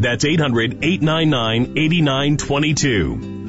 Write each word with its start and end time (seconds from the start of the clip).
That's 0.00 0.24
800 0.24 0.82
899 0.82 1.76
8922. 1.76 3.39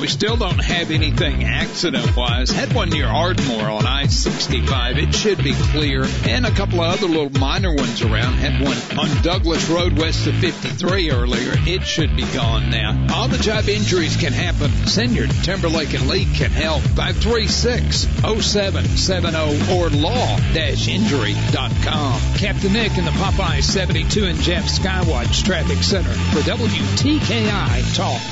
We 0.00 0.06
still 0.06 0.36
don't 0.36 0.60
have 0.60 0.92
anything 0.92 1.42
accident 1.42 2.16
wise. 2.16 2.50
Had 2.50 2.72
one 2.72 2.90
near 2.90 3.08
Ardmore 3.08 3.68
on 3.68 3.84
I-65. 3.84 4.96
It 4.96 5.12
should 5.12 5.42
be 5.42 5.54
clear. 5.54 6.06
And 6.24 6.46
a 6.46 6.52
couple 6.52 6.80
of 6.80 6.94
other 6.94 7.08
little 7.08 7.36
minor 7.40 7.74
ones 7.74 8.00
around. 8.02 8.34
Had 8.34 8.62
one 8.62 8.76
on 8.96 9.08
Douglas 9.22 9.68
Road 9.68 9.98
west 9.98 10.28
of 10.28 10.36
53 10.36 11.10
earlier. 11.10 11.54
It 11.66 11.82
should 11.82 12.14
be 12.14 12.22
gone 12.32 12.70
now. 12.70 13.08
All 13.12 13.26
the 13.26 13.38
job 13.38 13.68
injuries 13.68 14.16
can 14.16 14.32
happen. 14.32 14.70
Siniard 14.86 15.32
Timberlake 15.42 15.94
and 15.94 16.06
Lee 16.06 16.26
can 16.26 16.52
help. 16.52 16.82
536-0770 16.82 19.76
or 19.76 19.90
law-injury.com. 19.90 22.20
Captain 22.36 22.72
Nick 22.72 22.96
in 22.96 23.04
the 23.04 23.10
Popeye 23.10 23.64
72 23.64 24.26
and 24.26 24.38
Jeff 24.38 24.66
Skywatch 24.66 25.42
Traffic 25.44 25.82
Center 25.82 26.12
for 26.12 26.38
WTKI 26.40 27.96
Talk. 27.96 28.22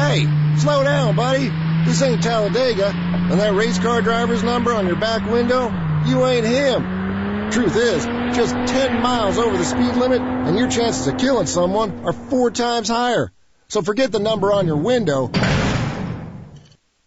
Hey, 0.00 0.26
slow 0.56 0.82
down, 0.82 1.14
buddy. 1.14 1.50
This 1.84 2.00
ain't 2.00 2.22
Talladega. 2.22 2.86
And 2.86 3.38
that 3.38 3.54
race 3.54 3.78
car 3.78 4.00
driver's 4.00 4.42
number 4.42 4.72
on 4.72 4.86
your 4.86 4.96
back 4.96 5.30
window, 5.30 5.70
you 6.06 6.26
ain't 6.26 6.46
him. 6.46 7.50
Truth 7.50 7.76
is, 7.76 8.06
just 8.34 8.54
10 8.54 9.02
miles 9.02 9.36
over 9.36 9.56
the 9.56 9.64
speed 9.64 9.94
limit 9.96 10.22
and 10.22 10.58
your 10.58 10.70
chances 10.70 11.06
of 11.06 11.18
killing 11.18 11.46
someone 11.46 12.06
are 12.06 12.14
four 12.14 12.50
times 12.50 12.88
higher. 12.88 13.30
So 13.68 13.82
forget 13.82 14.10
the 14.10 14.18
number 14.18 14.50
on 14.52 14.66
your 14.66 14.78
window 14.78 15.30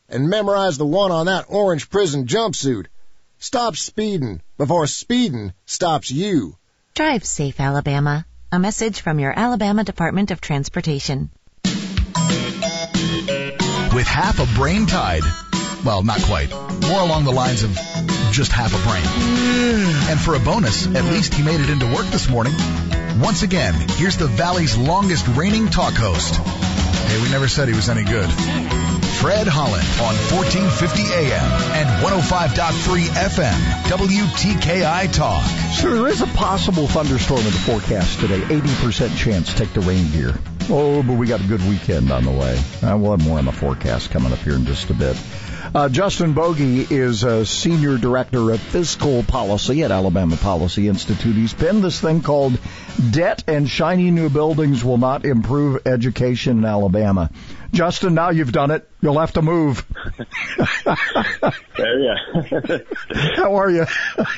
and 0.07 0.29
memorize 0.29 0.77
the 0.77 0.85
one 0.85 1.11
on 1.11 1.25
that 1.25 1.45
orange 1.49 1.89
prison 1.89 2.27
jumpsuit. 2.27 2.85
Stop 3.39 3.75
speeding 3.75 4.41
before 4.57 4.85
speeding 4.85 5.53
stops 5.65 6.11
you. 6.11 6.57
Drive 6.93 7.25
safe, 7.25 7.59
Alabama. 7.59 8.25
A 8.51 8.59
message 8.59 9.01
from 9.01 9.17
your 9.17 9.33
Alabama 9.37 9.83
Department 9.83 10.29
of 10.29 10.39
Transportation 10.39 11.31
with 13.93 14.07
half 14.07 14.39
a 14.39 14.55
brain 14.55 14.85
tied. 14.85 15.23
Well, 15.85 16.03
not 16.03 16.21
quite. 16.21 16.51
More 16.51 17.01
along 17.01 17.25
the 17.25 17.31
lines 17.31 17.63
of 17.63 17.71
just 18.31 18.51
half 18.51 18.73
a 18.73 18.87
brain. 18.87 19.05
And 20.09 20.19
for 20.19 20.35
a 20.35 20.39
bonus, 20.39 20.87
at 20.87 21.05
least 21.05 21.33
he 21.33 21.43
made 21.43 21.59
it 21.59 21.69
into 21.69 21.85
work 21.87 22.07
this 22.07 22.29
morning. 22.29 22.53
Once 23.19 23.43
again, 23.43 23.75
here's 23.91 24.17
the 24.17 24.27
Valley's 24.27 24.75
longest 24.77 25.27
reigning 25.27 25.69
talk 25.69 25.93
host. 25.93 26.39
Hey, 27.07 27.21
we 27.21 27.29
never 27.29 27.47
said 27.47 27.67
he 27.67 27.75
was 27.75 27.89
any 27.89 28.03
good. 28.03 28.29
Fred 29.23 29.47
Holland 29.47 29.87
on 30.03 30.15
1450 30.35 31.03
AM 31.13 31.51
and 31.71 31.87
105.3 32.03 33.05
FM, 33.07 33.59
WTKI 33.87 35.13
Talk. 35.13 35.45
So 35.73 35.93
there 35.95 36.07
is 36.07 36.21
a 36.21 36.27
possible 36.27 36.87
thunderstorm 36.87 37.39
in 37.39 37.45
the 37.45 37.51
forecast 37.51 38.19
today. 38.19 38.41
80% 38.41 39.15
chance. 39.17 39.53
Take 39.53 39.71
the 39.73 39.79
rain 39.79 40.11
gear. 40.11 40.33
Oh, 40.69 41.03
but 41.03 41.13
we 41.13 41.27
got 41.27 41.39
a 41.39 41.47
good 41.47 41.61
weekend 41.69 42.11
on 42.11 42.25
the 42.25 42.31
way. 42.31 42.57
Uh, 42.81 42.97
we'll 42.97 43.11
have 43.11 43.25
more 43.25 43.37
on 43.37 43.45
the 43.45 43.51
forecast 43.51 44.11
coming 44.11 44.33
up 44.33 44.39
here 44.39 44.55
in 44.55 44.65
just 44.65 44.89
a 44.89 44.93
bit. 44.93 45.17
Uh, 45.75 45.89
Justin 45.89 46.33
Bogie 46.33 46.85
is 46.87 47.23
a 47.23 47.43
senior 47.47 47.97
director 47.97 48.51
of 48.51 48.61
fiscal 48.61 49.23
policy 49.23 49.81
at 49.81 49.89
Alabama 49.89 50.37
Policy 50.37 50.87
Institute. 50.87 51.35
He's 51.35 51.55
penned 51.55 51.83
this 51.83 51.99
thing 51.99 52.21
called 52.21 52.59
"Debt 53.09 53.43
and 53.47 53.67
Shiny 53.67 54.11
New 54.11 54.29
Buildings 54.29 54.83
Will 54.83 54.99
Not 54.99 55.25
Improve 55.25 55.81
Education 55.87 56.59
in 56.59 56.65
Alabama." 56.65 57.31
Justin, 57.73 58.13
now 58.13 58.29
you've 58.29 58.51
done 58.51 58.71
it. 58.71 58.87
You'll 59.01 59.19
have 59.19 59.33
to 59.33 59.41
move. 59.41 59.83
there, 61.75 61.99
yeah. 61.99 62.77
How 63.35 63.55
are 63.55 63.69
you? 63.69 63.85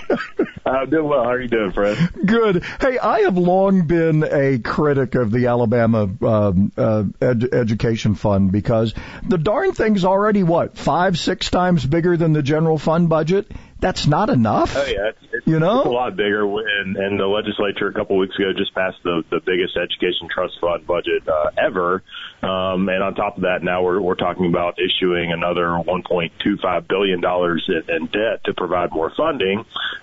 I'm 0.66 0.90
doing 0.90 1.08
well. 1.08 1.24
How 1.24 1.32
are 1.32 1.42
you 1.42 1.48
doing, 1.48 1.72
Fred? 1.72 1.98
Good. 2.26 2.64
Hey, 2.82 2.98
I 2.98 3.22
have 3.22 3.38
long 3.38 3.86
been 3.86 4.24
a 4.24 4.58
critic 4.60 5.14
of 5.16 5.32
the 5.32 5.48
Alabama 5.48 6.10
um, 6.26 6.72
uh, 6.76 7.04
ed- 7.22 7.54
Education 7.54 8.16
Fund 8.16 8.52
because 8.52 8.96
the 9.28 9.38
darn 9.38 9.74
thing's 9.74 10.06
already 10.06 10.42
what 10.42 10.78
five, 10.78 11.20
six 11.20 11.50
times 11.52 11.86
bigger 11.86 12.18
than 12.18 12.34
the 12.34 12.42
general 12.42 12.80
fund 12.80 13.10
budget. 13.10 13.52
That's 13.80 14.08
not 14.08 14.30
enough. 14.30 14.76
Oh 14.76 14.86
yeah, 14.86 15.10
it's, 15.10 15.20
you 15.46 15.60
know, 15.60 15.80
it's 15.80 15.88
a 15.88 15.92
lot 15.92 16.16
bigger. 16.16 16.44
And, 16.44 16.98
and 16.98 17.20
the 17.20 17.28
legislature 17.28 17.88
a 17.88 17.94
couple 17.94 18.18
weeks 18.18 18.36
ago 18.36 18.52
just 18.58 18.74
passed 18.74 18.98
the 19.04 19.24
the 19.30 19.40
biggest 19.40 19.78
education 19.78 20.28
trust 20.28 20.60
fund 20.60 20.86
budget 20.88 21.28
uh, 21.28 21.52
ever. 21.58 22.04
Um, 22.42 22.90
and 22.90 23.02
on 23.02 23.16
top 23.16 23.38
of 23.38 23.44
that, 23.44 23.64
now 23.64 23.84
we're 23.84 24.02
we're 24.02 24.16
talking 24.16 24.48
about 24.48 24.78
issuing 24.80 25.32
another 25.32 25.68
1.25 25.86 26.88
billion 26.88 27.22
dollars 27.22 27.64
in, 27.68 27.96
in 27.96 28.06
debt 28.08 28.44
to 28.46 28.54
provide 28.54 28.92
more 28.92 29.12
funding. 29.16 29.60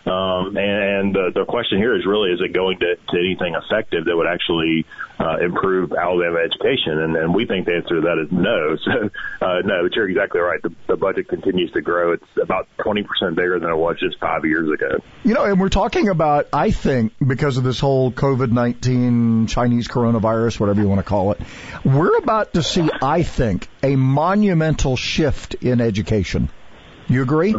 Um, 0.06 0.56
and 0.56 1.14
the 1.14 1.32
the 1.34 1.44
question 1.46 1.78
here 1.78 1.96
is 1.96 2.06
really, 2.06 2.30
is 2.30 2.40
it 2.40 2.52
going 2.52 2.78
to, 2.78 2.96
to 2.96 3.18
anything 3.18 3.54
effective 3.54 4.04
that 4.04 4.16
would 4.16 4.26
actually 4.26 4.86
uh, 5.18 5.38
improve 5.38 5.92
Alabama 5.92 6.38
education? 6.38 6.98
And, 6.98 7.16
and 7.16 7.34
we 7.34 7.46
think 7.46 7.66
the 7.66 7.74
answer 7.74 7.96
to 7.96 8.00
that 8.02 8.18
is 8.18 8.30
no. 8.30 8.76
So 8.82 9.10
uh, 9.40 9.60
no, 9.64 9.82
but 9.82 9.94
you're 9.94 10.08
exactly 10.08 10.40
right. 10.40 10.60
The, 10.60 10.74
the 10.88 10.96
budget 10.96 11.28
continues 11.28 11.70
to 11.72 11.80
grow. 11.80 12.12
It's 12.12 12.26
about 12.40 12.68
20 12.82 13.02
percent 13.04 13.36
bigger 13.36 13.58
than 13.58 13.70
it 13.70 13.76
was 13.76 13.98
just 13.98 14.18
five 14.18 14.44
years 14.44 14.70
ago. 14.70 14.98
Know, 15.34 15.44
and 15.44 15.60
we're 15.60 15.68
talking 15.68 16.08
about, 16.08 16.48
I 16.52 16.70
think, 16.70 17.12
because 17.24 17.56
of 17.56 17.64
this 17.64 17.78
whole 17.78 18.10
COVID-19 18.10 19.48
Chinese 19.48 19.88
coronavirus, 19.88 20.58
whatever 20.58 20.80
you 20.80 20.88
want 20.88 21.00
to 21.00 21.04
call 21.04 21.32
it, 21.32 21.40
we're 21.84 22.16
about 22.18 22.54
to 22.54 22.62
see, 22.62 22.88
I 23.02 23.22
think, 23.22 23.68
a 23.82 23.96
monumental 23.96 24.96
shift 24.96 25.54
in 25.54 25.80
education. 25.80 26.50
You 27.08 27.22
agree? 27.22 27.54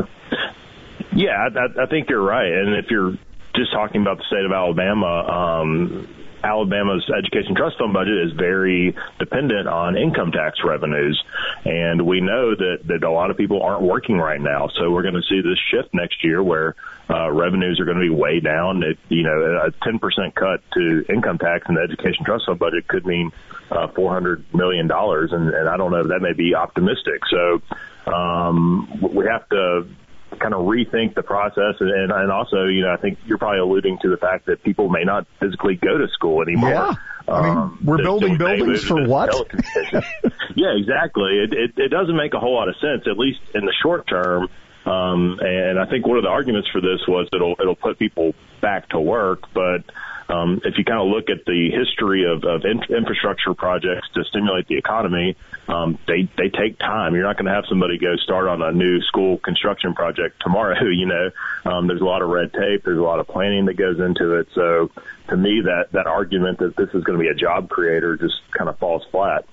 Yeah, 1.15 1.29
I, 1.31 1.83
I 1.83 1.85
think 1.87 2.09
you're 2.09 2.23
right. 2.23 2.51
And 2.51 2.75
if 2.75 2.89
you're 2.89 3.17
just 3.55 3.71
talking 3.71 4.01
about 4.01 4.17
the 4.17 4.23
state 4.27 4.45
of 4.45 4.51
Alabama, 4.51 5.61
um, 5.61 6.07
Alabama's 6.43 7.09
education 7.17 7.55
trust 7.55 7.77
fund 7.77 7.93
budget 7.93 8.17
is 8.27 8.33
very 8.33 8.95
dependent 9.17 9.67
on 9.67 9.97
income 9.97 10.31
tax 10.31 10.59
revenues. 10.63 11.23
And 11.65 12.05
we 12.05 12.19
know 12.19 12.53
that, 12.55 12.79
that 12.85 13.03
a 13.03 13.11
lot 13.11 13.31
of 13.31 13.37
people 13.37 13.63
aren't 13.63 13.81
working 13.81 14.17
right 14.17 14.41
now. 14.41 14.69
So 14.77 14.91
we're 14.91 15.03
going 15.03 15.15
to 15.15 15.23
see 15.29 15.41
this 15.41 15.57
shift 15.71 15.93
next 15.93 16.23
year 16.23 16.43
where 16.43 16.75
uh, 17.09 17.31
revenues 17.31 17.79
are 17.79 17.85
going 17.85 17.97
to 17.97 18.03
be 18.03 18.09
way 18.09 18.39
down. 18.39 18.83
It, 18.83 18.97
you 19.09 19.23
know, 19.23 19.67
a 19.67 19.71
10% 19.71 20.35
cut 20.35 20.61
to 20.73 21.05
income 21.09 21.37
tax 21.37 21.65
in 21.69 21.75
the 21.75 21.81
education 21.81 22.25
trust 22.25 22.45
fund 22.45 22.59
budget 22.59 22.87
could 22.87 23.05
mean 23.05 23.31
uh, 23.71 23.87
$400 23.87 24.43
million. 24.53 24.89
And, 24.91 25.49
and 25.53 25.69
I 25.69 25.77
don't 25.77 25.91
know 25.91 26.07
that 26.07 26.21
may 26.21 26.33
be 26.33 26.55
optimistic. 26.55 27.21
So 27.29 27.61
um, 28.11 28.99
we 29.13 29.25
have 29.25 29.47
to 29.49 29.87
kind 30.39 30.53
of 30.53 30.61
rethink 30.61 31.15
the 31.15 31.23
process 31.23 31.75
and, 31.79 32.11
and 32.11 32.31
also 32.31 32.65
you 32.65 32.81
know 32.81 32.93
I 32.93 32.97
think 32.97 33.19
you're 33.25 33.37
probably 33.37 33.59
alluding 33.59 33.99
to 34.01 34.09
the 34.09 34.17
fact 34.17 34.45
that 34.47 34.63
people 34.63 34.89
may 34.89 35.03
not 35.03 35.27
physically 35.39 35.75
go 35.75 35.97
to 35.97 36.07
school 36.09 36.41
anymore. 36.41 36.69
Yeah. 36.69 36.93
I 37.25 37.41
mean, 37.41 37.57
um, 37.57 37.79
we're 37.83 37.97
building 37.97 38.37
buildings 38.37 38.83
for 38.83 39.07
what? 39.07 39.29
yeah, 40.55 40.75
exactly. 40.75 41.39
It, 41.39 41.53
it 41.53 41.71
it 41.77 41.87
doesn't 41.89 42.17
make 42.17 42.33
a 42.33 42.39
whole 42.39 42.53
lot 42.53 42.67
of 42.67 42.75
sense, 42.77 43.03
at 43.07 43.17
least 43.17 43.39
in 43.53 43.65
the 43.65 43.73
short 43.81 44.07
term. 44.07 44.49
Um, 44.85 45.39
and 45.41 45.79
I 45.79 45.85
think 45.85 46.05
one 46.05 46.17
of 46.17 46.23
the 46.23 46.29
arguments 46.29 46.67
for 46.69 46.81
this 46.81 46.99
was 47.07 47.29
it'll 47.33 47.55
it'll 47.59 47.77
put 47.77 47.97
people 47.97 48.35
back 48.59 48.89
to 48.89 48.99
work, 48.99 49.43
but 49.53 49.85
um, 50.29 50.61
if 50.63 50.77
you 50.77 50.83
kind 50.83 51.01
of 51.01 51.07
look 51.07 51.29
at 51.29 51.45
the 51.45 51.69
history 51.71 52.25
of, 52.25 52.43
of 52.43 52.65
in- 52.65 52.95
infrastructure 52.95 53.53
projects 53.53 54.07
to 54.13 54.23
stimulate 54.25 54.67
the 54.67 54.77
economy, 54.77 55.35
um, 55.67 55.97
they 56.07 56.29
they 56.37 56.49
take 56.49 56.79
time. 56.79 57.13
You're 57.13 57.23
not 57.23 57.37
going 57.37 57.45
to 57.45 57.53
have 57.53 57.65
somebody 57.67 57.97
go 57.97 58.15
start 58.17 58.47
on 58.47 58.61
a 58.61 58.71
new 58.71 59.01
school 59.01 59.37
construction 59.37 59.93
project 59.93 60.41
tomorrow. 60.41 60.75
You 60.93 61.07
know, 61.07 61.31
um, 61.65 61.87
there's 61.87 62.01
a 62.01 62.05
lot 62.05 62.21
of 62.21 62.29
red 62.29 62.53
tape. 62.53 62.83
There's 62.85 62.99
a 62.99 63.01
lot 63.01 63.19
of 63.19 63.27
planning 63.27 63.65
that 63.65 63.73
goes 63.73 63.99
into 63.99 64.35
it. 64.35 64.47
So 64.53 64.91
to 65.29 65.35
me, 65.37 65.61
that 65.65 65.91
that 65.91 66.07
argument 66.07 66.59
that 66.59 66.75
this 66.75 66.89
is 66.93 67.03
going 67.03 67.17
to 67.17 67.23
be 67.23 67.29
a 67.29 67.33
job 67.33 67.67
creator 67.67 68.15
just 68.15 68.35
kind 68.51 68.69
of 68.69 68.77
falls 68.77 69.03
flat. 69.11 69.45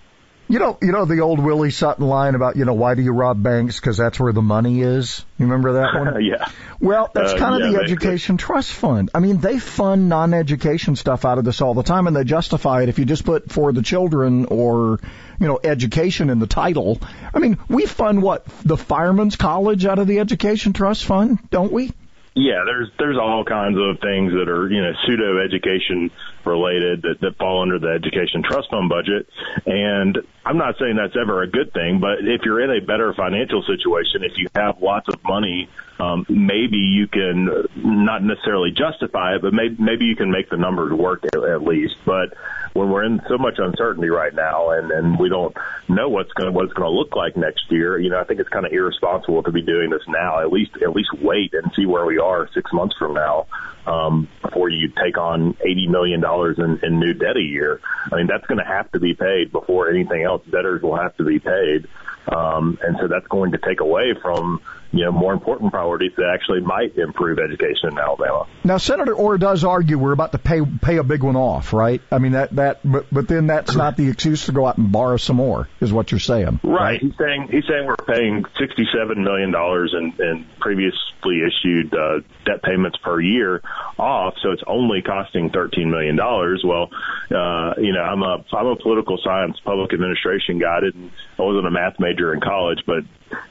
You 0.50 0.58
know, 0.58 0.76
you 0.82 0.90
know 0.90 1.04
the 1.04 1.20
old 1.20 1.38
Willie 1.38 1.70
Sutton 1.70 2.04
line 2.06 2.34
about 2.34 2.56
you 2.56 2.64
know 2.64 2.74
why 2.74 2.94
do 2.96 3.02
you 3.02 3.12
rob 3.12 3.40
banks 3.42 3.78
because 3.78 3.96
that's 3.96 4.18
where 4.18 4.32
the 4.32 4.42
money 4.42 4.80
is. 4.82 5.24
You 5.38 5.46
remember 5.46 5.74
that 5.74 5.94
one? 5.94 6.24
yeah. 6.24 6.48
Well, 6.80 7.08
that's 7.14 7.34
Uh, 7.34 7.38
kind 7.38 7.54
of 7.54 7.60
yeah, 7.60 7.66
the 7.66 7.78
basically. 7.84 7.94
education 8.08 8.36
trust 8.36 8.72
fund. 8.72 9.10
I 9.14 9.20
mean, 9.20 9.38
they 9.38 9.60
fund 9.60 10.08
non-education 10.08 10.96
stuff 10.96 11.24
out 11.24 11.38
of 11.38 11.44
this 11.44 11.60
all 11.60 11.74
the 11.74 11.84
time, 11.84 12.08
and 12.08 12.16
they 12.16 12.24
justify 12.24 12.82
it 12.82 12.88
if 12.88 12.98
you 12.98 13.04
just 13.04 13.24
put 13.24 13.52
for 13.52 13.72
the 13.72 13.82
children 13.82 14.46
or 14.46 14.98
you 15.38 15.46
know 15.46 15.60
education 15.62 16.30
in 16.30 16.40
the 16.40 16.48
title. 16.48 16.98
I 17.32 17.38
mean, 17.38 17.58
we 17.68 17.86
fund 17.86 18.20
what 18.20 18.44
the 18.64 18.76
firemen's 18.76 19.36
college 19.36 19.86
out 19.86 20.00
of 20.00 20.08
the 20.08 20.18
education 20.18 20.72
trust 20.72 21.04
fund, 21.04 21.38
don't 21.50 21.70
we? 21.70 21.92
Yeah, 22.34 22.62
there's 22.64 22.88
there's 22.96 23.18
all 23.18 23.44
kinds 23.44 23.76
of 23.76 23.98
things 24.00 24.32
that 24.32 24.48
are 24.48 24.68
you 24.70 24.80
know 24.80 24.92
pseudo 25.04 25.44
education 25.44 26.12
related 26.44 27.02
that, 27.02 27.20
that 27.20 27.36
fall 27.38 27.62
under 27.62 27.80
the 27.80 27.88
education 27.88 28.44
trust 28.44 28.70
fund 28.70 28.88
budget, 28.88 29.28
and 29.66 30.16
I'm 30.46 30.56
not 30.56 30.76
saying 30.78 30.94
that's 30.94 31.16
ever 31.20 31.42
a 31.42 31.48
good 31.48 31.72
thing, 31.72 31.98
but 31.98 32.18
if 32.20 32.42
you're 32.44 32.60
in 32.60 32.70
a 32.70 32.86
better 32.86 33.12
financial 33.14 33.62
situation, 33.62 34.22
if 34.22 34.38
you 34.38 34.48
have 34.54 34.80
lots 34.80 35.08
of 35.08 35.22
money 35.24 35.68
um, 36.00 36.24
maybe 36.28 36.78
you 36.78 37.06
can 37.06 37.66
not 37.76 38.22
necessarily 38.22 38.70
justify 38.70 39.36
it, 39.36 39.42
but 39.42 39.52
maybe, 39.52 39.76
maybe 39.78 40.06
you 40.06 40.16
can 40.16 40.30
make 40.30 40.48
the 40.48 40.56
numbers 40.56 40.92
work 40.92 41.24
at, 41.24 41.34
at 41.34 41.62
least. 41.62 41.96
But 42.06 42.34
when 42.72 42.90
we're 42.90 43.04
in 43.04 43.20
so 43.28 43.36
much 43.36 43.58
uncertainty 43.58 44.08
right 44.08 44.34
now 44.34 44.70
and, 44.70 44.90
and 44.90 45.18
we 45.18 45.28
don't 45.28 45.54
know 45.88 46.08
what's 46.08 46.32
going 46.32 46.54
what 46.54 46.64
it's 46.64 46.74
going 46.74 46.90
to 46.90 46.96
look 46.96 47.14
like 47.16 47.36
next 47.36 47.70
year, 47.70 47.98
you 47.98 48.08
know, 48.08 48.18
I 48.18 48.24
think 48.24 48.40
it's 48.40 48.48
kind 48.48 48.64
of 48.64 48.72
irresponsible 48.72 49.42
to 49.42 49.52
be 49.52 49.62
doing 49.62 49.90
this 49.90 50.02
now. 50.08 50.40
At 50.40 50.50
least, 50.50 50.72
at 50.82 50.90
least 50.90 51.10
wait 51.20 51.52
and 51.52 51.70
see 51.76 51.86
where 51.86 52.06
we 52.06 52.18
are 52.18 52.48
six 52.54 52.72
months 52.72 52.96
from 52.98 53.14
now 53.14 53.46
um, 53.86 54.28
before 54.42 54.70
you 54.70 54.88
take 55.02 55.18
on 55.18 55.54
$80 55.54 55.88
million 55.88 56.24
in, 56.24 56.86
in 56.86 57.00
new 57.00 57.12
debt 57.12 57.36
a 57.36 57.42
year. 57.42 57.80
I 58.10 58.16
mean, 58.16 58.26
that's 58.26 58.46
going 58.46 58.58
to 58.58 58.64
have 58.64 58.90
to 58.92 59.00
be 59.00 59.14
paid 59.14 59.52
before 59.52 59.90
anything 59.90 60.22
else. 60.22 60.42
Debtors 60.50 60.82
will 60.82 60.96
have 60.96 61.16
to 61.16 61.24
be 61.24 61.38
paid. 61.38 61.88
Um, 62.28 62.78
and 62.82 62.96
so 63.00 63.08
that's 63.08 63.26
going 63.26 63.52
to 63.52 63.58
take 63.58 63.80
away 63.80 64.14
from 64.22 64.60
you 64.92 65.04
know, 65.04 65.12
more 65.12 65.32
important 65.32 65.70
priorities 65.70 66.12
that 66.16 66.30
actually 66.34 66.60
might 66.60 66.96
improve 66.96 67.38
education 67.38 67.90
in 67.92 67.98
Alabama. 67.98 68.46
Now, 68.64 68.78
Senator 68.78 69.14
Orr 69.14 69.38
does 69.38 69.64
argue 69.64 69.98
we're 69.98 70.12
about 70.12 70.32
to 70.32 70.38
pay 70.38 70.60
pay 70.62 70.96
a 70.96 71.04
big 71.04 71.22
one 71.22 71.36
off, 71.36 71.72
right? 71.72 72.00
I 72.10 72.18
mean 72.18 72.32
that 72.32 72.54
that, 72.56 72.80
but 72.84 73.06
but 73.12 73.28
then 73.28 73.46
that's 73.46 73.74
not 73.76 73.96
the 73.96 74.08
excuse 74.08 74.46
to 74.46 74.52
go 74.52 74.66
out 74.66 74.78
and 74.78 74.90
borrow 74.90 75.16
some 75.16 75.36
more, 75.36 75.68
is 75.80 75.92
what 75.92 76.10
you're 76.10 76.20
saying. 76.20 76.60
Right. 76.62 76.80
right? 76.80 77.00
He's 77.00 77.16
saying 77.18 77.48
he's 77.50 77.64
saying 77.68 77.86
we're 77.86 77.96
paying 77.96 78.44
sixty 78.58 78.86
seven 78.96 79.22
million 79.22 79.52
dollars 79.52 79.94
in, 79.96 80.12
in 80.18 80.46
previously 80.60 81.40
issued 81.46 81.94
uh, 81.94 82.20
debt 82.44 82.62
payments 82.62 82.98
per 83.02 83.20
year 83.20 83.62
off, 83.98 84.34
so 84.42 84.50
it's 84.50 84.62
only 84.66 85.02
costing 85.02 85.50
thirteen 85.50 85.90
million 85.90 86.16
dollars. 86.16 86.64
Well, 86.66 86.88
uh, 87.30 87.74
you 87.78 87.92
know, 87.92 88.02
I'm 88.02 88.22
a 88.22 88.44
I'm 88.52 88.66
a 88.66 88.76
political 88.76 89.18
science 89.22 89.58
public 89.64 89.92
administration 89.92 90.58
guy. 90.58 90.78
I 90.78 90.80
didn't 90.80 91.12
I 91.38 91.42
wasn't 91.42 91.66
a 91.66 91.70
math 91.70 92.00
major 92.00 92.34
in 92.34 92.40
college, 92.40 92.80
but 92.86 93.04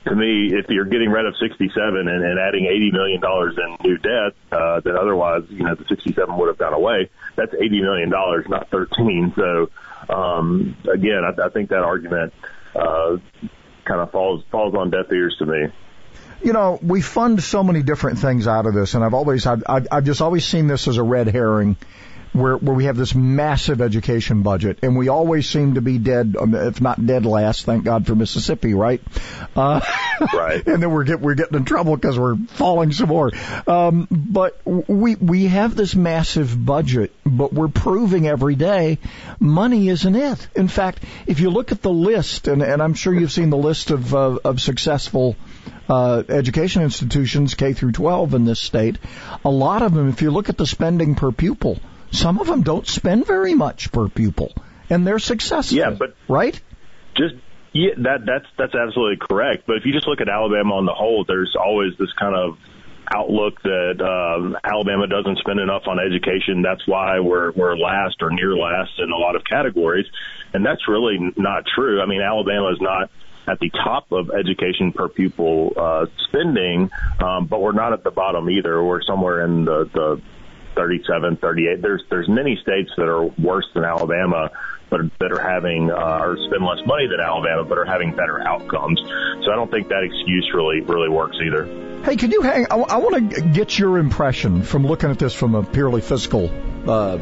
to 0.05 0.15
me, 0.15 0.51
if 0.53 0.69
you're 0.69 0.85
getting 0.85 1.09
rid 1.09 1.25
of 1.25 1.35
67 1.37 1.71
and, 1.95 2.09
and 2.09 2.39
adding 2.39 2.65
80 2.65 2.91
million 2.91 3.21
dollars 3.21 3.57
in 3.57 3.89
new 3.89 3.97
debt, 3.97 4.33
uh, 4.51 4.79
that 4.81 4.95
otherwise, 4.95 5.43
you 5.49 5.63
know, 5.63 5.75
the 5.75 5.85
67 5.87 6.37
would 6.37 6.47
have 6.47 6.57
gone 6.57 6.73
away, 6.73 7.09
that's 7.35 7.53
80 7.53 7.81
million 7.81 8.09
dollars, 8.09 8.45
not 8.47 8.69
13. 8.69 9.33
So, 9.35 9.69
um, 10.13 10.75
again, 10.91 11.21
I, 11.23 11.45
I 11.45 11.49
think 11.49 11.69
that 11.69 11.83
argument 11.83 12.33
uh, 12.75 13.17
kind 13.85 14.01
of 14.01 14.11
falls 14.11 14.43
falls 14.51 14.75
on 14.75 14.89
deaf 14.89 15.11
ears 15.11 15.35
to 15.39 15.45
me. 15.45 15.67
You 16.41 16.53
know, 16.53 16.79
we 16.81 17.01
fund 17.01 17.43
so 17.43 17.63
many 17.63 17.83
different 17.83 18.19
things 18.19 18.47
out 18.47 18.65
of 18.65 18.73
this, 18.73 18.93
and 18.93 19.03
I've 19.03 19.13
always, 19.13 19.45
I've, 19.45 19.63
I've 19.67 20.05
just 20.05 20.21
always 20.21 20.45
seen 20.45 20.67
this 20.67 20.87
as 20.87 20.95
a 20.95 21.03
red 21.03 21.27
herring 21.27 21.75
where 22.33 22.57
where 22.57 22.75
we 22.75 22.85
have 22.85 22.97
this 22.97 23.15
massive 23.15 23.81
education 23.81 24.43
budget, 24.43 24.79
and 24.83 24.97
we 24.97 25.09
always 25.09 25.49
seem 25.49 25.75
to 25.75 25.81
be 25.81 25.97
dead, 25.97 26.35
um, 26.39 26.55
if 26.55 26.81
not 26.81 27.03
dead 27.05 27.25
last. 27.25 27.65
Thank 27.65 27.83
God 27.83 28.05
for 28.05 28.15
Mississippi, 28.15 28.73
right? 28.73 29.01
Uh, 29.55 29.81
right. 30.33 30.65
and 30.65 30.81
then 30.81 30.91
we're 30.91 31.03
get 31.03 31.19
we're 31.19 31.35
getting 31.35 31.57
in 31.57 31.65
trouble 31.65 31.95
because 31.95 32.17
we're 32.17 32.35
falling 32.35 32.91
some 32.91 33.09
more. 33.09 33.31
Um, 33.67 34.07
but 34.09 34.59
we 34.65 35.15
we 35.15 35.45
have 35.47 35.75
this 35.75 35.95
massive 35.95 36.65
budget, 36.65 37.13
but 37.25 37.53
we're 37.53 37.67
proving 37.67 38.27
every 38.27 38.55
day 38.55 38.99
money 39.39 39.89
isn't 39.89 40.15
it. 40.15 40.47
In 40.55 40.67
fact, 40.67 41.03
if 41.27 41.39
you 41.39 41.49
look 41.49 41.71
at 41.71 41.81
the 41.81 41.91
list, 41.91 42.47
and, 42.47 42.61
and 42.61 42.81
I'm 42.81 42.93
sure 42.93 43.13
you've 43.13 43.31
seen 43.31 43.49
the 43.49 43.57
list 43.57 43.91
of 43.91 44.13
uh, 44.13 44.39
of 44.43 44.61
successful 44.61 45.35
uh, 45.89 46.23
education 46.29 46.83
institutions 46.83 47.55
K 47.55 47.73
through 47.73 47.93
12 47.93 48.33
in 48.33 48.45
this 48.45 48.59
state, 48.59 48.97
a 49.43 49.49
lot 49.49 49.81
of 49.81 49.93
them, 49.93 50.09
if 50.09 50.21
you 50.21 50.31
look 50.31 50.49
at 50.49 50.57
the 50.57 50.67
spending 50.67 51.15
per 51.15 51.31
pupil, 51.31 51.79
some 52.11 52.39
of 52.39 52.47
them 52.47 52.63
don't 52.63 52.87
spend 52.87 53.25
very 53.25 53.53
much 53.53 53.91
per 53.91 54.07
pupil, 54.07 54.53
and 54.89 55.05
they're 55.05 55.19
successful. 55.19 55.77
Yeah, 55.77 55.91
but 55.91 56.15
right? 56.27 56.59
Just 57.15 57.35
yeah, 57.73 57.91
that 57.97 58.25
that's 58.25 58.45
that's 58.57 58.75
absolutely 58.75 59.25
correct. 59.29 59.63
But 59.67 59.77
if 59.77 59.85
you 59.85 59.93
just 59.93 60.07
look 60.07 60.21
at 60.21 60.29
Alabama 60.29 60.75
on 60.75 60.85
the 60.85 60.93
whole, 60.93 61.25
there's 61.27 61.55
always 61.59 61.97
this 61.97 62.11
kind 62.19 62.35
of 62.35 62.57
outlook 63.13 63.61
that 63.63 63.97
um, 64.01 64.55
Alabama 64.63 65.07
doesn't 65.07 65.39
spend 65.39 65.59
enough 65.59 65.83
on 65.87 65.97
education. 65.99 66.61
That's 66.61 66.85
why 66.87 67.19
we're 67.19 67.51
we're 67.51 67.77
last 67.77 68.21
or 68.21 68.31
near 68.31 68.55
last 68.55 68.91
in 68.99 69.11
a 69.11 69.17
lot 69.17 69.35
of 69.35 69.43
categories, 69.43 70.05
and 70.53 70.65
that's 70.65 70.87
really 70.87 71.17
not 71.37 71.63
true. 71.75 72.01
I 72.01 72.05
mean, 72.05 72.21
Alabama 72.21 72.71
is 72.71 72.81
not 72.81 73.09
at 73.47 73.59
the 73.59 73.69
top 73.69 74.11
of 74.11 74.29
education 74.29 74.91
per 74.91 75.07
pupil 75.07 75.73
uh, 75.75 76.05
spending, 76.27 76.89
um, 77.19 77.47
but 77.47 77.61
we're 77.61 77.71
not 77.71 77.93
at 77.93 78.03
the 78.03 78.11
bottom 78.11 78.49
either. 78.49 78.83
We're 78.83 79.01
somewhere 79.01 79.43
in 79.43 79.65
the, 79.65 79.89
the 79.91 80.21
37, 80.75 81.37
38. 81.37 81.81
There's 81.81 82.03
there's 82.09 82.29
many 82.29 82.57
states 82.61 82.91
that 82.97 83.07
are 83.07 83.23
worse 83.23 83.65
than 83.73 83.83
Alabama, 83.83 84.51
but 84.89 85.01
that 85.19 85.31
are 85.31 85.41
having 85.41 85.91
uh, 85.91 86.19
or 86.21 86.37
spend 86.47 86.65
less 86.65 86.85
money 86.85 87.07
than 87.07 87.19
Alabama, 87.19 87.63
but 87.63 87.77
are 87.77 87.85
having 87.85 88.11
better 88.11 88.41
outcomes. 88.41 88.99
So 89.45 89.51
I 89.51 89.55
don't 89.55 89.71
think 89.71 89.89
that 89.89 90.03
excuse 90.03 90.51
really 90.53 90.81
really 90.81 91.09
works 91.09 91.37
either. 91.43 91.65
Hey, 92.03 92.15
can 92.15 92.31
you 92.31 92.41
hang? 92.41 92.65
I, 92.71 92.75
I 92.75 92.97
want 92.97 93.31
to 93.31 93.41
get 93.41 93.77
your 93.77 93.97
impression 93.97 94.63
from 94.63 94.85
looking 94.85 95.09
at 95.09 95.19
this 95.19 95.33
from 95.33 95.55
a 95.55 95.63
purely 95.63 96.01
fiscal 96.01 96.49
uh, 96.87 97.17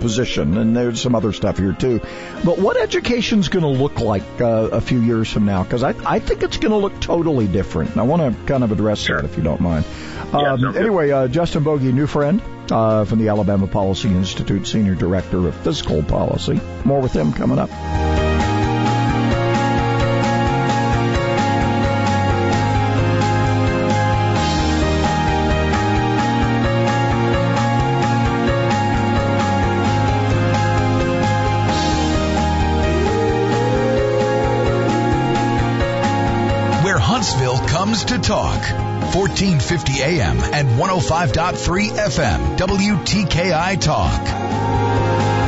position, 0.00 0.56
and 0.56 0.76
there's 0.76 1.00
some 1.00 1.14
other 1.14 1.32
stuff 1.32 1.58
here 1.58 1.72
too. 1.72 2.00
But 2.44 2.58
what 2.58 2.76
education's 2.76 3.48
going 3.48 3.62
to 3.64 3.82
look 3.82 4.00
like 4.00 4.22
uh, 4.40 4.68
a 4.72 4.80
few 4.80 5.00
years 5.00 5.30
from 5.30 5.46
now? 5.46 5.62
Because 5.62 5.82
I, 5.82 5.94
I 6.06 6.18
think 6.18 6.42
it's 6.42 6.56
going 6.56 6.72
to 6.72 6.78
look 6.78 7.00
totally 7.00 7.46
different. 7.46 7.90
And 7.92 8.00
I 8.00 8.04
want 8.04 8.36
to 8.36 8.44
kind 8.46 8.64
of 8.64 8.72
address 8.72 9.00
sure. 9.00 9.20
that 9.20 9.24
if 9.30 9.36
you 9.36 9.42
don't 9.42 9.60
mind. 9.60 9.84
Yeah, 10.32 10.52
um, 10.52 10.76
anyway, 10.76 11.10
uh, 11.10 11.28
Justin 11.28 11.64
Bogie, 11.64 11.92
new 11.92 12.06
friend 12.06 12.40
uh, 12.72 13.04
from 13.04 13.18
the 13.18 13.28
Alabama 13.28 13.66
Policy 13.66 14.08
Institute, 14.08 14.66
Senior 14.66 14.94
Director 14.94 15.48
of 15.48 15.54
Fiscal 15.54 16.02
Policy. 16.02 16.60
More 16.84 17.00
with 17.00 17.12
him 17.12 17.32
coming 17.32 17.58
up. 17.58 17.70
Where 36.84 36.98
Huntsville 36.98 37.58
comes 37.58 38.04
to 38.06 38.18
talk. 38.18 38.89
1450 39.14 40.02
AM 40.02 40.38
and 40.38 40.68
105.3 40.78 41.90
FM, 41.90 42.56
WTKI 42.56 43.80
Talk. 43.80 45.39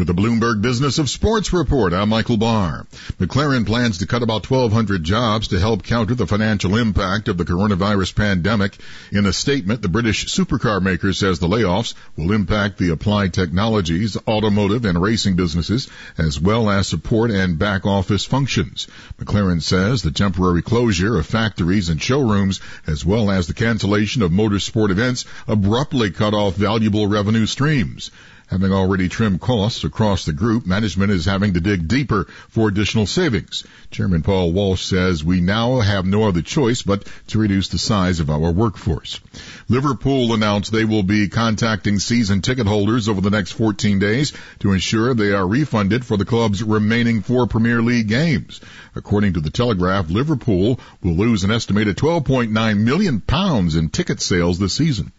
With 0.00 0.06
the 0.06 0.14
Bloomberg 0.14 0.62
Business 0.62 0.98
of 0.98 1.10
Sports 1.10 1.52
report, 1.52 1.92
I'm 1.92 2.08
Michael 2.08 2.38
Barr. 2.38 2.86
McLaren 3.18 3.66
plans 3.66 3.98
to 3.98 4.06
cut 4.06 4.22
about 4.22 4.50
1,200 4.50 5.04
jobs 5.04 5.48
to 5.48 5.60
help 5.60 5.82
counter 5.82 6.14
the 6.14 6.26
financial 6.26 6.78
impact 6.78 7.28
of 7.28 7.36
the 7.36 7.44
coronavirus 7.44 8.14
pandemic. 8.14 8.78
In 9.12 9.26
a 9.26 9.32
statement, 9.34 9.82
the 9.82 9.90
British 9.90 10.24
supercar 10.24 10.80
maker 10.80 11.12
says 11.12 11.38
the 11.38 11.48
layoffs 11.48 11.92
will 12.16 12.32
impact 12.32 12.78
the 12.78 12.88
applied 12.88 13.34
technologies, 13.34 14.16
automotive, 14.26 14.86
and 14.86 15.02
racing 15.02 15.36
businesses, 15.36 15.86
as 16.16 16.40
well 16.40 16.70
as 16.70 16.88
support 16.88 17.30
and 17.30 17.58
back 17.58 17.84
office 17.84 18.24
functions. 18.24 18.88
McLaren 19.20 19.60
says 19.60 20.00
the 20.00 20.12
temporary 20.12 20.62
closure 20.62 21.18
of 21.18 21.26
factories 21.26 21.90
and 21.90 22.00
showrooms, 22.00 22.62
as 22.86 23.04
well 23.04 23.30
as 23.30 23.48
the 23.48 23.52
cancellation 23.52 24.22
of 24.22 24.30
motorsport 24.30 24.88
events, 24.88 25.26
abruptly 25.46 26.10
cut 26.10 26.32
off 26.32 26.56
valuable 26.56 27.06
revenue 27.06 27.44
streams. 27.44 28.10
Having 28.50 28.72
already 28.72 29.08
trimmed 29.08 29.40
costs 29.40 29.84
across 29.84 30.24
the 30.24 30.32
group, 30.32 30.66
management 30.66 31.12
is 31.12 31.24
having 31.24 31.54
to 31.54 31.60
dig 31.60 31.86
deeper 31.86 32.26
for 32.48 32.66
additional 32.66 33.06
savings. 33.06 33.62
Chairman 33.92 34.22
Paul 34.22 34.50
Walsh 34.50 34.82
says 34.82 35.22
we 35.22 35.40
now 35.40 35.78
have 35.78 36.04
no 36.04 36.24
other 36.24 36.42
choice 36.42 36.82
but 36.82 37.06
to 37.28 37.38
reduce 37.38 37.68
the 37.68 37.78
size 37.78 38.18
of 38.18 38.28
our 38.28 38.50
workforce. 38.50 39.20
Liverpool 39.68 40.34
announced 40.34 40.72
they 40.72 40.84
will 40.84 41.04
be 41.04 41.28
contacting 41.28 42.00
season 42.00 42.42
ticket 42.42 42.66
holders 42.66 43.08
over 43.08 43.20
the 43.20 43.30
next 43.30 43.52
14 43.52 44.00
days 44.00 44.32
to 44.58 44.72
ensure 44.72 45.14
they 45.14 45.30
are 45.30 45.46
refunded 45.46 46.04
for 46.04 46.16
the 46.16 46.24
club's 46.24 46.60
remaining 46.60 47.22
four 47.22 47.46
Premier 47.46 47.80
League 47.80 48.08
games. 48.08 48.60
According 48.96 49.34
to 49.34 49.40
the 49.40 49.50
Telegraph, 49.50 50.10
Liverpool 50.10 50.80
will 51.04 51.14
lose 51.14 51.44
an 51.44 51.52
estimated 51.52 51.96
12.9 51.96 52.78
million 52.78 53.20
pounds 53.20 53.76
in 53.76 53.90
ticket 53.90 54.20
sales 54.20 54.58
this 54.58 54.74
season. 54.74 55.12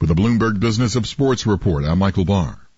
With 0.00 0.08
the 0.08 0.14
Bloomberg 0.14 0.60
Business 0.60 0.94
of 0.94 1.08
Sports 1.08 1.46
report, 1.46 1.84
I'm 1.84 1.98
Michael 1.98 2.24
Barr. 2.24 2.60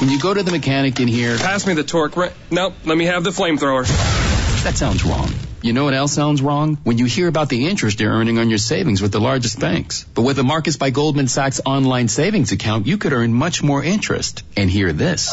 When 0.00 0.08
you 0.08 0.18
go 0.18 0.32
to 0.32 0.42
the 0.42 0.50
mechanic 0.50 0.98
in 0.98 1.08
here, 1.08 1.36
pass 1.36 1.66
me 1.66 1.74
the 1.74 1.84
torque. 1.84 2.16
wrench. 2.16 2.32
nope, 2.50 2.72
let 2.86 2.96
me 2.96 3.04
have 3.04 3.22
the 3.22 3.30
flamethrower. 3.30 3.86
That 4.64 4.74
sounds 4.74 5.04
wrong. 5.04 5.30
You 5.60 5.74
know 5.74 5.84
what 5.84 5.92
else 5.92 6.14
sounds 6.14 6.40
wrong? 6.40 6.78
When 6.84 6.96
you 6.96 7.04
hear 7.04 7.28
about 7.28 7.50
the 7.50 7.68
interest 7.68 8.00
you're 8.00 8.10
earning 8.10 8.38
on 8.38 8.48
your 8.48 8.56
savings 8.56 9.02
with 9.02 9.12
the 9.12 9.20
largest 9.20 9.60
banks. 9.60 10.04
But 10.14 10.22
with 10.22 10.36
the 10.36 10.42
Marcus 10.42 10.78
by 10.78 10.88
Goldman 10.88 11.28
Sachs 11.28 11.60
online 11.66 12.08
savings 12.08 12.50
account, 12.50 12.86
you 12.86 12.96
could 12.96 13.12
earn 13.12 13.34
much 13.34 13.62
more 13.62 13.84
interest. 13.84 14.42
And 14.56 14.70
hear 14.70 14.90
this. 14.94 15.30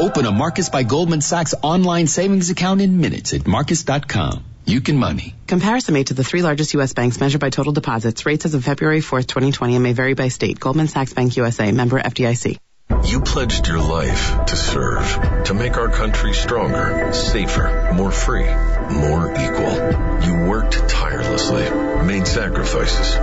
Open 0.00 0.24
a 0.24 0.32
Marcus 0.32 0.70
by 0.70 0.82
Goldman 0.82 1.20
Sachs 1.20 1.54
online 1.62 2.06
savings 2.06 2.48
account 2.48 2.80
in 2.80 3.02
minutes 3.02 3.34
at 3.34 3.46
marcus.com. 3.46 4.44
You 4.64 4.80
can 4.80 4.96
money. 4.96 5.34
Comparison 5.46 5.92
made 5.92 6.06
to 6.06 6.14
the 6.14 6.24
three 6.24 6.40
largest 6.40 6.72
U.S. 6.72 6.94
banks 6.94 7.20
measured 7.20 7.42
by 7.42 7.50
total 7.50 7.74
deposits. 7.74 8.24
Rates 8.24 8.46
as 8.46 8.54
of 8.54 8.64
February 8.64 9.00
4th, 9.00 9.26
2020 9.26 9.74
and 9.74 9.82
may 9.82 9.92
vary 9.92 10.14
by 10.14 10.28
state. 10.28 10.58
Goldman 10.58 10.88
Sachs 10.88 11.12
Bank 11.12 11.36
USA, 11.36 11.70
member 11.70 12.00
FDIC. 12.00 12.56
You 13.04 13.20
pledged 13.20 13.68
your 13.68 13.80
life 13.80 14.46
to 14.46 14.56
serve, 14.56 15.44
to 15.44 15.54
make 15.54 15.76
our 15.76 15.88
country 15.88 16.32
stronger, 16.32 17.12
safer, 17.12 17.92
more 17.94 18.10
free, 18.10 18.46
more 18.90 19.30
equal. 19.30 20.24
You 20.24 20.48
worked 20.48 20.88
tirelessly, 20.88 21.70
made 22.04 22.26
sacrifices, 22.26 23.16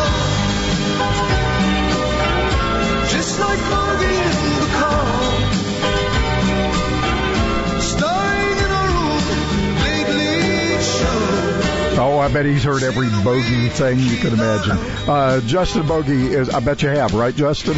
Oh, 11.97 12.19
I 12.19 12.33
bet 12.33 12.45
he's 12.45 12.65
heard 12.65 12.83
every 12.83 13.09
bogey 13.23 13.69
thing 13.69 13.99
you 14.01 14.17
can 14.17 14.33
imagine. 14.33 14.77
Uh, 15.09 15.41
Justin 15.43 15.87
Bogie 15.87 16.27
is, 16.27 16.51
I 16.51 16.59
bet 16.61 16.83
you 16.83 16.89
have, 16.89 17.15
right, 17.15 17.35
Justin? 17.35 17.77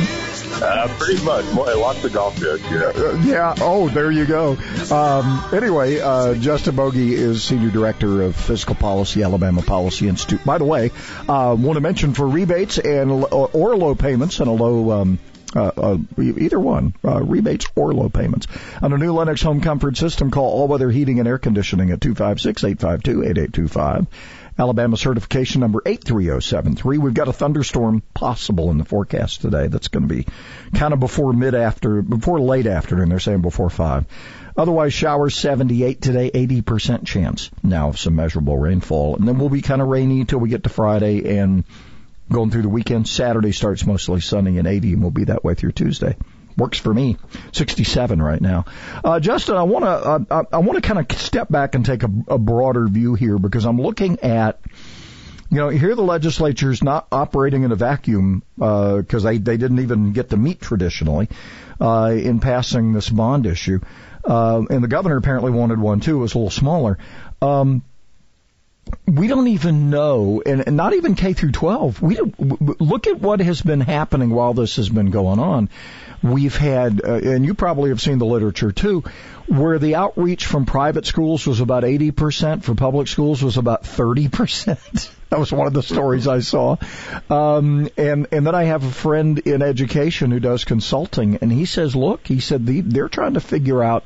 Uh, 0.63 0.89
pretty 0.99 1.23
much. 1.23 1.45
More, 1.53 1.67
lots 1.75 2.03
of 2.03 2.15
golf 2.15 2.35
jokes, 2.37 2.63
yeah. 2.71 2.93
Uh, 2.97 3.23
yeah. 3.25 3.55
Oh, 3.61 3.91
there 3.91 4.11
you 4.11 4.25
go. 4.25 4.57
Um, 4.91 5.45
anyway, 5.53 6.01
uh, 6.01 6.35
Justin 6.35 6.77
Bogie 6.77 7.13
is 7.13 7.45
Senior 7.45 7.71
Director 7.71 8.23
of 8.23 8.37
Fiscal 8.37 8.75
Policy, 8.75 9.23
Alabama 9.23 9.61
Policy 9.61 10.09
Institute. 10.09 10.43
By 10.45 10.57
the 10.59 10.65
way, 10.65 10.93
uh, 11.29 11.55
want 11.59 11.75
to 11.75 11.81
mention 11.83 12.15
for 12.15 12.27
rebates 12.27 12.79
and 12.79 13.11
or 13.11 13.77
low 13.77 13.95
payments 13.95 14.41
and 14.41 14.49
a 14.49 14.53
low 14.53 15.03
um, 15.03 15.19
uh, 15.57 15.73
uh, 15.77 15.99
either 16.19 16.61
one, 16.61 16.95
uh, 17.05 17.21
rebates 17.23 17.67
or 17.75 17.93
low 17.95 18.09
payments. 18.09 18.47
On 18.83 18.93
a 18.93 18.99
new 18.99 19.13
Lennox 19.13 19.43
home 19.43 19.61
comfort 19.61 19.97
system, 19.97 20.31
call 20.31 20.51
All 20.51 20.69
Weather 20.69 20.89
Heating 20.91 21.19
and 21.19 21.27
Air 21.27 21.39
Conditioning 21.39 21.91
at 21.91 21.99
256-852-8825. 22.01 24.07
Alabama 24.59 24.97
certification 24.97 25.61
number 25.61 25.83
83073. 25.85 26.97
We've 26.99 27.13
got 27.13 27.29
a 27.29 27.33
thunderstorm 27.33 28.03
possible 28.15 28.71
in 28.71 28.79
the 28.79 28.87
forecast 28.87 29.43
today 29.43 29.67
that's 29.67 29.89
going 29.89 30.09
to 30.09 30.15
be 30.15 30.27
kind 30.75 30.95
of 30.95 31.01
before 31.01 31.35
mid 31.35 31.55
after, 31.55 32.01
before 32.01 32.41
late 32.41 32.67
afternoon. 32.67 33.11
They're 33.11 33.21
saying 33.21 33.43
before 33.43 33.69
5. 33.69 34.07
Otherwise, 34.57 34.95
showers 34.95 35.37
78 35.37 36.01
today, 36.01 36.31
80% 36.31 37.05
chance 37.05 37.51
now 37.63 37.89
of 37.89 37.99
some 37.99 38.17
measurable 38.17 38.57
rainfall. 38.57 39.17
And 39.17 39.29
then 39.29 39.39
we'll 39.39 39.51
be 39.51 39.61
kind 39.61 39.83
of 39.83 39.89
rainy 39.89 40.21
until 40.21 40.39
we 40.39 40.49
get 40.49 40.63
to 40.63 40.71
Friday 40.71 41.39
and 41.39 41.65
going 42.31 42.51
through 42.51 42.63
the 42.63 42.69
weekend. 42.69 43.09
Saturday 43.09 43.53
starts 43.53 43.87
mostly 43.87 44.21
sunny 44.21 44.59
and 44.59 44.67
80 44.67 44.95
and 44.95 45.03
we'll 45.03 45.11
be 45.11 45.25
that 45.25 45.45
way 45.45 45.55
through 45.55 45.73
Tuesday. 45.73 46.17
Works 46.57 46.79
for 46.79 46.93
me. 46.93 47.19
67 47.53 48.21
right 48.21 48.41
now. 48.41 48.65
Uh, 49.05 49.21
Justin, 49.21 49.57
I 49.57 49.65
want 49.65 49.85
to, 49.85 49.89
uh, 49.89 50.45
I, 50.53 50.57
I 50.57 50.59
want 50.61 50.83
to 50.83 50.89
kind 50.89 50.99
of 50.99 51.19
step 51.19 51.49
back 51.51 51.75
and 51.75 51.85
take 51.85 52.03
a, 52.03 52.11
a 52.29 52.39
broader 52.39 52.89
view 52.89 53.15
here 53.15 53.39
because 53.39 53.67
I'm 53.67 53.81
looking 53.81 54.21
at, 54.21 54.59
you 55.51 55.59
know, 55.59 55.69
here 55.69 55.95
the 55.95 56.03
legislature's 56.03 56.83
not 56.83 57.09
operating 57.13 57.65
in 57.65 57.73
a 57.73 57.77
vacuum, 57.77 58.43
uh, 58.61 59.03
cause 59.07 59.23
they, 59.23 59.37
they 59.37 59.59
didn't 59.59 59.81
even 59.81 60.13
get 60.13 60.31
to 60.31 60.37
meet 60.39 60.61
traditionally, 60.61 61.29
uh, 61.79 62.15
in 62.17 62.41
passing 62.41 62.95
this 62.95 63.11
bond 63.11 63.45
issue. 63.45 63.81
Uh, 64.25 64.63
and 64.71 64.83
the 64.83 64.89
governor 64.89 65.19
apparently 65.19 65.53
wanted 65.53 65.79
one 65.79 66.01
too. 66.01 66.17
It 66.17 66.21
was 66.21 66.35
a 66.35 66.39
little 66.39 66.51
smaller. 66.51 66.99
Um, 67.43 67.83
we 69.07 69.29
don't 69.29 69.49
even 69.49 69.91
know, 69.91 70.43
and, 70.45 70.77
not 70.77 70.95
even 70.95 71.15
K 71.15 71.33
through 71.33 71.53
12. 71.53 72.03
We 72.03 72.19
look 72.39 73.07
at 73.07 73.21
what 73.21 73.41
has 73.41 73.63
been 73.63 73.81
happening 73.81 74.31
while 74.31 74.55
this 74.55 74.77
has 74.77 74.89
been 74.89 75.11
going 75.11 75.39
on. 75.39 75.69
We've 76.23 76.57
had, 76.57 77.03
uh, 77.05 77.15
and 77.15 77.45
you 77.45 77.55
probably 77.55 77.91
have 77.91 78.01
seen 78.01 78.19
the 78.19 78.27
literature 78.27 78.73
too, 78.73 79.05
where 79.47 79.79
the 79.79 79.95
outreach 79.95 80.47
from 80.47 80.67
private 80.67 81.07
schools 81.07 81.47
was 81.47 81.61
about 81.61 81.85
80%, 81.85 82.65
for 82.65 82.75
public 82.75 83.07
schools 83.07 83.43
was 83.43 83.57
about 83.59 83.85
30%. 83.85 85.11
that 85.31 85.39
was 85.39 85.53
one 85.53 85.67
of 85.67 85.73
the 85.73 85.83
stories 85.83 86.27
I 86.27 86.41
saw. 86.41 86.77
Um, 87.31 87.89
and, 87.97 88.27
and 88.33 88.47
then 88.47 88.55
I 88.55 88.65
have 88.65 88.83
a 88.83 88.91
friend 88.91 89.39
in 89.39 89.63
education 89.63 90.31
who 90.31 90.41
does 90.41 90.65
consulting, 90.65 91.37
and 91.43 91.53
he 91.53 91.65
says, 91.65 91.95
look, 91.95 92.27
he 92.27 92.41
said, 92.41 92.67
the, 92.67 92.81
they're 92.81 93.09
trying 93.09 93.35
to 93.35 93.41
figure 93.41 93.83
out 93.83 94.05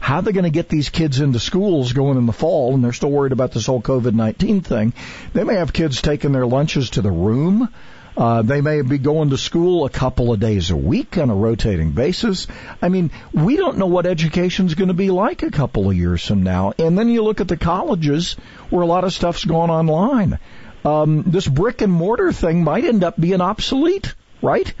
how 0.00 0.20
they're 0.20 0.32
going 0.32 0.44
to 0.44 0.50
get 0.50 0.68
these 0.68 0.88
kids 0.88 1.20
into 1.20 1.38
schools 1.38 1.92
going 1.92 2.18
in 2.18 2.26
the 2.26 2.32
fall, 2.32 2.74
and 2.74 2.82
they're 2.82 2.92
still 2.92 3.10
worried 3.10 3.32
about 3.32 3.52
this 3.52 3.66
whole 3.66 3.82
COVID-19 3.82 4.64
thing. 4.64 4.92
They 5.34 5.44
may 5.44 5.54
have 5.54 5.72
kids 5.72 6.02
taking 6.02 6.32
their 6.32 6.46
lunches 6.46 6.90
to 6.90 7.02
the 7.02 7.12
room. 7.12 7.68
Uh, 8.16 8.42
they 8.42 8.60
may 8.60 8.82
be 8.82 8.98
going 8.98 9.30
to 9.30 9.38
school 9.38 9.84
a 9.84 9.90
couple 9.90 10.32
of 10.32 10.40
days 10.40 10.70
a 10.70 10.76
week 10.76 11.16
on 11.16 11.30
a 11.30 11.34
rotating 11.34 11.92
basis. 11.92 12.48
I 12.82 12.88
mean, 12.88 13.10
we 13.32 13.56
don't 13.56 13.78
know 13.78 13.86
what 13.86 14.04
education's 14.04 14.74
going 14.74 14.88
to 14.88 14.94
be 14.94 15.10
like 15.10 15.42
a 15.42 15.50
couple 15.50 15.88
of 15.88 15.96
years 15.96 16.26
from 16.26 16.42
now. 16.42 16.72
And 16.78 16.98
then 16.98 17.08
you 17.08 17.22
look 17.22 17.40
at 17.40 17.48
the 17.48 17.56
colleges 17.56 18.34
where 18.68 18.82
a 18.82 18.86
lot 18.86 19.04
of 19.04 19.12
stuff's 19.12 19.44
going 19.44 19.70
online. 19.70 20.38
Um, 20.84 21.24
this 21.26 21.46
brick 21.46 21.82
and 21.82 21.92
mortar 21.92 22.32
thing 22.32 22.64
might 22.64 22.84
end 22.84 23.04
up 23.04 23.20
being 23.20 23.40
obsolete, 23.40 24.14
right? 24.42 24.72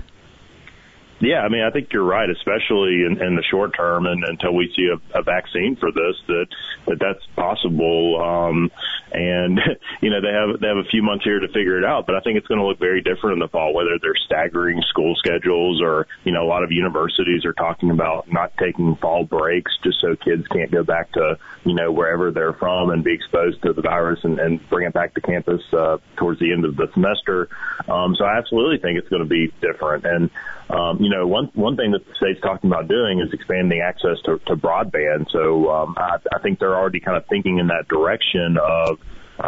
Yeah, 1.20 1.40
I 1.40 1.50
mean, 1.50 1.62
I 1.62 1.70
think 1.70 1.92
you're 1.92 2.02
right, 2.02 2.28
especially 2.30 3.04
in, 3.04 3.20
in 3.20 3.36
the 3.36 3.42
short 3.50 3.76
term, 3.76 4.06
and 4.06 4.24
until 4.24 4.54
we 4.54 4.72
see 4.74 4.88
a, 4.88 5.18
a 5.18 5.22
vaccine 5.22 5.76
for 5.76 5.92
this, 5.92 6.16
that 6.28 6.46
that 6.86 6.98
that's 6.98 7.24
possible. 7.36 8.18
Um, 8.18 8.70
and 9.12 9.60
you 10.00 10.08
know, 10.08 10.22
they 10.22 10.32
have 10.32 10.60
they 10.60 10.66
have 10.66 10.78
a 10.78 10.88
few 10.90 11.02
months 11.02 11.24
here 11.24 11.38
to 11.38 11.48
figure 11.48 11.76
it 11.78 11.84
out, 11.84 12.06
but 12.06 12.14
I 12.14 12.20
think 12.20 12.38
it's 12.38 12.46
going 12.46 12.60
to 12.60 12.66
look 12.66 12.78
very 12.78 13.02
different 13.02 13.34
in 13.34 13.38
the 13.40 13.48
fall. 13.48 13.74
Whether 13.74 13.98
they're 14.00 14.16
staggering 14.24 14.80
school 14.88 15.14
schedules, 15.16 15.82
or 15.82 16.06
you 16.24 16.32
know, 16.32 16.42
a 16.42 16.48
lot 16.48 16.62
of 16.62 16.72
universities 16.72 17.44
are 17.44 17.52
talking 17.52 17.90
about 17.90 18.32
not 18.32 18.56
taking 18.56 18.96
fall 18.96 19.24
breaks 19.24 19.72
just 19.84 20.00
so 20.00 20.16
kids 20.16 20.46
can't 20.48 20.70
go 20.70 20.84
back 20.84 21.12
to 21.12 21.38
you 21.64 21.74
know 21.74 21.92
wherever 21.92 22.30
they're 22.30 22.54
from 22.54 22.88
and 22.88 23.04
be 23.04 23.12
exposed 23.12 23.60
to 23.62 23.74
the 23.74 23.82
virus 23.82 24.20
and, 24.24 24.38
and 24.38 24.66
bring 24.70 24.86
it 24.86 24.94
back 24.94 25.12
to 25.12 25.20
campus 25.20 25.60
uh, 25.74 25.98
towards 26.16 26.40
the 26.40 26.50
end 26.50 26.64
of 26.64 26.76
the 26.76 26.88
semester. 26.94 27.50
Um, 27.88 28.16
so 28.16 28.24
I 28.24 28.38
absolutely 28.38 28.78
think 28.78 28.98
it's 28.98 29.08
going 29.10 29.22
to 29.22 29.28
be 29.28 29.52
different. 29.60 30.06
And 30.06 30.30
um, 30.70 30.98
you 31.00 31.10
know, 31.10 31.26
one 31.26 31.50
one 31.54 31.76
thing 31.76 31.90
that 31.92 32.06
the 32.06 32.14
state's 32.14 32.40
talking 32.40 32.70
about 32.70 32.86
doing 32.86 33.20
is 33.20 33.32
expanding 33.32 33.80
access 33.80 34.18
to, 34.24 34.38
to 34.46 34.54
broadband. 34.56 35.30
So 35.30 35.70
um, 35.70 35.94
I, 35.96 36.18
I 36.32 36.38
think 36.40 36.60
they're 36.60 36.76
already 36.76 37.00
kind 37.00 37.16
of 37.16 37.26
thinking 37.26 37.58
in 37.58 37.68
that 37.68 37.88
direction 37.88 38.56
of 38.56 39.00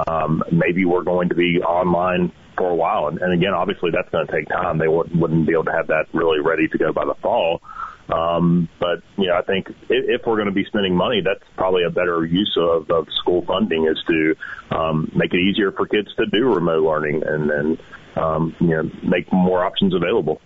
um, 0.09 0.43
maybe 0.50 0.85
we're 0.85 1.05
going 1.05 1.29
to 1.29 1.35
be 1.35 1.61
online 1.62 2.33
for 2.57 2.69
a 2.69 2.75
while. 2.75 3.09
And, 3.09 3.19
and 3.21 3.33
again, 3.33 3.55
obviously 3.55 3.91
that's 3.93 4.09
going 4.11 4.26
to 4.26 4.33
take 4.33 4.49
time. 4.49 4.79
They 4.79 4.88
wouldn't, 4.88 5.14
wouldn't 5.14 5.47
be 5.47 5.52
able 5.52 5.64
to 5.64 5.73
have 5.73 5.88
that 5.88 6.07
really 6.12 6.41
ready 6.41 6.69
to 6.69 6.79
go 6.79 6.93
by 6.93 7.05
the 7.05 7.14
fall. 7.14 7.62
Um, 8.09 8.69
but 8.81 9.02
you 9.17 9.29
know, 9.29 9.37
I 9.37 9.43
think 9.43 9.69
if, 9.69 10.21
if 10.21 10.26
we're 10.26 10.37
going 10.37 10.49
to 10.49 10.52
be 10.52 10.64
spending 10.64 10.97
money, 10.97 11.23
that's 11.25 11.49
probably 11.57 11.85
a 11.85 11.91
better 11.91 12.25
use 12.25 12.57
of, 12.61 12.91
of 12.91 13.07
school 13.21 13.45
funding 13.47 13.87
is 13.87 14.02
to 14.09 14.37
um, 14.76 15.11
make 15.14 15.33
it 15.33 15.41
easier 15.41 15.73
for 15.73 15.87
kids 15.87 16.12
to 16.17 16.26
do 16.26 16.52
remote 16.52 16.85
learning 16.85 17.23
and 17.25 17.49
then 17.49 17.79
um, 18.17 18.55
you 18.61 18.69
know 18.69 18.91
make 19.02 19.33
more 19.33 19.64
options 19.64 19.95
available. 19.95 20.41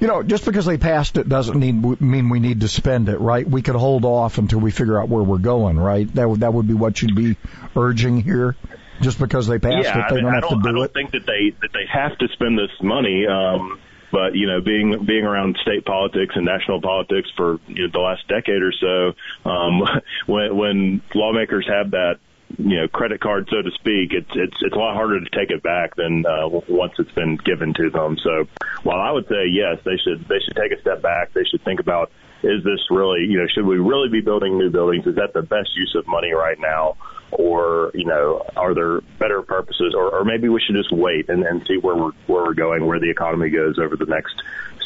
You 0.00 0.06
know, 0.06 0.22
just 0.22 0.44
because 0.44 0.66
they 0.66 0.78
passed 0.78 1.16
it 1.16 1.28
doesn't 1.28 1.58
mean 1.58 1.96
mean 2.00 2.28
we 2.28 2.40
need 2.40 2.60
to 2.60 2.68
spend 2.68 3.08
it, 3.08 3.18
right? 3.18 3.48
We 3.48 3.62
could 3.62 3.74
hold 3.74 4.04
off 4.04 4.38
until 4.38 4.60
we 4.60 4.70
figure 4.70 5.00
out 5.00 5.08
where 5.08 5.22
we're 5.22 5.38
going, 5.38 5.78
right? 5.78 6.12
That 6.14 6.28
would 6.28 6.40
that 6.40 6.52
would 6.52 6.68
be 6.68 6.74
what 6.74 7.00
you'd 7.02 7.16
be 7.16 7.36
urging 7.76 8.20
here. 8.20 8.56
Just 9.00 9.20
because 9.20 9.46
they 9.46 9.60
passed 9.60 9.84
yeah, 9.84 10.06
it, 10.06 10.10
they 10.10 10.18
I 10.18 10.20
don't 10.20 10.30
I 10.30 10.34
have 10.34 10.42
don't, 10.42 10.62
to 10.62 10.62
do 10.62 10.68
it. 10.68 10.70
I 10.70 10.74
don't 10.74 10.84
it. 10.84 10.92
think 10.92 11.10
that 11.12 11.26
they 11.26 11.56
that 11.60 11.72
they 11.72 11.86
have 11.90 12.18
to 12.18 12.28
spend 12.28 12.58
this 12.58 12.70
money. 12.82 13.26
Um, 13.26 13.78
but 14.10 14.34
you 14.34 14.46
know, 14.46 14.60
being 14.60 15.04
being 15.04 15.24
around 15.24 15.56
state 15.62 15.84
politics 15.84 16.34
and 16.34 16.44
national 16.44 16.80
politics 16.80 17.28
for 17.36 17.60
you 17.68 17.86
know, 17.86 17.92
the 17.92 17.98
last 17.98 18.26
decade 18.28 18.62
or 18.62 18.72
so, 18.72 19.48
um, 19.48 19.82
when 20.26 20.56
when 20.56 21.02
lawmakers 21.14 21.66
have 21.68 21.92
that 21.92 22.18
you 22.56 22.76
know 22.76 22.88
credit 22.88 23.20
card, 23.20 23.48
so 23.50 23.62
to 23.62 23.70
speak, 23.72 24.12
it's 24.12 24.30
it's 24.34 24.56
it's 24.62 24.74
a 24.74 24.78
lot 24.78 24.94
harder 24.94 25.20
to 25.20 25.30
take 25.30 25.50
it 25.50 25.62
back 25.62 25.94
than 25.96 26.24
uh, 26.24 26.48
once 26.68 26.94
it's 26.98 27.12
been 27.12 27.36
given 27.36 27.74
to 27.74 27.90
them. 27.90 28.16
So 28.22 28.48
while 28.82 29.00
I 29.00 29.10
would 29.10 29.28
say 29.28 29.46
yes, 29.50 29.78
they 29.84 29.96
should 29.96 30.26
they 30.28 30.40
should 30.40 30.56
take 30.56 30.72
a 30.72 30.80
step 30.80 31.02
back. 31.02 31.32
They 31.32 31.44
should 31.44 31.62
think 31.64 31.80
about 31.80 32.10
is 32.42 32.62
this 32.64 32.80
really 32.90 33.24
you 33.24 33.38
know 33.38 33.46
should 33.52 33.66
we 33.66 33.78
really 33.78 34.08
be 34.08 34.20
building 34.20 34.58
new 34.58 34.70
buildings? 34.70 35.06
Is 35.06 35.16
that 35.16 35.32
the 35.34 35.42
best 35.42 35.70
use 35.76 35.94
of 35.96 36.06
money 36.06 36.32
right 36.32 36.58
now? 36.58 36.96
Or 37.30 37.90
you 37.92 38.06
know, 38.06 38.42
are 38.56 38.74
there 38.74 39.02
better 39.18 39.42
purposes, 39.42 39.94
or, 39.94 40.10
or 40.10 40.24
maybe 40.24 40.48
we 40.48 40.60
should 40.60 40.76
just 40.76 40.90
wait 40.90 41.28
and, 41.28 41.42
and 41.44 41.62
see 41.66 41.76
where 41.76 41.94
we're 41.94 42.12
where 42.26 42.44
we're 42.44 42.54
going, 42.54 42.86
where 42.86 42.98
the 42.98 43.10
economy 43.10 43.50
goes 43.50 43.78
over 43.78 43.96
the 43.96 44.06
next 44.06 44.34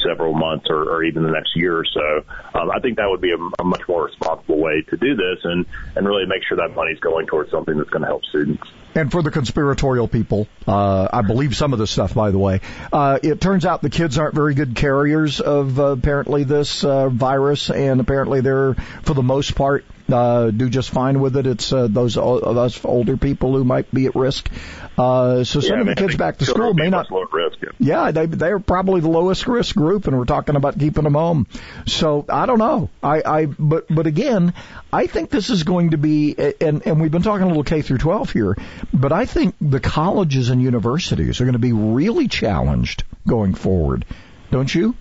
several 0.06 0.34
months 0.34 0.66
or, 0.68 0.82
or 0.82 1.04
even 1.04 1.22
the 1.22 1.30
next 1.30 1.56
year 1.56 1.76
or 1.76 1.84
so. 1.84 2.24
Um, 2.58 2.70
I 2.70 2.80
think 2.80 2.96
that 2.96 3.08
would 3.08 3.20
be 3.20 3.32
a, 3.32 3.38
a 3.60 3.64
much 3.64 3.82
more 3.88 4.04
responsible 4.04 4.60
way 4.60 4.82
to 4.88 4.96
do 4.96 5.14
this 5.14 5.38
and, 5.44 5.66
and 5.96 6.06
really 6.06 6.26
make 6.26 6.42
sure 6.46 6.56
that 6.56 6.74
money's 6.74 7.00
going 7.00 7.26
towards 7.26 7.50
something 7.50 7.76
that's 7.76 7.90
going 7.90 8.02
to 8.02 8.08
help 8.08 8.24
students. 8.24 8.62
And 8.94 9.10
for 9.10 9.22
the 9.22 9.30
conspiratorial 9.30 10.08
people, 10.08 10.46
uh, 10.66 11.08
I 11.12 11.22
believe 11.22 11.56
some 11.56 11.72
of 11.72 11.78
this 11.78 11.90
stuff, 11.90 12.14
by 12.14 12.30
the 12.30 12.38
way. 12.38 12.60
Uh, 12.92 13.18
it 13.22 13.40
turns 13.40 13.64
out 13.64 13.80
the 13.80 13.90
kids 13.90 14.18
aren't 14.18 14.34
very 14.34 14.54
good 14.54 14.74
carriers 14.74 15.40
of 15.40 15.80
uh, 15.80 15.84
apparently 15.84 16.44
this 16.44 16.84
uh, 16.84 17.08
virus, 17.08 17.70
and 17.70 18.00
apparently 18.00 18.40
they're, 18.40 18.74
for 19.02 19.14
the 19.14 19.22
most 19.22 19.54
part, 19.54 19.84
uh, 20.12 20.50
do 20.50 20.68
just 20.68 20.90
fine 20.90 21.20
with 21.20 21.36
it. 21.36 21.46
It's 21.46 21.72
uh, 21.72 21.86
those 21.88 22.16
of 22.16 22.56
us 22.56 22.84
older 22.84 23.16
people 23.16 23.54
who 23.56 23.64
might 23.64 23.92
be 23.92 24.06
at 24.06 24.14
risk. 24.14 24.50
Uh, 24.98 25.42
so 25.44 25.60
sending 25.60 25.86
yeah, 25.86 25.94
the 25.94 26.00
kids 26.00 26.16
back 26.16 26.38
to 26.38 26.44
school 26.44 26.74
may 26.74 26.90
not. 26.90 27.06
Risk, 27.32 27.58
yeah. 27.62 27.70
yeah, 27.78 28.10
they 28.10 28.26
they're 28.26 28.58
probably 28.58 29.00
the 29.00 29.08
lowest 29.08 29.46
risk 29.46 29.74
group, 29.74 30.06
and 30.06 30.18
we're 30.18 30.26
talking 30.26 30.56
about 30.56 30.78
keeping 30.78 31.04
them 31.04 31.14
home. 31.14 31.46
So 31.86 32.26
I 32.28 32.46
don't 32.46 32.58
know. 32.58 32.90
I, 33.02 33.22
I 33.24 33.46
but 33.46 33.86
but 33.88 34.06
again, 34.06 34.52
I 34.92 35.06
think 35.06 35.30
this 35.30 35.48
is 35.48 35.62
going 35.62 35.90
to 35.90 35.98
be, 35.98 36.36
and 36.60 36.86
and 36.86 37.00
we've 37.00 37.10
been 37.10 37.22
talking 37.22 37.44
a 37.44 37.48
little 37.48 37.64
K 37.64 37.80
through 37.80 37.98
12 37.98 38.30
here, 38.30 38.56
but 38.92 39.12
I 39.12 39.26
think 39.26 39.54
the 39.60 39.80
colleges 39.80 40.50
and 40.50 40.62
universities 40.62 41.40
are 41.40 41.44
going 41.44 41.54
to 41.54 41.58
be 41.58 41.72
really 41.72 42.28
challenged 42.28 43.04
going 43.26 43.54
forward. 43.54 44.04
Don't 44.50 44.72
you? 44.74 44.94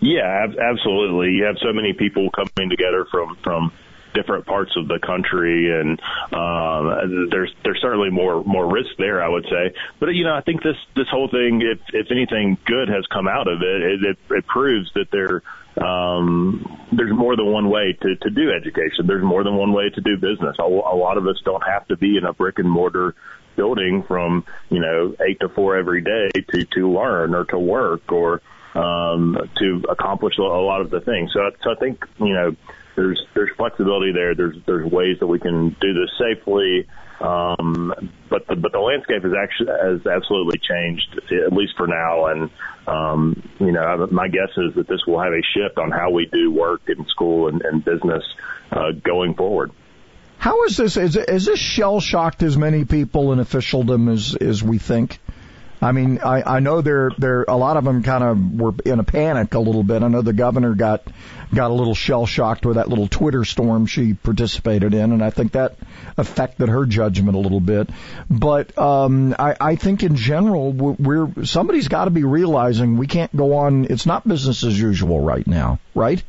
Yeah, 0.00 0.46
absolutely. 0.60 1.32
You 1.32 1.44
have 1.44 1.56
so 1.62 1.72
many 1.72 1.92
people 1.92 2.30
coming 2.30 2.70
together 2.70 3.06
from 3.10 3.36
from 3.42 3.72
different 4.14 4.46
parts 4.46 4.72
of 4.76 4.88
the 4.88 4.98
country, 4.98 5.70
and 5.78 6.00
um, 6.32 7.28
there's 7.30 7.54
there's 7.62 7.80
certainly 7.80 8.10
more 8.10 8.42
more 8.44 8.70
risk 8.70 8.90
there, 8.98 9.22
I 9.22 9.28
would 9.28 9.44
say. 9.44 9.74
But 9.98 10.14
you 10.14 10.24
know, 10.24 10.34
I 10.34 10.40
think 10.40 10.62
this 10.62 10.76
this 10.96 11.08
whole 11.08 11.28
thing, 11.28 11.62
if 11.62 11.78
if 11.92 12.10
anything 12.10 12.58
good 12.64 12.88
has 12.88 13.06
come 13.06 13.28
out 13.28 13.46
of 13.46 13.62
it, 13.62 13.82
it, 13.82 14.04
it, 14.04 14.18
it 14.30 14.46
proves 14.46 14.90
that 14.94 15.10
there 15.10 15.42
um, 15.80 16.86
there's 16.92 17.12
more 17.12 17.36
than 17.36 17.50
one 17.50 17.70
way 17.70 17.96
to 18.00 18.16
to 18.16 18.30
do 18.30 18.50
education. 18.52 19.06
There's 19.06 19.24
more 19.24 19.44
than 19.44 19.56
one 19.56 19.72
way 19.72 19.90
to 19.90 20.00
do 20.00 20.16
business. 20.16 20.56
A, 20.58 20.62
a 20.62 20.96
lot 20.96 21.16
of 21.16 21.26
us 21.26 21.36
don't 21.44 21.62
have 21.66 21.86
to 21.88 21.96
be 21.96 22.16
in 22.16 22.24
a 22.24 22.32
brick 22.32 22.58
and 22.58 22.70
mortar 22.70 23.14
building 23.56 24.04
from 24.06 24.44
you 24.70 24.80
know 24.80 25.14
eight 25.26 25.40
to 25.40 25.48
four 25.48 25.76
every 25.76 26.02
day 26.02 26.30
to 26.50 26.64
to 26.66 26.90
learn 26.90 27.34
or 27.34 27.44
to 27.46 27.58
work 27.58 28.12
or 28.12 28.42
um, 28.74 29.36
to 29.58 29.82
accomplish 29.88 30.38
a 30.38 30.42
lot 30.42 30.80
of 30.80 30.90
the 30.90 31.00
things. 31.00 31.32
So, 31.32 31.40
so 31.62 31.70
I 31.70 31.74
think 31.76 32.04
you 32.18 32.34
know 32.34 32.56
there's 32.96 33.20
there's 33.34 33.50
flexibility 33.56 34.12
there. 34.12 34.34
There's 34.34 34.56
there's 34.66 34.90
ways 34.90 35.18
that 35.20 35.26
we 35.26 35.38
can 35.38 35.70
do 35.80 35.94
this 35.94 36.10
safely. 36.18 36.86
Um, 37.20 37.92
but 38.30 38.46
the 38.46 38.56
but 38.56 38.72
the 38.72 38.78
landscape 38.78 39.22
has 39.22 39.32
actually 39.38 39.68
has 39.68 40.06
absolutely 40.06 40.58
changed 40.58 41.20
at 41.46 41.52
least 41.52 41.74
for 41.76 41.86
now. 41.86 42.26
And 42.26 42.50
um, 42.86 43.42
you 43.58 43.72
know, 43.72 44.08
my 44.10 44.28
guess 44.28 44.50
is 44.56 44.74
that 44.76 44.88
this 44.88 45.00
will 45.06 45.20
have 45.20 45.32
a 45.32 45.42
shift 45.54 45.78
on 45.78 45.90
how 45.90 46.10
we 46.10 46.26
do 46.26 46.50
work 46.50 46.82
in 46.88 47.06
school 47.08 47.48
and, 47.48 47.60
and 47.62 47.84
business 47.84 48.24
uh, 48.72 48.92
going 49.04 49.34
forward. 49.34 49.70
How 50.38 50.64
is 50.64 50.78
this? 50.78 50.96
Is, 50.96 51.16
is 51.16 51.44
this 51.44 51.58
shell 51.58 52.00
shocked 52.00 52.42
as 52.42 52.56
many 52.56 52.86
people 52.86 53.32
in 53.32 53.40
officialdom 53.40 54.08
as 54.08 54.34
as 54.34 54.62
we 54.62 54.78
think? 54.78 55.18
I 55.82 55.92
mean, 55.92 56.18
I, 56.18 56.56
I 56.56 56.60
know 56.60 56.82
there 56.82 57.10
there 57.16 57.44
a 57.48 57.56
lot 57.56 57.76
of 57.76 57.84
them 57.84 58.02
kind 58.02 58.22
of 58.22 58.60
were 58.60 58.74
in 58.84 59.00
a 59.00 59.04
panic 59.04 59.54
a 59.54 59.58
little 59.58 59.82
bit. 59.82 60.02
I 60.02 60.08
know 60.08 60.22
the 60.22 60.32
governor 60.32 60.74
got 60.74 61.02
got 61.54 61.70
a 61.70 61.74
little 61.74 61.94
shell 61.94 62.26
shocked 62.26 62.66
with 62.66 62.76
that 62.76 62.88
little 62.88 63.08
Twitter 63.08 63.44
storm 63.44 63.86
she 63.86 64.14
participated 64.14 64.94
in, 64.94 65.12
and 65.12 65.24
I 65.24 65.30
think 65.30 65.52
that 65.52 65.76
affected 66.16 66.68
her 66.68 66.84
judgment 66.84 67.34
a 67.34 67.40
little 67.40 67.60
bit. 67.60 67.88
But 68.28 68.76
um, 68.78 69.34
I, 69.38 69.56
I 69.60 69.76
think 69.76 70.02
in 70.02 70.16
general, 70.16 70.72
we're 70.72 71.44
somebody's 71.44 71.88
got 71.88 72.04
to 72.04 72.10
be 72.10 72.24
realizing 72.24 72.98
we 72.98 73.06
can't 73.06 73.34
go 73.34 73.56
on. 73.56 73.86
It's 73.86 74.06
not 74.06 74.28
business 74.28 74.62
as 74.64 74.78
usual 74.78 75.20
right 75.20 75.46
now, 75.46 75.78
right? 75.94 76.22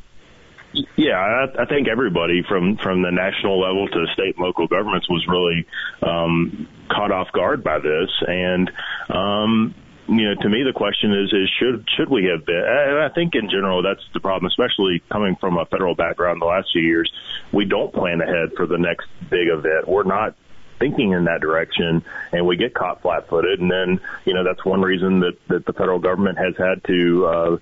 Yeah, 0.96 1.18
I, 1.18 1.62
I 1.62 1.66
think 1.66 1.88
everybody 1.88 2.42
from 2.48 2.76
from 2.78 3.02
the 3.02 3.10
national 3.10 3.60
level 3.60 3.88
to 3.88 4.06
state 4.14 4.36
and 4.36 4.44
local 4.44 4.66
governments 4.66 5.08
was 5.08 5.26
really 5.28 5.66
um, 6.02 6.68
caught 6.90 7.12
off 7.12 7.30
guard 7.32 7.62
by 7.62 7.78
this, 7.78 8.10
and 8.26 8.70
um, 9.10 9.74
you 10.08 10.28
know, 10.28 10.34
to 10.40 10.48
me, 10.48 10.62
the 10.62 10.72
question 10.72 11.12
is, 11.12 11.32
is 11.32 11.48
should 11.58 11.88
should 11.96 12.08
we 12.10 12.24
have 12.26 12.44
been? 12.44 12.64
And 12.66 12.98
I 12.98 13.08
think 13.14 13.34
in 13.34 13.48
general, 13.48 13.82
that's 13.82 14.02
the 14.12 14.20
problem, 14.20 14.46
especially 14.46 15.02
coming 15.10 15.36
from 15.36 15.58
a 15.58 15.64
federal 15.66 15.94
background 15.94 16.40
the 16.40 16.46
last 16.46 16.68
few 16.72 16.82
years. 16.82 17.10
We 17.52 17.64
don't 17.64 17.92
plan 17.92 18.20
ahead 18.20 18.52
for 18.56 18.66
the 18.66 18.78
next 18.78 19.06
big 19.30 19.48
event. 19.48 19.88
We're 19.88 20.02
not 20.04 20.34
thinking 20.78 21.12
in 21.12 21.24
that 21.26 21.40
direction 21.40 22.02
and 22.32 22.44
we 22.44 22.56
get 22.56 22.74
caught 22.74 23.00
flat 23.02 23.28
footed 23.28 23.60
and 23.60 23.70
then 23.70 24.00
you 24.24 24.34
know 24.34 24.42
that's 24.42 24.64
one 24.64 24.80
reason 24.80 25.20
that 25.20 25.38
that 25.46 25.64
the 25.64 25.72
federal 25.72 26.00
government 26.00 26.36
has 26.36 26.56
had 26.56 26.82
to 26.82 27.24
uh 27.24 27.56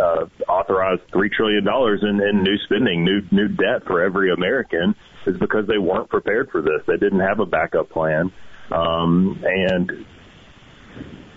uh, 0.00 0.26
authorized 0.48 1.02
three 1.12 1.30
trillion 1.30 1.64
dollars 1.64 2.00
in, 2.02 2.20
in 2.20 2.42
new 2.42 2.56
spending, 2.64 3.04
new 3.04 3.22
new 3.30 3.48
debt 3.48 3.84
for 3.86 4.02
every 4.02 4.32
American, 4.32 4.94
is 5.26 5.36
because 5.38 5.66
they 5.66 5.78
weren't 5.78 6.08
prepared 6.08 6.50
for 6.50 6.62
this. 6.62 6.82
They 6.86 6.96
didn't 6.96 7.20
have 7.20 7.40
a 7.40 7.46
backup 7.46 7.90
plan, 7.90 8.32
um, 8.70 9.42
and 9.44 10.06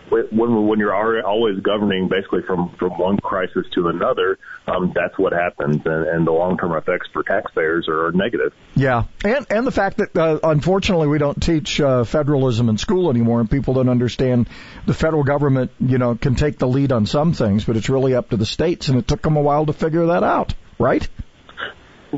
when 0.10 0.68
when 0.68 0.80
you're 0.80 0.94
always 1.26 1.60
governing 1.60 2.08
basically 2.08 2.42
from 2.44 2.70
from 2.78 2.98
one 2.98 3.18
crisis 3.18 3.66
to 3.74 3.88
another, 3.88 4.38
um, 4.68 4.92
that's 4.96 5.18
what 5.18 5.34
happens, 5.34 5.82
and, 5.86 6.08
and 6.08 6.28
the 6.28 6.32
long 6.32 6.58
term 6.58 6.74
effects 6.74 7.08
for 7.12 7.24
taxpayers 7.24 7.88
are 7.88 8.12
negative. 8.12 8.54
Yeah, 8.76 9.06
and 9.24 9.46
and 9.50 9.68
the 9.68 9.72
fact 9.72 9.98
that 9.98 10.16
uh, 10.16 10.40
unfortunately 10.44 11.08
we 11.08 11.18
don't 11.18 11.42
teach 11.42 11.80
uh, 11.80 12.04
federalism 12.04 12.70
in 12.70 12.78
school 12.78 13.10
anymore, 13.10 13.40
and 13.40 13.50
people 13.50 13.74
don't 13.74 13.90
understand 13.90 14.50
the 14.86 14.94
federal 14.94 15.24
government, 15.24 15.72
you 15.80 15.98
know, 15.98 16.16
can 16.16 16.36
take 16.36 16.58
the 16.58 16.68
lead 16.68 16.92
on 16.92 17.06
some 17.06 17.34
things, 17.34 17.66
but 17.66 17.78
it's 17.78 17.90
really 17.90 18.16
up 18.16 18.30
to 18.30 18.38
the 18.38 18.46
states, 18.46 18.90
and 18.90 18.98
it 19.00 19.08
took 19.08 19.22
them 19.22 19.38
a 19.38 19.42
while 19.42 19.66
to 19.66 19.74
figure 19.74 20.08
that 20.08 20.24
out, 20.24 20.54
right? 20.80 21.08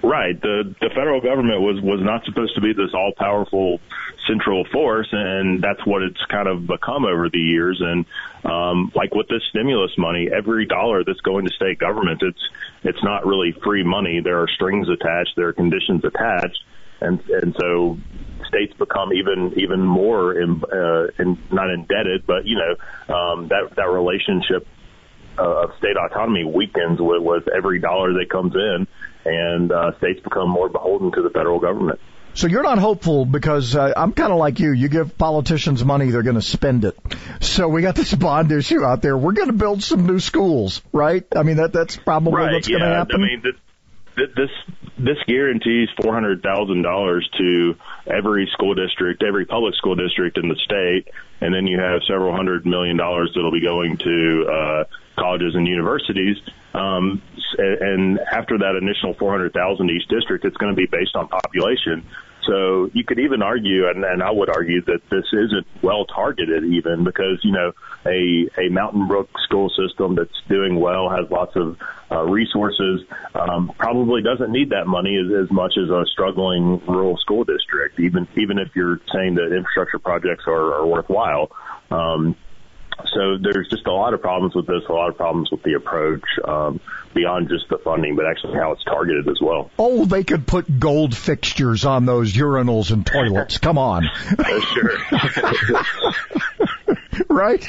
Right. 0.04 0.40
The 0.40 0.76
the 0.80 0.90
federal 0.90 1.20
government 1.20 1.62
was 1.62 1.82
was 1.82 2.00
not 2.02 2.24
supposed 2.26 2.54
to 2.56 2.62
be 2.62 2.74
this 2.74 2.94
all 2.94 3.12
powerful 3.18 3.80
central 4.28 4.64
force, 4.72 5.08
and 5.12 5.64
that's 5.64 5.84
what 5.86 6.04
it's 6.04 6.24
kind 6.26 6.48
of 6.48 6.68
become 6.68 7.06
over 7.06 7.28
the 7.30 7.40
years. 7.40 7.82
And 7.82 8.06
um, 8.46 8.92
like 8.94 9.16
with 9.16 9.28
this 9.30 9.42
stimulus 9.50 9.98
money, 9.98 10.30
every 10.32 10.66
dollar 10.68 11.04
that's 11.04 11.22
going 11.22 11.48
to 11.48 11.54
state 11.54 11.80
government, 11.80 12.22
it's 12.22 12.50
it's 12.84 13.04
not 13.04 13.26
really 13.26 13.52
free 13.64 13.84
money. 13.84 14.22
There 14.24 14.42
are 14.42 14.48
strings 14.48 14.88
attached, 14.90 15.32
there 15.36 15.48
are 15.48 15.54
conditions 15.54 16.06
attached, 16.06 16.60
and 17.02 17.20
and 17.30 17.56
so 17.60 17.98
states 18.48 18.74
become 18.78 19.12
even 19.14 19.54
even 19.58 19.82
more 19.82 20.40
in, 20.40 20.64
uh, 20.72 21.08
in, 21.18 21.38
not 21.52 21.72
indebted, 21.72 22.28
but 22.28 22.46
you 22.46 22.58
know 22.58 23.16
um, 23.16 23.48
that 23.48 23.76
that 23.76 23.90
relationship 23.90 24.68
uh, 25.40 25.64
of 25.64 25.72
state 25.78 25.96
autonomy 25.98 26.44
weakens 26.44 27.00
with, 27.00 27.22
with 27.22 27.48
every 27.48 27.80
dollar 27.80 28.14
that 28.14 28.30
comes 28.30 28.54
in, 28.56 28.88
and 29.26 29.72
uh, 29.72 29.98
states 29.98 30.22
become 30.22 30.50
more 30.50 30.70
beholden 30.70 31.12
to 31.12 31.22
the 31.22 31.30
federal 31.30 31.60
government. 31.60 32.00
So 32.36 32.48
you're 32.48 32.64
not 32.64 32.78
hopeful 32.78 33.26
because 33.26 33.76
uh, 33.76 33.92
I'm 33.98 34.14
kind 34.14 34.32
of 34.32 34.38
like 34.38 34.60
you. 34.60 34.72
You 34.72 34.88
give 34.88 35.18
politicians 35.18 35.84
money, 35.84 36.12
they're 36.12 36.24
going 36.24 36.36
to 36.36 36.42
spend 36.42 36.86
it. 36.86 36.98
So 37.42 37.68
we 37.68 37.82
got 37.82 37.96
this 37.96 38.14
bond 38.14 38.52
issue 38.52 38.84
out 38.84 39.02
there. 39.02 39.18
We're 39.18 39.34
going 39.34 39.48
to 39.48 39.54
build 39.54 39.84
some 39.84 40.06
new 40.06 40.20
schools, 40.20 40.82
right? 40.94 41.26
I 41.36 41.44
mean 41.44 41.58
that 41.58 41.74
that's 41.74 41.98
probably 41.98 42.34
right, 42.34 42.54
what's 42.54 42.70
yeah. 42.70 42.78
going 42.78 42.90
to 42.90 42.96
happen. 42.96 43.16
I 43.16 43.26
mean 43.26 43.42
this 43.44 43.56
this 44.36 44.50
this 44.98 45.18
guarantees 45.28 45.90
four 46.02 46.14
hundred 46.14 46.44
thousand 46.44 46.82
dollars 46.82 47.28
to 47.38 47.76
every 48.06 48.50
school 48.54 48.76
district, 48.76 49.24
every 49.24 49.46
public 49.46 49.76
school 49.76 49.96
district 49.96 50.38
in 50.38 50.50
the 50.50 50.56
state, 50.64 51.14
and 51.42 51.54
then 51.54 51.68
you 51.68 51.80
have 51.80 52.02
several 52.08 52.36
hundred 52.36 52.66
million 52.66 52.98
dollars 52.98 53.32
that'll 53.34 53.52
be 53.52 53.62
going 53.62 53.98
to 53.98 54.46
uh, 54.52 54.84
colleges 55.18 55.56
and 55.56 55.68
universities. 55.68 56.38
Um, 56.74 57.22
and 57.58 58.20
after 58.32 58.58
that 58.60 58.78
initial 58.80 59.14
400,000 59.18 59.90
each 59.90 60.08
district, 60.08 60.46
it's 60.46 60.58
going 60.58 60.74
to 60.74 60.78
be 60.78 60.86
based 60.86 61.16
on 61.16 61.28
population. 61.28 62.06
So 62.48 62.90
you 62.94 63.04
could 63.04 63.20
even 63.20 63.42
argue, 63.42 63.90
and, 63.90 64.04
and 64.04 64.24
I 64.24 64.32
would 64.32 64.50
argue 64.50 64.82
that 64.86 65.02
this 65.12 65.26
isn't 65.34 65.68
well 65.84 66.06
targeted 66.06 66.64
even 66.64 67.04
because, 67.04 67.40
you 67.44 67.52
know, 67.52 67.74
a, 68.06 68.50
a 68.60 68.70
Mountain 68.70 69.08
Brook 69.08 69.30
school 69.44 69.70
system 69.70 70.16
that's 70.16 70.34
doing 70.48 70.80
well, 70.80 71.10
has 71.10 71.30
lots 71.30 71.56
of 71.56 71.78
uh, 72.12 72.24
resources, 72.24 73.02
um, 73.36 73.72
probably 73.78 74.22
doesn't 74.22 74.52
need 74.52 74.70
that 74.72 74.88
money 74.88 75.18
as, 75.18 75.46
as 75.46 75.52
much 75.52 75.74
as 75.78 75.90
a 75.90 76.06
struggling 76.12 76.82
rural 76.88 77.18
school 77.18 77.44
district, 77.44 78.00
even, 78.00 78.28
even 78.38 78.58
if 78.58 78.70
you're 78.76 79.00
saying 79.14 79.36
that 79.36 79.54
infrastructure 79.56 80.00
projects 80.00 80.46
are, 80.48 80.76
are 80.76 80.88
worthwhile. 80.88 81.52
Um, 81.92 82.36
so 83.14 83.38
there's 83.42 83.68
just 83.70 83.88
a 83.88 83.92
lot 83.92 84.14
of 84.14 84.22
problems 84.22 84.56
with 84.56 84.68
this, 84.68 84.84
a 84.88 84.94
lot 84.94 85.10
of 85.10 85.18
problems 85.18 85.50
with 85.52 85.64
the 85.64 85.74
approach, 85.74 86.24
um, 86.46 86.80
beyond 87.14 87.50
just 87.50 87.68
the 87.70 87.78
funding, 87.80 88.16
but 88.16 88.26
actually 88.26 88.58
how 88.58 88.72
it's 88.72 88.84
targeted 88.84 89.28
as 89.28 89.40
well. 89.42 89.72
Oh, 89.80 90.06
they 90.06 90.24
could 90.24 90.46
put 90.46 90.80
gold 90.80 91.16
fixtures 91.16 91.86
on 91.86 92.06
those 92.06 92.34
urinals 92.34 92.92
and 92.92 93.06
toilets. 93.06 93.58
Come 93.58 93.78
on. 93.78 94.10
Sure. 94.74 94.98
right? 97.30 97.66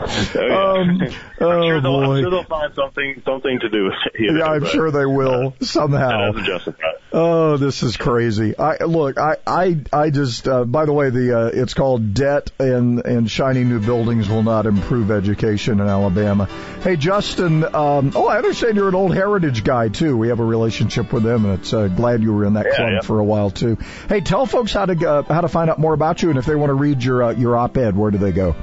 Oh. 0.34 0.80
Um, 0.80 1.00
I'm, 1.40 1.46
oh, 1.46 1.62
sure 1.62 1.80
they'll, 1.80 1.96
I'm 2.00 2.06
boy. 2.06 2.20
sure 2.20 2.30
they'll 2.30 2.44
find 2.44 2.74
something 2.74 3.22
something 3.24 3.58
to 3.60 3.68
do 3.70 3.84
with 3.84 3.94
it. 4.14 4.32
know, 4.32 4.38
Yeah, 4.38 4.52
I'm 4.52 4.60
but 4.60 4.68
sure 4.70 4.90
they 4.90 5.06
will 5.06 5.50
That 5.58 5.66
somehow. 5.66 6.32
doesn't 6.32 6.44
justify 6.44 6.88
it. 6.88 7.02
Oh, 7.12 7.56
this 7.56 7.82
is 7.82 7.96
crazy. 7.96 8.56
I 8.58 8.84
look, 8.84 9.18
I, 9.18 9.36
I, 9.46 9.76
I 9.92 10.10
just. 10.10 10.46
Uh, 10.46 10.64
by 10.64 10.84
the 10.84 10.92
way, 10.92 11.10
the 11.10 11.38
uh, 11.38 11.46
it's 11.52 11.74
called 11.74 12.14
debt 12.14 12.50
and 12.58 13.00
and 13.04 13.30
shiny 13.30 13.64
new 13.64 13.80
buildings 13.80 14.28
will 14.28 14.42
not 14.42 14.66
improve 14.66 15.10
education 15.10 15.80
in 15.80 15.88
Alabama. 15.88 16.46
Hey, 16.82 16.96
Justin. 16.96 17.64
Um, 17.64 18.12
oh, 18.14 18.26
I 18.28 18.36
understand 18.36 18.76
you're 18.76 18.88
an 18.88 18.94
old 18.94 19.14
Heritage 19.14 19.64
guy 19.64 19.88
too. 19.88 20.16
We 20.16 20.28
have 20.28 20.40
a 20.40 20.44
relationship 20.44 21.12
with 21.12 21.22
them, 21.24 21.44
and 21.46 21.58
it's 21.60 21.72
uh, 21.72 21.88
glad 21.88 22.22
you 22.22 22.32
were 22.32 22.44
in 22.44 22.54
that 22.54 22.66
Yeah, 22.70 22.76
club 22.76 22.88
yeah. 22.92 23.00
for 23.00 23.18
a 23.18 23.24
while 23.24 23.50
too. 23.50 23.76
Hey, 24.08 24.20
tell 24.20 24.46
folks 24.46 24.72
how 24.72 24.86
to 24.86 25.08
uh, 25.10 25.22
how 25.22 25.40
to 25.40 25.48
find 25.48 25.68
out 25.70 25.78
more 25.78 25.94
about 25.94 26.22
you, 26.22 26.30
and 26.30 26.38
if 26.38 26.44
they 26.46 26.54
want 26.54 26.70
to 26.70 26.74
read 26.74 27.02
your 27.02 27.22
uh, 27.24 27.30
your 27.32 27.56
op-ed, 27.56 27.96
where 27.96 28.10
do 28.10 28.18
they 28.18 28.32
go? 28.32 28.54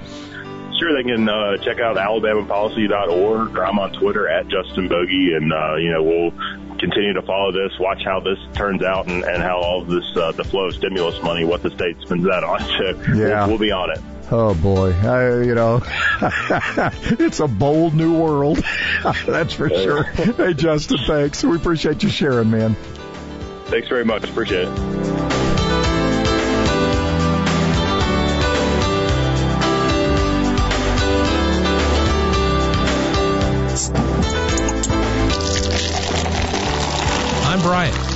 Sure, 0.80 0.94
they 0.96 1.04
can 1.10 1.28
uh, 1.28 1.58
check 1.58 1.80
out 1.80 1.98
alabamapolicy.org 1.98 3.58
or 3.58 3.66
I'm 3.66 3.80
on 3.80 3.94
Twitter 3.94 4.28
at 4.30 4.48
Justin 4.48 4.88
Bogie, 4.88 5.34
and 5.34 5.52
uh, 5.52 5.76
you 5.76 5.92
know 5.92 6.04
we'll 6.04 6.32
continue 6.78 7.14
to 7.14 7.22
follow 7.24 7.52
this, 7.52 7.72
watch 7.80 8.04
how 8.06 8.20
this 8.20 8.38
turns 8.54 8.84
out, 8.84 9.08
and, 9.08 9.24
and 9.24 9.42
how 9.42 9.58
all 9.58 9.84
this 9.84 10.06
uh, 10.16 10.32
the 10.34 10.44
flow 10.44 10.66
of 10.68 10.76
stimulus 10.76 11.22
money, 11.24 11.44
what 11.46 11.64
the 11.64 11.72
state 11.72 11.98
spends 12.02 12.24
that 12.26 12.44
on. 12.44 12.60
So 12.78 13.14
Yeah. 13.14 13.40
we'll, 13.42 13.50
we'll 13.50 13.58
be 13.58 13.72
on 13.72 13.92
it. 13.92 14.00
Oh 14.30 14.54
boy, 14.56 14.92
I, 14.92 15.42
you 15.44 15.56
know, 15.56 15.82
it's 16.22 17.40
a 17.40 17.48
bold 17.48 17.94
new 17.96 18.14
world. 18.20 18.58
That's 19.26 19.54
for 19.54 19.70
sure. 19.70 20.04
Hey, 20.04 20.54
Justin, 20.54 20.98
thanks. 21.08 21.44
We 21.46 21.56
appreciate 21.56 22.04
you 22.04 22.10
sharing, 22.10 22.52
man. 22.52 22.76
Thanks 23.68 23.88
very 23.88 24.04
much. 24.06 24.30
Appreciate 24.30 24.68
it. 24.68 25.37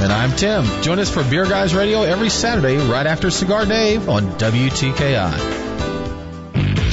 And 0.02 0.14
I'm 0.14 0.36
Tim. 0.36 0.64
Join 0.82 1.00
us 1.00 1.10
for 1.10 1.24
Beer 1.24 1.46
Guys 1.46 1.76
Radio 1.76 2.04
every 2.04 2.30
Saturday 2.30 2.78
right 2.78 3.06
after 3.06 3.30
Cigar 3.30 3.66
Dave 3.66 4.08
on 4.08 4.24
WTKI. 4.38 5.61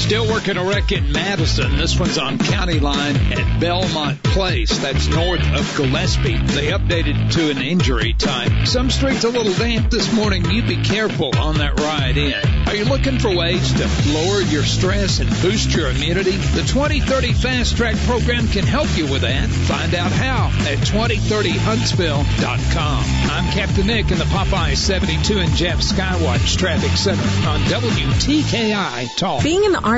Still 0.08 0.26
working 0.26 0.56
a 0.56 0.64
wreck 0.64 0.90
in 0.90 1.12
Madison. 1.12 1.76
This 1.76 2.00
one's 2.00 2.16
on 2.16 2.38
County 2.38 2.80
Line 2.80 3.14
at 3.30 3.60
Belmont 3.60 4.22
Place. 4.22 4.78
That's 4.78 5.06
north 5.08 5.46
of 5.52 5.76
Gillespie. 5.76 6.38
They 6.38 6.68
updated 6.68 7.30
to 7.32 7.50
an 7.50 7.58
injury 7.58 8.14
type. 8.14 8.66
Some 8.66 8.88
streets 8.88 9.24
a 9.24 9.28
little 9.28 9.52
damp 9.52 9.90
this 9.90 10.10
morning. 10.14 10.50
You 10.50 10.62
be 10.62 10.82
careful 10.82 11.36
on 11.36 11.58
that 11.58 11.78
ride 11.78 12.16
in. 12.16 12.32
Are 12.66 12.74
you 12.74 12.86
looking 12.86 13.18
for 13.18 13.36
ways 13.36 13.70
to 13.74 13.86
lower 14.10 14.40
your 14.40 14.62
stress 14.62 15.20
and 15.20 15.28
boost 15.42 15.74
your 15.74 15.90
immunity? 15.90 16.38
The 16.38 16.62
2030 16.62 17.34
Fast 17.34 17.76
Track 17.76 17.96
program 18.06 18.48
can 18.48 18.64
help 18.64 18.88
you 18.96 19.12
with 19.12 19.20
that. 19.22 19.50
Find 19.50 19.94
out 19.94 20.10
how 20.10 20.46
at 20.70 20.78
2030huntsville.com. 20.88 23.04
I'm 23.30 23.52
Captain 23.52 23.86
Nick 23.86 24.10
in 24.10 24.16
the 24.16 24.24
Popeye 24.24 24.74
72 24.74 25.38
and 25.38 25.54
Jeff 25.54 25.80
Skywatch 25.80 26.56
Traffic 26.56 26.92
Center 26.92 27.20
on 27.46 27.60
WTKI 27.60 29.14
Talk. 29.16 29.42
Being 29.42 29.64
in 29.64 29.72
the 29.72 29.80
Army 29.80 29.97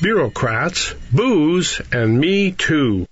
Bureaucrats, 0.00 0.94
booze, 1.12 1.80
and 1.92 2.18
me 2.18 2.52
too. 2.52 3.06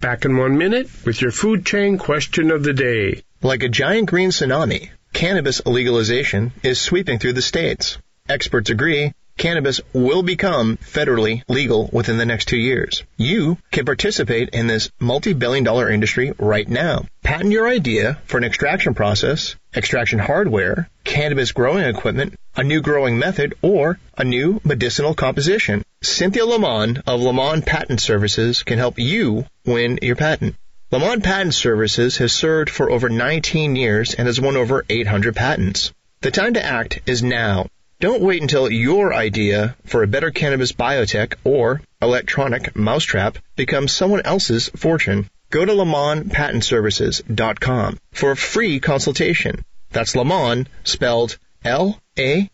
Back 0.00 0.24
in 0.24 0.36
one 0.36 0.56
minute 0.56 0.88
with 1.04 1.20
your 1.20 1.30
food 1.30 1.66
chain 1.66 1.98
question 1.98 2.50
of 2.50 2.62
the 2.62 2.72
day. 2.72 3.22
Like 3.42 3.62
a 3.62 3.68
giant 3.68 4.08
green 4.08 4.30
tsunami, 4.30 4.90
cannabis 5.12 5.64
legalization 5.66 6.52
is 6.62 6.80
sweeping 6.80 7.18
through 7.18 7.34
the 7.34 7.42
states. 7.42 7.98
Experts 8.28 8.70
agree 8.70 9.12
cannabis 9.40 9.80
will 9.94 10.22
become 10.22 10.76
federally 10.76 11.42
legal 11.48 11.88
within 11.94 12.18
the 12.18 12.26
next 12.26 12.44
two 12.44 12.58
years. 12.58 13.04
You 13.16 13.56
can 13.70 13.86
participate 13.86 14.50
in 14.50 14.66
this 14.66 14.90
multi-billion 15.00 15.64
dollar 15.64 15.88
industry 15.88 16.32
right 16.38 16.68
now. 16.68 17.06
Patent 17.24 17.50
your 17.50 17.66
idea 17.66 18.20
for 18.26 18.36
an 18.36 18.44
extraction 18.44 18.92
process, 18.92 19.56
extraction 19.74 20.18
hardware, 20.18 20.90
cannabis 21.04 21.52
growing 21.52 21.84
equipment, 21.84 22.34
a 22.54 22.62
new 22.62 22.82
growing 22.82 23.18
method, 23.18 23.54
or 23.62 23.98
a 24.18 24.24
new 24.24 24.60
medicinal 24.62 25.14
composition. 25.14 25.82
Cynthia 26.02 26.44
Lamon 26.44 27.02
of 27.06 27.22
Lamon 27.22 27.62
Patent 27.62 28.02
Services 28.02 28.62
can 28.62 28.76
help 28.76 28.98
you 28.98 29.46
win 29.64 29.98
your 30.02 30.16
patent. 30.16 30.54
Lamon 30.90 31.22
Patent 31.22 31.54
Services 31.54 32.18
has 32.18 32.34
served 32.34 32.68
for 32.68 32.90
over 32.90 33.08
19 33.08 33.74
years 33.74 34.12
and 34.12 34.26
has 34.26 34.38
won 34.38 34.58
over 34.58 34.84
800 34.90 35.34
patents. 35.34 35.92
The 36.20 36.30
time 36.30 36.54
to 36.54 36.62
act 36.62 37.00
is 37.06 37.22
now. 37.22 37.68
Don't 38.00 38.22
wait 38.22 38.40
until 38.40 38.72
your 38.72 39.12
idea 39.12 39.76
for 39.84 40.02
a 40.02 40.06
better 40.06 40.30
cannabis 40.30 40.72
biotech 40.72 41.34
or 41.44 41.82
electronic 42.00 42.74
mousetrap 42.74 43.36
becomes 43.56 43.92
someone 43.92 44.22
else's 44.24 44.70
fortune. 44.70 45.28
Go 45.50 45.66
to 45.66 45.72
LamonPatentServices.com 45.72 47.98
for 48.12 48.30
a 48.30 48.36
free 48.36 48.80
consultation. 48.80 49.66
That's 49.90 50.16
Lamon 50.16 50.66
spelled 50.82 51.36
L-A-M-O-N 51.62 52.48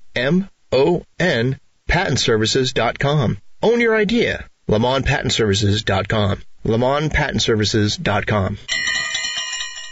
patentservices.com. 1.89 3.39
Own 3.63 3.81
your 3.81 3.95
idea. 3.95 4.47
LamonPatentServices.com. 4.69 6.43
LamonPatentServices.com. 6.65 8.59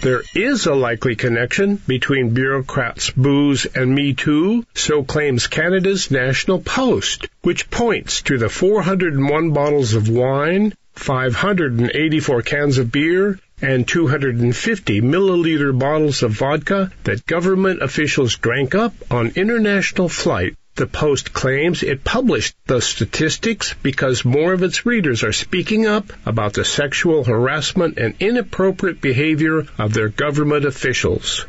There 0.04 0.22
is 0.34 0.66
a 0.66 0.74
likely 0.74 1.16
connection 1.16 1.76
between 1.86 2.34
bureaucrats, 2.34 3.10
booze, 3.12 3.64
and 3.64 3.94
Me 3.94 4.12
Too, 4.12 4.66
so 4.74 5.02
claims 5.02 5.46
Canada's 5.46 6.10
National 6.10 6.60
Post, 6.60 7.26
which 7.40 7.70
points 7.70 8.20
to 8.24 8.36
the 8.36 8.50
401 8.50 9.52
bottles 9.52 9.94
of 9.94 10.10
wine, 10.10 10.74
584 10.94 12.42
cans 12.42 12.76
of 12.76 12.92
beer, 12.92 13.38
and 13.62 13.88
250 13.88 15.00
milliliter 15.00 15.72
bottles 15.72 16.22
of 16.22 16.32
vodka 16.32 16.92
that 17.04 17.24
government 17.24 17.80
officials 17.80 18.36
drank 18.36 18.74
up 18.74 18.92
on 19.10 19.32
international 19.36 20.10
flight. 20.10 20.54
The 20.76 20.86
Post 20.88 21.32
claims 21.32 21.84
it 21.84 22.02
published 22.02 22.56
the 22.66 22.80
statistics 22.80 23.76
because 23.80 24.24
more 24.24 24.52
of 24.52 24.64
its 24.64 24.84
readers 24.84 25.22
are 25.22 25.32
speaking 25.32 25.86
up 25.86 26.12
about 26.26 26.54
the 26.54 26.64
sexual 26.64 27.22
harassment 27.22 27.96
and 27.96 28.16
inappropriate 28.18 29.00
behavior 29.00 29.68
of 29.78 29.94
their 29.94 30.08
government 30.08 30.64
officials. 30.64 31.46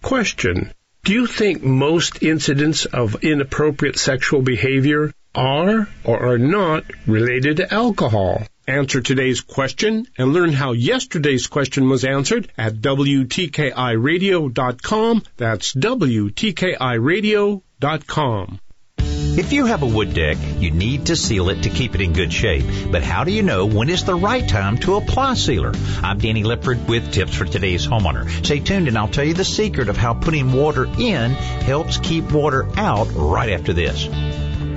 Question. 0.00 0.72
Do 1.04 1.12
you 1.12 1.26
think 1.26 1.62
most 1.62 2.22
incidents 2.22 2.86
of 2.86 3.22
inappropriate 3.22 3.98
sexual 3.98 4.40
behavior 4.40 5.12
are 5.34 5.86
or 6.02 6.32
are 6.32 6.38
not 6.38 6.84
related 7.06 7.58
to 7.58 7.74
alcohol? 7.74 8.46
Answer 8.66 9.02
today's 9.02 9.42
question 9.42 10.06
and 10.16 10.32
learn 10.32 10.54
how 10.54 10.72
yesterday's 10.72 11.46
question 11.46 11.90
was 11.90 12.06
answered 12.06 12.50
at 12.56 12.76
WTKIRadio.com. 12.76 15.22
That's 15.36 15.74
WTKIRadio.com. 15.74 17.62
If 18.98 19.52
you 19.52 19.66
have 19.66 19.82
a 19.82 19.86
wood 19.86 20.14
deck, 20.14 20.36
you 20.58 20.70
need 20.70 21.06
to 21.06 21.16
seal 21.16 21.48
it 21.48 21.62
to 21.64 21.68
keep 21.68 21.96
it 21.96 22.00
in 22.00 22.12
good 22.12 22.32
shape. 22.32 22.64
But 22.92 23.02
how 23.02 23.24
do 23.24 23.32
you 23.32 23.42
know 23.42 23.66
when 23.66 23.90
is 23.90 24.04
the 24.04 24.14
right 24.14 24.48
time 24.48 24.78
to 24.78 24.94
apply 24.94 25.34
sealer? 25.34 25.72
I'm 26.00 26.18
Danny 26.18 26.44
Lipford 26.44 26.86
with 26.86 27.10
tips 27.10 27.34
for 27.34 27.44
today's 27.44 27.84
homeowner. 27.84 28.30
Stay 28.44 28.60
tuned 28.60 28.86
and 28.86 28.96
I'll 28.96 29.08
tell 29.08 29.24
you 29.24 29.34
the 29.34 29.44
secret 29.44 29.88
of 29.88 29.96
how 29.96 30.14
putting 30.14 30.52
water 30.52 30.84
in 30.84 31.32
helps 31.32 31.98
keep 31.98 32.30
water 32.30 32.68
out 32.76 33.08
right 33.16 33.50
after 33.50 33.72
this. 33.72 34.06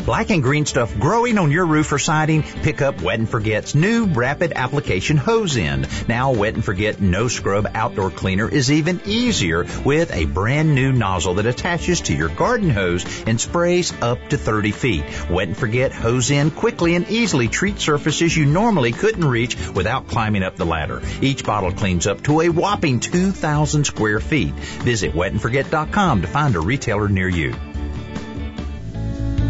Black 0.06 0.30
and 0.30 0.44
green 0.44 0.68
stuff 0.68 1.00
growing 1.00 1.40
on 1.40 1.50
your 1.50 1.66
roof 1.66 1.92
or 1.92 1.98
siding? 1.98 2.44
Pick 2.44 2.80
up 2.84 3.02
Wet 3.02 3.18
and 3.18 3.28
Forget's 3.28 3.74
new 3.74 4.06
rapid 4.06 4.54
application 4.56 5.18
hose 5.18 5.58
end. 5.58 5.88
Now 6.08 6.32
Wet 6.32 6.54
and 6.54 6.64
Forget 6.64 7.02
No 7.02 7.28
Scrub 7.28 7.66
Outdoor 7.74 8.12
Cleaner 8.12 8.48
is 8.48 8.72
even 8.72 9.02
easier 9.06 9.66
with 9.84 10.14
a 10.14 10.26
brand 10.26 10.76
new 10.76 10.92
nozzle 10.92 11.34
that 11.36 11.48
attaches 11.48 12.02
to 12.02 12.14
your 12.14 12.30
garden 12.30 12.70
hose 12.70 13.04
and 13.26 13.42
sprays 13.42 14.00
up 14.04 14.20
to 14.30 14.38
30 14.38 14.70
feet. 14.70 15.04
Wet 15.28 15.48
and 15.48 15.58
Forget 15.58 15.92
hose 15.92 16.30
end 16.30 16.56
quickly 16.56 16.96
and 16.96 17.10
easily 17.10 17.48
treat 17.48 17.80
surfaces 17.80 18.38
you 18.38 18.46
normally 18.46 18.92
couldn't 18.92 19.26
reach 19.26 19.58
without 19.70 20.08
climbing 20.08 20.44
up 20.44 20.56
the 20.56 20.68
ladder. 20.68 21.02
Each 21.20 21.44
bottle 21.44 21.72
cleans 21.72 22.06
up 22.06 22.22
to 22.26 22.42
a 22.42 22.50
whopping 22.50 23.00
2,000 23.00 23.86
square 23.86 24.20
feet. 24.20 24.54
Visit 24.54 25.14
wetandforget.com 25.14 26.22
to 26.22 26.28
find 26.28 26.56
a 26.56 26.60
retailer 26.60 27.10
near 27.10 27.28
you. 27.28 27.56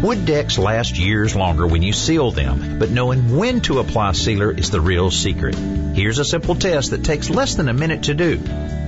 Wood 0.02 0.26
decks 0.26 0.58
last 0.58 0.98
years 0.98 1.34
longer 1.34 1.66
when 1.66 1.82
you 1.82 1.94
seal 1.94 2.30
them, 2.30 2.78
but 2.78 2.90
knowing 2.90 3.34
when 3.34 3.62
to 3.62 3.78
apply 3.78 4.12
sealer 4.12 4.52
is 4.52 4.70
the 4.70 4.80
real 4.80 5.10
secret. 5.10 5.54
Here's 5.54 6.18
a 6.18 6.24
simple 6.24 6.54
test 6.54 6.90
that 6.90 7.02
takes 7.02 7.30
less 7.30 7.54
than 7.54 7.70
a 7.70 7.72
minute 7.72 8.02
to 8.04 8.14
do. 8.14 8.38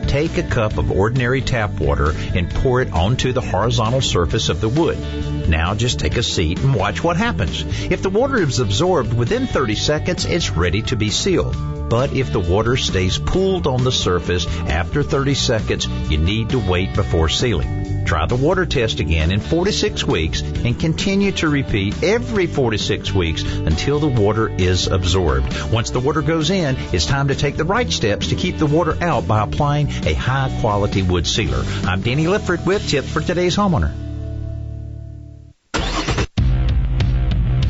Take 0.06 0.36
a 0.36 0.42
cup 0.42 0.76
of 0.76 0.92
ordinary 0.92 1.40
tap 1.40 1.80
water 1.80 2.12
and 2.34 2.50
pour 2.50 2.82
it 2.82 2.92
onto 2.92 3.32
the 3.32 3.40
horizontal 3.40 4.02
surface 4.02 4.50
of 4.50 4.60
the 4.60 4.68
wood. 4.68 4.98
Now 5.48 5.74
just 5.74 5.98
take 5.98 6.18
a 6.18 6.22
seat 6.22 6.58
and 6.58 6.74
watch 6.74 7.02
what 7.02 7.16
happens. 7.16 7.64
If 7.90 8.02
the 8.02 8.10
water 8.10 8.36
is 8.36 8.58
absorbed 8.58 9.14
within 9.14 9.46
30 9.46 9.76
seconds, 9.76 10.26
it's 10.26 10.50
ready 10.50 10.82
to 10.82 10.96
be 10.96 11.08
sealed. 11.08 11.56
But 11.88 12.12
if 12.12 12.32
the 12.32 12.40
water 12.40 12.76
stays 12.76 13.16
pooled 13.16 13.66
on 13.66 13.82
the 13.82 13.92
surface 13.92 14.46
after 14.46 15.02
30 15.02 15.34
seconds, 15.34 15.86
you 16.10 16.18
need 16.18 16.50
to 16.50 16.58
wait 16.58 16.94
before 16.94 17.30
sealing. 17.30 17.97
Try 18.08 18.24
the 18.24 18.36
water 18.36 18.64
test 18.64 19.00
again 19.00 19.30
in 19.30 19.38
46 19.38 20.02
weeks 20.04 20.40
and 20.40 20.80
continue 20.80 21.30
to 21.32 21.48
repeat 21.50 22.02
every 22.02 22.46
46 22.46 23.12
weeks 23.12 23.42
until 23.42 23.98
the 23.98 24.08
water 24.08 24.48
is 24.48 24.86
absorbed. 24.86 25.70
Once 25.70 25.90
the 25.90 26.00
water 26.00 26.22
goes 26.22 26.48
in, 26.48 26.74
it's 26.94 27.04
time 27.04 27.28
to 27.28 27.34
take 27.34 27.58
the 27.58 27.66
right 27.66 27.92
steps 27.92 28.28
to 28.28 28.34
keep 28.34 28.56
the 28.56 28.64
water 28.64 28.96
out 29.02 29.28
by 29.28 29.42
applying 29.42 29.88
a 30.06 30.14
high 30.14 30.50
quality 30.62 31.02
wood 31.02 31.26
sealer. 31.26 31.62
I'm 31.84 32.00
Danny 32.00 32.24
Lipford 32.24 32.64
with 32.64 32.88
tips 32.88 33.12
for 33.12 33.20
today's 33.20 33.54
homeowner. 33.54 33.92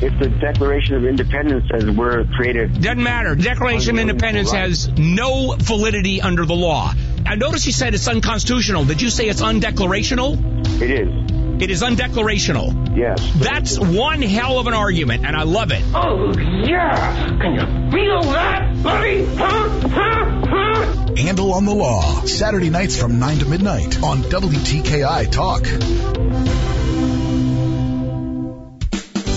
if 0.01 0.17
the 0.21 0.29
Declaration 0.29 0.95
of 0.95 1.05
Independence 1.05 1.69
says 1.73 1.91
we're 1.91 2.25
created. 2.37 2.81
Doesn't 2.81 3.03
matter. 3.03 3.35
Declaration 3.35 3.97
of 3.97 4.01
Independence 4.01 4.53
right. 4.53 4.61
has 4.61 4.89
no 4.97 5.57
validity 5.59 6.23
under 6.23 6.47
the 6.47 6.55
law. 6.55 6.93
I 7.27 7.35
notice 7.35 7.67
you 7.67 7.73
said 7.73 7.95
it's 7.95 8.09
unconstitutional. 8.09 8.85
Did 8.85 9.03
you 9.03 9.11
say 9.11 9.29
it's 9.29 9.43
undeclarational? 9.43 10.39
It 10.81 10.91
is. 10.91 11.63
It 11.63 11.71
is 11.71 11.83
undeclarational. 11.83 12.97
Yes. 12.97 13.33
That's 13.37 13.79
one 13.79 14.23
hell 14.23 14.59
of 14.61 14.67
an 14.69 14.75
argument, 14.75 15.27
and 15.27 15.37
I 15.37 15.43
love 15.43 15.73
it. 15.73 15.83
Oh, 15.93 16.33
yeah. 16.39 17.37
Can 17.41 17.55
you 17.55 17.91
feel 17.91 18.23
that, 18.33 18.83
buddy? 18.83 19.25
Huh? 19.25 19.69
Huh? 19.89 20.47
Huh? 20.47 21.15
Handle 21.17 21.53
on 21.53 21.65
the 21.65 21.75
Law, 21.75 22.25
Saturday 22.27 22.71
nights 22.71 22.97
from 22.97 23.19
9 23.19 23.39
to 23.39 23.47
midnight 23.47 24.03
on 24.03 24.23
WTKI 24.23 25.33
Talk. 25.33 26.78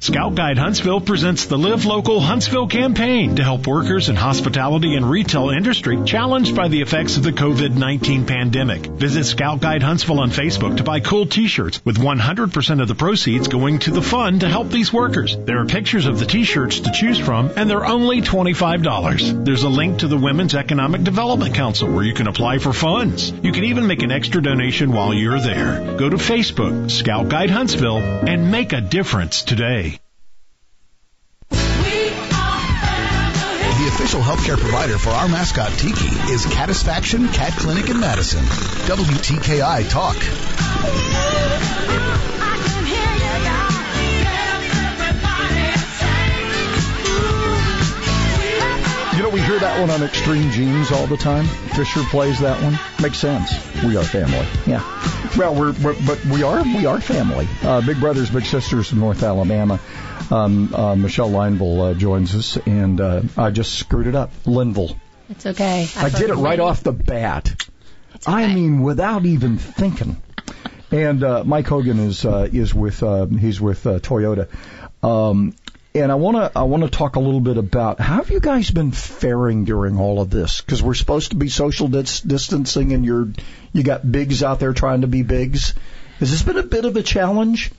Scout 0.00 0.36
Guide 0.36 0.58
Huntsville 0.58 1.00
presents 1.00 1.46
the 1.46 1.58
Live 1.58 1.84
Local 1.84 2.20
Huntsville 2.20 2.68
campaign 2.68 3.34
to 3.36 3.42
help 3.42 3.66
workers 3.66 4.08
in 4.08 4.14
hospitality 4.14 4.94
and 4.94 5.10
retail 5.10 5.50
industry 5.50 5.98
challenged 6.04 6.54
by 6.54 6.68
the 6.68 6.82
effects 6.82 7.16
of 7.16 7.24
the 7.24 7.32
COVID-19 7.32 8.26
pandemic. 8.26 8.86
Visit 8.86 9.24
Scout 9.24 9.60
Guide 9.60 9.82
Huntsville 9.82 10.20
on 10.20 10.30
Facebook 10.30 10.76
to 10.76 10.84
buy 10.84 11.00
cool 11.00 11.26
t-shirts 11.26 11.84
with 11.84 11.98
100% 11.98 12.80
of 12.80 12.86
the 12.86 12.94
proceeds 12.94 13.48
going 13.48 13.80
to 13.80 13.90
the 13.90 14.00
fund 14.00 14.40
to 14.42 14.48
help 14.48 14.68
these 14.68 14.92
workers. 14.92 15.36
There 15.36 15.60
are 15.60 15.66
pictures 15.66 16.06
of 16.06 16.20
the 16.20 16.26
t-shirts 16.26 16.78
to 16.80 16.92
choose 16.92 17.18
from 17.18 17.50
and 17.56 17.68
they're 17.68 17.84
only 17.84 18.22
$25. 18.22 19.44
There's 19.44 19.64
a 19.64 19.68
link 19.68 19.98
to 19.98 20.08
the 20.08 20.16
Women's 20.16 20.54
Economic 20.54 21.02
Development 21.02 21.54
Council 21.56 21.90
where 21.90 22.04
you 22.04 22.14
can 22.14 22.28
apply 22.28 22.58
for 22.58 22.72
funds. 22.72 23.32
You 23.42 23.50
can 23.50 23.64
even 23.64 23.88
make 23.88 24.02
an 24.04 24.12
extra 24.12 24.40
donation 24.40 24.92
while 24.92 25.12
you're 25.12 25.40
there. 25.40 25.96
Go 25.96 26.08
to 26.08 26.16
Facebook, 26.16 26.88
Scout 26.88 27.28
Guide 27.28 27.50
Huntsville, 27.50 27.98
and 27.98 28.52
make 28.52 28.72
a 28.72 28.80
difference 28.80 29.42
today. 29.42 29.87
Official 34.48 34.56
healthcare 34.56 34.58
provider 34.58 34.98
for 34.98 35.10
our 35.10 35.28
mascot 35.28 35.70
Tiki 35.72 36.08
is 36.32 36.46
Catisfaction 36.46 37.28
Cat 37.28 37.52
Clinic 37.52 37.90
in 37.90 38.00
Madison. 38.00 38.40
WTKI 38.86 39.88
Talk. 39.90 40.16
You 49.16 49.24
know, 49.24 49.30
we 49.30 49.40
hear 49.40 49.58
that 49.58 49.80
one 49.80 49.90
on 49.90 50.02
Extreme 50.02 50.52
Genes 50.52 50.92
all 50.92 51.06
the 51.06 51.16
time. 51.16 51.46
Fisher 51.46 52.02
plays 52.04 52.40
that 52.40 52.62
one. 52.62 52.78
Makes 53.02 53.18
sense. 53.18 53.52
We 53.82 53.96
are 53.96 54.04
family. 54.04 54.46
Yeah. 54.66 54.80
Well, 55.36 55.54
we're, 55.54 55.72
we're 55.72 55.94
but 56.06 56.24
we 56.26 56.42
are 56.42 56.62
we 56.62 56.86
are 56.86 57.00
family. 57.00 57.48
Uh, 57.62 57.80
big 57.84 58.00
brothers, 58.00 58.30
big 58.30 58.44
sisters 58.44 58.92
in 58.92 58.98
North 58.98 59.22
Alabama. 59.22 59.80
Um, 60.30 60.74
uh, 60.74 60.94
Michelle 60.94 61.30
Lineville 61.30 61.90
uh, 61.90 61.94
joins 61.94 62.34
us, 62.34 62.56
and 62.56 63.00
uh, 63.00 63.22
I 63.36 63.50
just 63.50 63.74
screwed 63.74 64.06
it 64.06 64.14
up. 64.14 64.30
Linville. 64.46 64.96
It's 65.28 65.46
okay. 65.46 65.86
I 65.96 66.08
did 66.08 66.30
it 66.30 66.34
right 66.34 66.58
off 66.58 66.82
the 66.82 66.92
bat. 66.92 67.70
I 68.26 68.52
mean, 68.52 68.82
without 68.82 69.24
even 69.26 69.58
thinking. 69.58 70.20
And 70.90 71.22
uh, 71.22 71.44
Mike 71.44 71.66
Hogan 71.66 71.98
is 71.98 72.24
uh, 72.24 72.48
is 72.50 72.74
with 72.74 73.02
uh, 73.02 73.26
he's 73.26 73.60
with 73.60 73.86
uh, 73.86 73.98
Toyota, 73.98 74.48
um, 75.02 75.54
and 76.00 76.12
I 76.12 76.16
want 76.16 76.36
to 76.36 76.58
I 76.58 76.62
want 76.62 76.82
to 76.82 76.88
talk 76.88 77.16
a 77.16 77.20
little 77.20 77.40
bit 77.40 77.56
about 77.56 78.00
how 78.00 78.16
have 78.16 78.30
you 78.30 78.40
guys 78.40 78.70
been 78.70 78.92
faring 78.92 79.64
during 79.64 79.98
all 79.98 80.20
of 80.20 80.30
this? 80.30 80.60
Because 80.60 80.82
we're 80.82 80.94
supposed 80.94 81.30
to 81.30 81.36
be 81.36 81.48
social 81.48 81.88
dis- 81.88 82.20
distancing, 82.20 82.92
and 82.92 83.04
you're 83.04 83.28
you 83.72 83.82
got 83.82 84.10
bigs 84.10 84.42
out 84.42 84.60
there 84.60 84.72
trying 84.72 85.02
to 85.02 85.06
be 85.06 85.22
bigs. 85.22 85.74
Has 86.18 86.30
this 86.30 86.42
been 86.42 86.58
a 86.58 86.62
bit 86.62 86.84
of 86.84 86.96
a 86.96 87.02
challenge? 87.02 87.70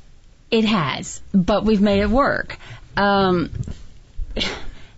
It 0.52 0.66
has, 0.66 1.22
but 1.34 1.66
we've 1.66 1.82
made 1.82 2.00
it 2.00 2.10
work. 2.10 2.58
Um, 2.98 3.52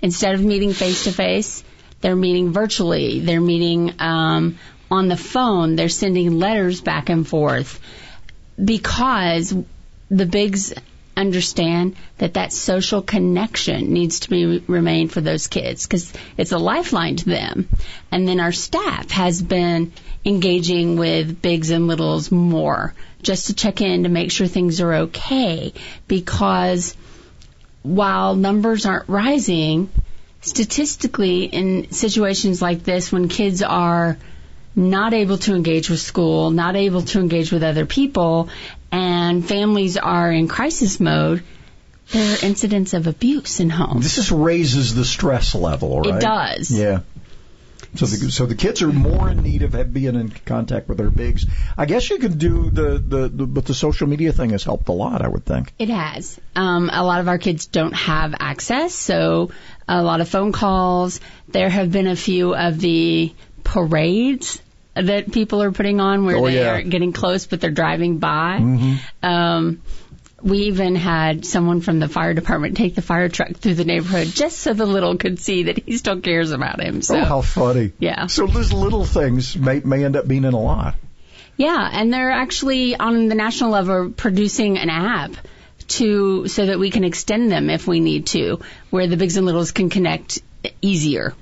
instead 0.02 0.36
of 0.36 0.44
meeting 0.44 0.74
face 0.74 1.06
to 1.06 1.12
face, 1.12 1.64
they're 2.02 2.16
meeting 2.16 2.52
virtually. 2.52 3.20
They're 3.20 3.42
meeting 3.42 3.96
um, 4.00 4.60
on 4.90 5.08
the 5.08 5.18
phone. 5.18 5.76
They're 5.76 5.90
sending 5.90 6.40
letters 6.40 6.82
back 6.82 7.10
and 7.10 7.28
forth 7.28 7.80
because 8.64 9.54
the 10.10 10.26
bigs 10.26 10.74
understand 11.22 11.96
that 12.18 12.34
that 12.34 12.52
social 12.52 13.02
connection 13.02 13.94
needs 13.94 14.22
to 14.22 14.30
be 14.30 14.60
remain 14.68 15.08
for 15.08 15.22
those 15.22 15.48
kids 15.48 15.86
because 15.88 16.12
it's 16.38 16.52
a 16.52 16.58
lifeline 16.58 17.16
to 17.16 17.26
them. 17.26 17.70
And 18.12 18.28
then 18.28 18.40
our 18.40 18.52
staff 18.52 19.10
has 19.12 19.42
been 19.42 19.94
engaging 20.26 20.98
with 20.98 21.42
bigs 21.42 21.70
and 21.70 21.88
littles 21.88 22.32
more 22.32 22.94
just 23.22 23.48
to 23.48 23.56
check 23.56 23.82
in 23.82 24.04
to 24.04 24.10
make 24.10 24.32
sure 24.32 24.48
things 24.48 24.82
are 24.82 24.94
okay 25.06 25.74
because 26.08 26.96
while 27.84 28.36
numbers 28.36 28.86
aren't 28.86 29.10
rising, 29.10 29.90
statistically 30.42 31.46
in 31.46 31.92
situations 31.92 32.62
like 32.62 32.84
this 32.84 33.12
when 33.12 33.28
kids 33.28 33.62
are 33.62 34.18
not 34.76 35.14
able 35.14 35.38
to 35.38 35.54
engage 35.54 35.90
with 35.90 36.00
school, 36.00 36.50
not 36.50 36.76
able 36.76 37.02
to 37.02 37.20
engage 37.20 37.52
with 37.52 37.64
other 37.64 37.86
people, 37.86 38.50
and 38.92 39.48
families 39.48 39.98
are 39.98 40.32
in 40.32 40.48
crisis 40.48 41.00
mode, 41.00 41.44
there 42.12 42.34
are 42.34 42.46
incidents 42.46 42.94
of 42.94 43.08
abuse 43.08 43.60
in 43.60 43.70
homes. 43.70 44.04
This 44.04 44.16
just 44.16 44.32
raises 44.32 44.94
the 44.94 45.06
stress 45.06 45.56
level, 45.56 46.02
right? 46.02 46.16
It 46.16 46.22
does. 46.22 46.72
Yeah. 46.72 47.02
So 47.96 48.06
the 48.06 48.32
so 48.32 48.46
the 48.46 48.56
kids 48.56 48.82
are 48.82 48.88
more 48.88 49.30
in 49.30 49.44
need 49.44 49.64
of 49.64 49.94
being 49.94 50.16
in 50.16 50.30
contact 50.30 50.88
with 50.88 50.98
their 50.98 51.10
bigs. 51.10 51.46
I 51.78 51.86
guess 51.86 52.10
you 52.10 52.20
could 52.20 52.38
do 52.38 52.70
the 52.70 53.04
the, 53.06 53.28
the 53.28 53.46
but 53.46 53.66
the 53.66 53.74
social 53.74 54.08
media 54.08 54.32
thing 54.32 54.52
has 54.52 54.64
helped 54.64 54.88
a 54.88 54.94
lot. 54.94 55.22
I 55.22 55.28
would 55.28 55.46
think. 55.46 55.74
It 55.78 55.90
has. 55.90 56.40
Um, 56.56 56.90
a 56.92 57.04
lot 57.04 57.20
of 57.20 57.28
our 57.28 57.38
kids 57.38 57.66
don't 57.66 57.94
have 57.94 58.34
access, 58.40 58.94
so 58.94 59.52
a 59.90 60.02
lot 60.02 60.22
of 60.22 60.30
phone 60.30 60.54
calls. 60.54 61.20
There 61.50 61.70
have 61.70 61.92
been 61.92 62.08
a 62.08 62.16
few 62.16 62.56
of 62.56 62.80
the 62.80 63.34
parades 63.66 64.62
that 64.96 65.32
people 65.32 65.62
are 65.64 65.72
putting 65.72 66.00
on 66.00 66.26
where 66.26 66.38
Oh, 66.38 66.46
they 66.46 66.56
yeah. 66.60 66.76
are 66.76 66.82
getting 66.82 67.14
close, 67.14 67.46
but 67.48 67.62
they're 67.62 67.72
driving 67.72 68.18
by. 68.18 68.60
Mm-hmm. 68.60 69.26
Um, 69.26 69.82
we 70.42 70.64
even 70.64 70.96
had 70.96 71.46
someone 71.46 71.82
from 71.82 72.00
the 72.00 72.08
fire 72.10 72.34
department 72.34 72.76
take 72.76 72.96
the 72.96 73.02
fire 73.02 73.30
truck 73.30 73.52
through 73.52 73.76
the 73.76 73.86
neighborhood 73.86 74.28
just 74.28 74.58
so 74.58 74.74
the 74.74 74.86
little 74.88 75.16
could 75.18 75.40
see 75.40 75.64
that 75.64 75.84
he 75.86 75.98
still 75.98 76.20
cares 76.20 76.52
about 76.52 76.82
him. 76.82 77.02
So 77.02 77.18
oh, 77.18 77.24
how 77.24 77.42
funny! 77.42 77.94
Yeah. 78.00 78.26
So 78.28 78.48
those 78.48 78.74
little 78.74 79.06
things 79.06 79.56
may 79.56 79.82
may 79.82 80.04
end 80.04 80.16
up 80.16 80.28
being 80.28 80.44
in 80.44 80.54
a 80.54 80.60
lot. 80.60 80.96
Yeah, 81.58 81.88
and 81.92 82.12
they're 82.12 82.32
actually 82.32 82.96
on 82.96 83.28
the 83.28 83.36
national 83.36 83.70
level 83.70 84.10
producing 84.10 84.80
an 84.80 84.90
app 84.90 85.36
to 85.90 86.48
so 86.48 86.66
that 86.66 86.80
we 86.80 86.90
can 86.90 87.04
extend 87.04 87.52
them 87.52 87.70
if 87.70 87.86
we 87.88 88.00
need 88.00 88.26
to, 88.28 88.62
where 88.90 89.06
the 89.06 89.18
bigs 89.18 89.38
and 89.38 89.46
littles 89.46 89.72
can 89.72 89.90
connect 89.92 90.42
easier. 90.82 91.36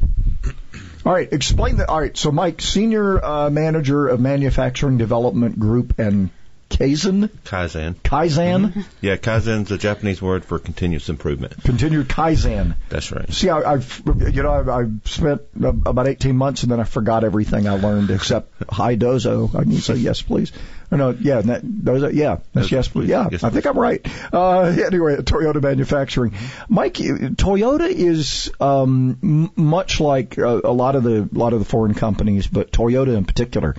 All 1.05 1.13
right, 1.13 1.31
explain 1.31 1.77
that. 1.77 1.89
All 1.89 1.99
right, 1.99 2.15
so 2.15 2.31
Mike, 2.31 2.61
senior 2.61 3.23
uh, 3.23 3.49
manager 3.49 4.07
of 4.07 4.19
manufacturing 4.19 4.97
development 4.97 5.57
group 5.57 5.97
and 5.97 6.29
Kaizen? 6.69 7.29
Kaizen. 7.45 7.95
Kaizen? 7.95 8.85
Yeah, 9.01 9.15
Kaizen's 9.15 9.71
a 9.71 9.77
Japanese 9.77 10.21
word 10.21 10.45
for 10.45 10.59
continuous 10.59 11.09
improvement. 11.09 11.63
Continued 11.63 12.07
Kaizen. 12.07 12.75
That's 12.89 13.11
right. 13.11 13.31
See, 13.33 13.49
I, 13.49 13.73
I've, 13.73 14.01
you 14.05 14.43
know, 14.43 14.51
I've, 14.51 14.69
I've 14.69 14.91
spent 15.05 15.41
about 15.61 16.07
18 16.07 16.35
months 16.35 16.63
and 16.63 16.71
then 16.71 16.79
I 16.79 16.83
forgot 16.83 17.23
everything 17.23 17.67
I 17.67 17.73
learned 17.73 18.11
except 18.11 18.69
high 18.69 18.95
dozo. 18.95 19.53
I 19.55 19.63
can 19.63 19.73
say 19.73 19.95
yes, 19.95 20.21
please. 20.21 20.51
No, 20.91 21.11
yeah, 21.11 21.41
that, 21.41 21.63
dozo, 21.63 22.11
yeah, 22.11 22.37
that's 22.53 22.71
yes, 22.71 22.87
please. 22.87 23.09
Yeah, 23.09 23.27
Yes, 23.31 23.43
I 23.43 23.51
think 23.51 23.65
I'm 23.67 23.77
right. 23.77 24.05
Uh, 24.33 24.61
anyway, 24.85 25.17
Toyota 25.17 25.61
Manufacturing. 25.61 26.33
Mike, 26.67 26.95
Toyota 26.95 27.89
is, 27.89 28.51
um, 28.59 29.19
m- 29.21 29.51
much 29.55 29.99
like 29.99 30.37
a, 30.37 30.61
a 30.63 30.73
lot 30.73 30.95
of 30.95 31.03
the, 31.03 31.29
a 31.31 31.37
lot 31.37 31.53
of 31.53 31.59
the 31.59 31.65
foreign 31.65 31.93
companies, 31.93 32.47
but 32.47 32.71
Toyota 32.71 33.15
in 33.15 33.25
particular, 33.25 33.75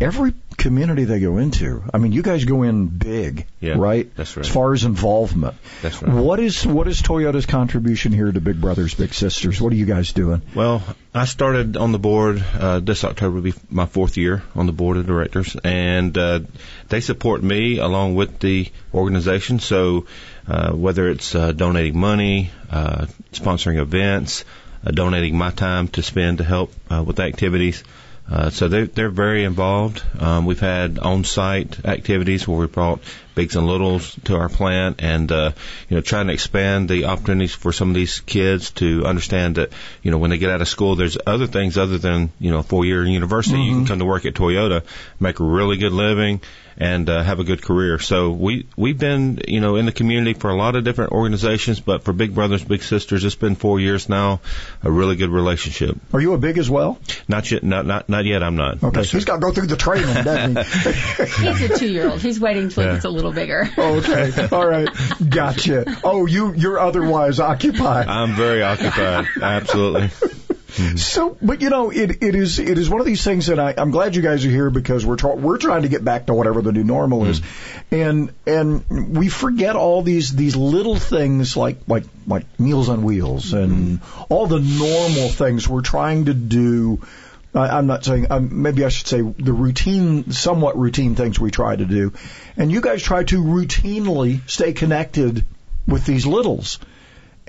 every 0.00 0.34
community 0.58 1.04
they 1.04 1.20
go 1.20 1.38
into, 1.38 1.82
I 1.94 1.98
mean, 1.98 2.12
you 2.12 2.20
guys 2.22 2.44
go 2.44 2.64
in 2.64 2.88
big, 2.88 3.46
Yeah, 3.60 3.76
right? 3.78 4.14
that's 4.16 4.36
right. 4.36 4.44
As 4.44 4.52
far 4.52 4.74
as 4.74 4.84
involvement. 4.84 5.54
That's 5.80 6.02
right. 6.02 6.12
What 6.12 6.40
is 6.40 6.66
what 6.66 6.88
is 6.88 7.00
Toyota's 7.00 7.46
contribution 7.46 8.12
here 8.12 8.30
to 8.30 8.40
Big 8.40 8.60
Brothers 8.60 8.94
Big 8.94 9.14
Sisters? 9.14 9.60
What 9.60 9.72
are 9.72 9.76
you 9.76 9.86
guys 9.86 10.12
doing? 10.12 10.42
Well, 10.54 10.82
I 11.14 11.24
started 11.24 11.76
on 11.76 11.92
the 11.92 11.98
board 11.98 12.44
uh, 12.58 12.80
this 12.80 13.04
October 13.04 13.36
will 13.36 13.42
be 13.42 13.54
my 13.70 13.86
fourth 13.86 14.16
year 14.16 14.42
on 14.54 14.66
the 14.66 14.72
board 14.72 14.96
of 14.98 15.06
directors, 15.06 15.56
and 15.64 16.18
uh, 16.18 16.40
they 16.88 17.00
support 17.00 17.42
me 17.42 17.78
along 17.78 18.16
with 18.16 18.40
the 18.40 18.70
organization. 18.92 19.60
So 19.60 20.06
uh, 20.48 20.72
whether 20.72 21.08
it's 21.08 21.34
uh, 21.34 21.52
donating 21.52 21.98
money, 21.98 22.50
uh, 22.70 23.06
sponsoring 23.32 23.78
events, 23.80 24.44
uh, 24.84 24.90
donating 24.90 25.38
my 25.38 25.50
time 25.50 25.88
to 25.88 26.02
spend 26.02 26.38
to 26.38 26.44
help 26.44 26.72
uh, 26.90 27.02
with 27.06 27.20
activities. 27.20 27.84
Uh, 28.30 28.50
so 28.50 28.68
they're, 28.68 28.86
they're 28.86 29.08
very 29.08 29.44
involved. 29.44 30.02
Um, 30.18 30.44
we've 30.44 30.60
had 30.60 30.98
on-site 30.98 31.86
activities 31.86 32.46
where 32.46 32.58
we 32.58 32.66
brought 32.66 33.00
bigs 33.34 33.56
and 33.56 33.66
littles 33.66 34.14
to 34.24 34.36
our 34.36 34.50
plant 34.50 35.00
and, 35.02 35.32
uh, 35.32 35.52
you 35.88 35.96
know, 35.96 36.02
trying 36.02 36.26
to 36.26 36.34
expand 36.34 36.88
the 36.90 37.06
opportunities 37.06 37.54
for 37.54 37.72
some 37.72 37.88
of 37.88 37.94
these 37.94 38.20
kids 38.20 38.72
to 38.72 39.06
understand 39.06 39.56
that, 39.56 39.72
you 40.02 40.10
know, 40.10 40.18
when 40.18 40.30
they 40.30 40.38
get 40.38 40.50
out 40.50 40.60
of 40.60 40.68
school, 40.68 40.94
there's 40.94 41.16
other 41.26 41.46
things 41.46 41.78
other 41.78 41.96
than, 41.96 42.30
you 42.38 42.50
know, 42.50 42.62
four-year 42.62 43.06
university. 43.06 43.60
You 43.60 43.76
can 43.76 43.86
come 43.86 43.98
to 44.00 44.04
work 44.04 44.26
at 44.26 44.34
Toyota, 44.34 44.84
make 45.18 45.40
a 45.40 45.44
really 45.44 45.78
good 45.78 45.92
living, 45.92 46.42
and 46.78 47.10
uh, 47.10 47.22
have 47.22 47.40
a 47.40 47.44
good 47.44 47.60
career. 47.60 47.98
So 47.98 48.30
we 48.30 48.66
we've 48.76 48.98
been 48.98 49.40
you 49.46 49.60
know 49.60 49.76
in 49.76 49.84
the 49.84 49.92
community 49.92 50.38
for 50.38 50.48
a 50.48 50.54
lot 50.54 50.76
of 50.76 50.84
different 50.84 51.12
organizations, 51.12 51.80
but 51.80 52.04
for 52.04 52.12
Big 52.12 52.34
Brothers 52.34 52.64
Big 52.64 52.82
Sisters, 52.82 53.24
it's 53.24 53.34
been 53.34 53.56
four 53.56 53.80
years 53.80 54.08
now. 54.08 54.40
A 54.82 54.90
really 54.90 55.16
good 55.16 55.30
relationship. 55.30 55.98
Are 56.14 56.20
you 56.20 56.32
a 56.34 56.38
big 56.38 56.56
as 56.56 56.70
well? 56.70 56.98
Not 57.26 57.50
yet. 57.50 57.64
Not 57.64 57.84
not 57.84 58.08
not 58.08 58.24
yet. 58.24 58.42
I'm 58.42 58.56
not. 58.56 58.82
Okay, 58.82 59.00
No, 59.00 59.02
he's 59.02 59.24
got 59.24 59.34
to 59.34 59.40
go 59.40 59.52
through 59.52 59.66
the 59.66 59.76
training, 59.76 60.24
doesn't 60.24 60.56
he? 60.56 61.48
He's 61.48 61.70
a 61.70 61.78
two-year-old. 61.78 62.20
He's 62.20 62.38
waiting 62.40 62.68
till 62.68 62.84
he 62.84 62.90
gets 62.94 63.04
a 63.04 63.10
little 63.10 63.32
bigger. 63.32 63.68
okay, 63.78 64.48
all 64.52 64.66
right, 64.66 64.88
gotcha. 65.28 65.84
Oh, 66.04 66.26
you 66.26 66.54
you're 66.54 66.78
otherwise 66.78 67.40
occupied. 67.40 68.06
I'm 68.06 68.34
very 68.34 68.62
occupied. 68.62 69.26
Absolutely. 69.42 70.10
So, 70.68 71.36
but 71.40 71.62
you 71.62 71.70
know, 71.70 71.90
it 71.90 72.22
it 72.22 72.34
is 72.34 72.58
it 72.58 72.76
is 72.76 72.90
one 72.90 73.00
of 73.00 73.06
these 73.06 73.24
things 73.24 73.46
that 73.46 73.58
I, 73.58 73.74
I'm 73.76 73.90
glad 73.90 74.14
you 74.14 74.22
guys 74.22 74.44
are 74.44 74.50
here 74.50 74.68
because 74.70 75.04
we're 75.04 75.16
try, 75.16 75.34
we're 75.34 75.58
trying 75.58 75.82
to 75.82 75.88
get 75.88 76.04
back 76.04 76.26
to 76.26 76.34
whatever 76.34 76.60
the 76.60 76.72
new 76.72 76.84
normal 76.84 77.24
is, 77.24 77.40
and 77.90 78.32
and 78.46 79.16
we 79.16 79.28
forget 79.28 79.76
all 79.76 80.02
these 80.02 80.34
these 80.34 80.56
little 80.56 80.96
things 80.96 81.56
like 81.56 81.78
like 81.88 82.04
like 82.26 82.44
Meals 82.60 82.90
on 82.90 83.02
Wheels 83.02 83.54
and 83.54 84.00
all 84.28 84.46
the 84.46 84.60
normal 84.60 85.30
things 85.30 85.66
we're 85.66 85.80
trying 85.80 86.26
to 86.26 86.34
do. 86.34 87.00
I, 87.54 87.78
I'm 87.78 87.86
not 87.86 88.04
saying 88.04 88.26
um, 88.30 88.62
maybe 88.62 88.84
I 88.84 88.90
should 88.90 89.06
say 89.06 89.22
the 89.22 89.54
routine, 89.54 90.32
somewhat 90.32 90.78
routine 90.78 91.14
things 91.14 91.40
we 91.40 91.50
try 91.50 91.74
to 91.74 91.86
do, 91.86 92.12
and 92.58 92.70
you 92.70 92.82
guys 92.82 93.02
try 93.02 93.24
to 93.24 93.42
routinely 93.42 94.48
stay 94.48 94.74
connected 94.74 95.46
with 95.86 96.04
these 96.04 96.26
littles 96.26 96.78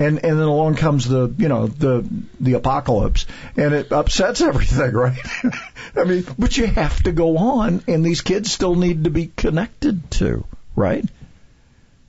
and 0.00 0.24
and 0.24 0.38
then 0.38 0.48
along 0.48 0.74
comes 0.74 1.06
the 1.06 1.32
you 1.38 1.48
know 1.48 1.68
the 1.68 2.04
the 2.40 2.54
apocalypse. 2.54 3.26
And 3.56 3.74
it 3.74 3.92
upsets 3.92 4.40
everything 4.40 4.92
right? 4.94 5.18
I 5.96 6.04
mean 6.04 6.26
but 6.38 6.56
you 6.56 6.66
have 6.66 7.02
to 7.04 7.12
go 7.12 7.36
on 7.36 7.84
and 7.86 8.04
these 8.04 8.22
kids 8.22 8.50
still 8.50 8.74
need 8.74 9.04
to 9.04 9.10
be 9.10 9.26
connected 9.36 10.10
to 10.12 10.44
right? 10.74 11.04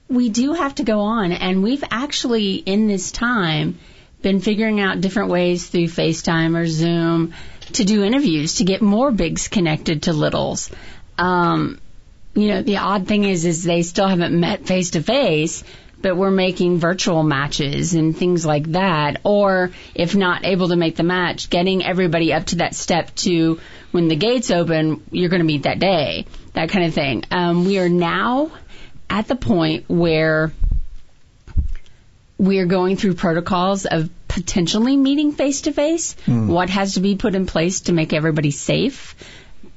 We 0.07 0.29
do 0.29 0.53
have 0.53 0.75
to 0.75 0.83
go 0.83 0.99
on, 1.01 1.31
and 1.31 1.63
we've 1.63 1.83
actually 1.89 2.55
in 2.55 2.87
this 2.87 3.11
time 3.11 3.79
been 4.21 4.39
figuring 4.39 4.79
out 4.79 5.01
different 5.01 5.29
ways 5.29 5.67
through 5.67 5.85
FaceTime 5.85 6.55
or 6.57 6.67
Zoom 6.67 7.33
to 7.73 7.83
do 7.83 8.03
interviews 8.03 8.55
to 8.55 8.65
get 8.65 8.81
more 8.81 9.11
bigs 9.11 9.47
connected 9.47 10.03
to 10.03 10.13
littles. 10.13 10.69
Um, 11.17 11.79
you 12.35 12.47
know, 12.49 12.61
the 12.61 12.77
odd 12.77 13.07
thing 13.07 13.23
is, 13.23 13.45
is 13.45 13.63
they 13.63 13.81
still 13.81 14.07
haven't 14.07 14.37
met 14.37 14.65
face 14.65 14.91
to 14.91 15.01
face, 15.01 15.63
but 16.01 16.15
we're 16.15 16.31
making 16.31 16.79
virtual 16.79 17.23
matches 17.23 17.93
and 17.93 18.15
things 18.15 18.45
like 18.45 18.71
that. 18.71 19.21
Or 19.23 19.71
if 19.93 20.15
not 20.15 20.45
able 20.45 20.69
to 20.69 20.75
make 20.75 20.95
the 20.95 21.03
match, 21.03 21.49
getting 21.49 21.83
everybody 21.83 22.33
up 22.33 22.45
to 22.47 22.55
that 22.57 22.75
step 22.75 23.13
to 23.15 23.59
when 23.91 24.07
the 24.07 24.15
gates 24.15 24.51
open, 24.51 25.03
you're 25.11 25.29
going 25.29 25.41
to 25.41 25.45
meet 25.45 25.63
that 25.63 25.79
day, 25.79 26.25
that 26.53 26.69
kind 26.69 26.85
of 26.85 26.93
thing. 26.93 27.23
Um, 27.31 27.65
we 27.65 27.79
are 27.79 27.89
now 27.89 28.51
at 29.09 29.27
the 29.27 29.35
point 29.35 29.85
where 29.89 30.51
we're 32.37 32.65
going 32.65 32.95
through 32.97 33.13
protocols 33.13 33.85
of 33.85 34.09
potentially 34.27 34.97
meeting 34.97 35.33
face 35.33 35.61
to 35.61 35.73
face. 35.73 36.15
What 36.47 36.69
has 36.69 36.95
to 36.95 37.01
be 37.01 37.15
put 37.15 37.35
in 37.35 37.45
place 37.45 37.81
to 37.81 37.93
make 37.93 38.13
everybody 38.13 38.51
safe? 38.51 39.15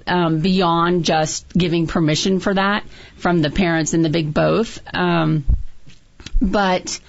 Um, 0.06 0.40
beyond 0.40 1.06
just 1.06 1.50
giving 1.52 1.86
permission 1.86 2.38
for 2.38 2.52
that 2.52 2.84
from 3.16 3.40
the 3.40 3.50
parents 3.50 3.94
and 3.94 4.04
the 4.04 4.10
big 4.10 4.34
both. 4.34 4.78
Um, 4.92 5.44
but 6.44 7.00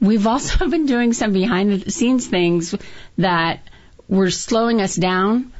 we've 0.00 0.26
also 0.26 0.68
been 0.74 0.86
doing 0.86 1.12
some 1.12 1.32
behind 1.32 1.82
the 1.82 1.90
scenes 1.90 2.26
things 2.26 2.74
that 3.18 3.60
were 4.08 4.30
slowing 4.30 4.80
us 4.80 4.96
down 4.96 5.52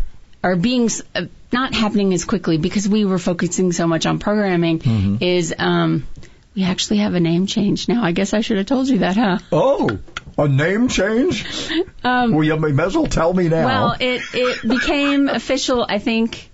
or 0.43 0.57
being 0.57 0.91
uh, 1.15 1.27
not 1.53 1.75
happening 1.75 2.13
as 2.13 2.25
quickly 2.25 2.59
because 2.59 2.89
we 2.89 3.05
were 3.05 3.19
focusing 3.19 3.73
so 3.73 3.87
much 3.87 4.07
on 4.07 4.19
programming 4.19 5.19
is 5.21 5.55
um 5.59 6.07
we 6.55 6.65
actually 6.65 6.99
have 6.99 7.15
a 7.15 7.21
name 7.21 7.47
change 7.47 7.89
now. 7.89 8.03
I 8.05 8.13
guess 8.13 8.35
I 8.35 8.43
should 8.43 8.59
have 8.59 8.67
told 8.67 8.89
you 8.89 8.99
that, 8.99 9.17
huh? 9.17 9.39
oh 9.53 9.99
a 10.37 10.49
name 10.49 10.89
change 10.89 11.47
Um, 12.05 12.33
well 12.35 12.43
you 12.43 12.57
may 12.57 12.83
as 12.83 12.97
well 12.97 13.07
tell 13.07 13.33
me 13.33 13.49
now 13.49 13.67
Well, 13.67 13.97
it 14.01 14.23
it 14.35 14.69
became 14.69 15.29
official, 15.29 15.87
I 15.89 15.99
think, 15.99 16.51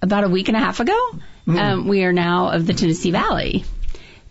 about 0.00 0.24
a 0.24 0.28
week 0.28 0.48
and 0.48 0.56
a 0.56 0.60
half 0.60 0.80
ago. 0.80 0.98
Um, 1.48 1.88
we 1.88 2.04
are 2.04 2.12
now 2.12 2.50
of 2.50 2.66
the 2.66 2.72
Tennessee 2.72 3.10
Valley 3.10 3.64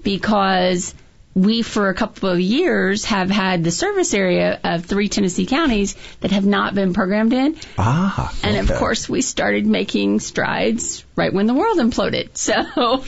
because 0.01 0.95
we, 1.33 1.61
for 1.61 1.89
a 1.89 1.93
couple 1.93 2.29
of 2.29 2.39
years, 2.39 3.05
have 3.05 3.29
had 3.29 3.63
the 3.63 3.71
service 3.71 4.13
area 4.13 4.59
of 4.63 4.85
three 4.85 5.07
Tennessee 5.07 5.45
counties 5.45 5.95
that 6.19 6.31
have 6.31 6.45
not 6.45 6.75
been 6.75 6.93
programmed 6.93 7.31
in. 7.33 7.55
ah 7.77 8.33
And 8.43 8.57
of 8.57 8.77
course, 8.77 9.07
we 9.07 9.21
started 9.21 9.65
making 9.65 10.19
strides 10.19 11.05
right 11.15 11.33
when 11.33 11.45
the 11.47 11.53
world 11.53 11.77
imploded. 11.77 12.29
So 12.41 13.03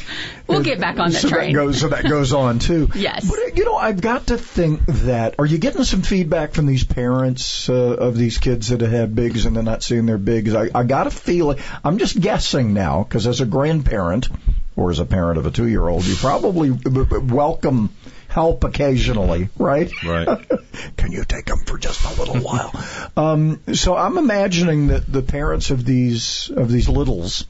we'll 0.47 0.63
get 0.63 0.79
back 0.79 0.99
on 0.99 1.11
that 1.11 1.21
so 1.21 1.29
train. 1.29 1.53
that 1.53 1.59
goes 1.59 1.79
so 1.79 1.87
that 1.89 2.03
goes 2.03 2.33
on 2.33 2.59
too 2.59 2.89
Yes. 2.95 3.29
but 3.29 3.57
you 3.57 3.65
know 3.65 3.75
i've 3.75 4.01
got 4.01 4.27
to 4.27 4.37
think 4.37 4.85
that 4.85 5.35
are 5.39 5.45
you 5.45 5.57
getting 5.57 5.83
some 5.83 6.01
feedback 6.01 6.53
from 6.53 6.65
these 6.65 6.83
parents 6.83 7.69
uh, 7.69 7.73
of 7.73 8.17
these 8.17 8.37
kids 8.37 8.69
that 8.69 8.81
have 8.81 8.91
had 8.91 9.15
bigs 9.15 9.45
and 9.45 9.55
they're 9.55 9.63
not 9.63 9.83
seeing 9.83 10.05
their 10.05 10.17
bigs 10.17 10.53
i, 10.53 10.69
I 10.75 10.83
got 10.83 11.07
a 11.07 11.11
feeling 11.11 11.59
i'm 11.83 11.97
just 11.97 12.19
guessing 12.19 12.73
now 12.73 13.03
because 13.03 13.25
as 13.25 13.41
a 13.41 13.45
grandparent 13.45 14.27
or 14.75 14.91
as 14.91 14.99
a 14.99 15.05
parent 15.05 15.37
of 15.37 15.45
a 15.45 15.51
two 15.51 15.67
year 15.67 15.87
old 15.87 16.05
you 16.05 16.15
probably 16.15 16.71
welcome 16.71 17.89
help 18.33 18.63
occasionally 18.63 19.49
right 19.57 19.91
Right. 20.03 20.27
can 20.97 21.11
you 21.11 21.23
take 21.23 21.45
them 21.45 21.59
for 21.65 21.77
just 21.77 22.03
a 22.05 22.19
little 22.19 22.39
while 22.41 22.71
um, 23.17 23.61
so 23.73 23.95
i'm 23.95 24.17
imagining 24.17 24.87
that 24.87 25.05
the 25.11 25.21
parents 25.21 25.69
of 25.69 25.85
these 25.85 26.49
of 26.55 26.71
these 26.71 26.89
littles 26.89 27.45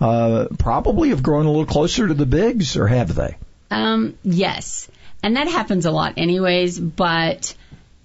uh, 0.00 0.46
probably 0.58 1.10
have 1.10 1.22
grown 1.22 1.46
a 1.46 1.50
little 1.50 1.66
closer 1.66 2.06
to 2.06 2.14
the 2.14 2.26
bigs, 2.26 2.76
or 2.76 2.86
have 2.86 3.14
they? 3.14 3.36
Um, 3.70 4.16
yes. 4.22 4.88
And 5.22 5.36
that 5.36 5.48
happens 5.48 5.86
a 5.86 5.90
lot 5.90 6.14
anyways, 6.16 6.78
but 6.78 7.54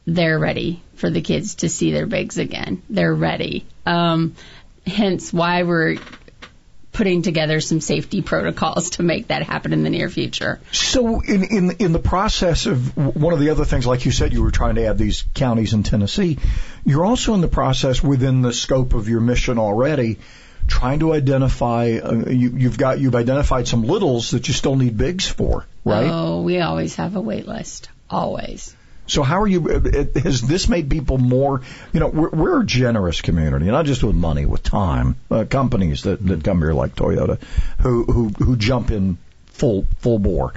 they're 0.07 0.39
ready 0.39 0.81
for 0.95 1.09
the 1.09 1.21
kids 1.21 1.55
to 1.55 1.69
see 1.69 1.91
their 1.91 2.07
bigs 2.07 2.37
again. 2.37 2.81
They're 2.89 3.13
ready. 3.13 3.65
Um, 3.85 4.33
hence 4.87 5.31
why 5.31 5.63
we're 5.63 5.97
putting 6.93 7.23
together 7.23 7.59
some 7.59 7.81
safety 7.81 8.21
protocols 8.21 8.91
to 8.91 9.03
make 9.03 9.27
that 9.27 9.43
happen 9.43 9.73
in 9.73 9.83
the 9.83 9.89
near 9.89 10.09
future. 10.09 10.61
So, 10.71 11.19
in 11.21 11.43
in 11.43 11.71
in 11.79 11.91
the 11.91 11.99
process 11.99 12.67
of 12.67 12.95
one 12.95 13.33
of 13.33 13.39
the 13.39 13.49
other 13.49 13.65
things, 13.65 13.85
like 13.85 14.05
you 14.05 14.11
said, 14.11 14.31
you 14.31 14.43
were 14.43 14.51
trying 14.51 14.75
to 14.75 14.85
add 14.85 14.97
these 14.97 15.25
counties 15.33 15.73
in 15.73 15.83
Tennessee. 15.83 16.37
You're 16.85 17.03
also 17.03 17.33
in 17.33 17.41
the 17.41 17.47
process 17.47 18.01
within 18.01 18.41
the 18.41 18.53
scope 18.53 18.93
of 18.93 19.09
your 19.09 19.19
mission 19.19 19.57
already, 19.57 20.19
trying 20.67 20.99
to 20.99 21.13
identify. 21.13 21.99
Uh, 22.03 22.29
you, 22.29 22.51
you've 22.55 22.77
got 22.77 22.99
you've 22.99 23.15
identified 23.15 23.67
some 23.67 23.83
littles 23.83 24.31
that 24.31 24.47
you 24.47 24.53
still 24.53 24.75
need 24.75 24.95
bigs 24.95 25.27
for, 25.27 25.65
right? 25.83 26.09
Oh, 26.09 26.43
we 26.43 26.61
always 26.61 26.95
have 26.95 27.15
a 27.15 27.21
wait 27.21 27.47
list. 27.47 27.89
Always. 28.09 28.75
So 29.05 29.23
how 29.23 29.41
are 29.41 29.47
you? 29.47 29.67
Has 30.23 30.41
this 30.41 30.69
made 30.69 30.89
people 30.89 31.17
more? 31.17 31.61
You 31.91 31.99
know, 31.99 32.07
we're, 32.07 32.29
we're 32.29 32.61
a 32.61 32.65
generous 32.65 33.21
community, 33.21 33.65
not 33.65 33.85
just 33.85 34.03
with 34.03 34.15
money, 34.15 34.45
with 34.45 34.63
time. 34.63 35.17
Uh, 35.29 35.45
companies 35.49 36.03
that 36.03 36.25
that 36.25 36.43
come 36.43 36.59
here 36.59 36.73
like 36.73 36.95
Toyota, 36.95 37.41
who 37.79 38.03
who 38.05 38.29
who 38.29 38.55
jump 38.55 38.91
in 38.91 39.17
full 39.47 39.85
full 39.99 40.19
bore. 40.19 40.53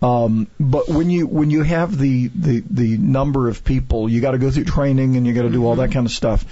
Um, 0.00 0.48
but 0.58 0.88
when 0.88 1.10
you 1.10 1.26
when 1.26 1.50
you 1.50 1.62
have 1.62 1.96
the 1.96 2.28
the 2.28 2.64
the 2.68 2.96
number 2.96 3.48
of 3.48 3.62
people, 3.62 4.08
you 4.08 4.20
got 4.20 4.32
to 4.32 4.38
go 4.38 4.50
through 4.50 4.64
training 4.64 5.16
and 5.16 5.26
you 5.26 5.32
got 5.32 5.42
to 5.42 5.50
do 5.50 5.64
all 5.64 5.76
that 5.76 5.92
kind 5.92 6.06
of 6.06 6.12
stuff. 6.12 6.44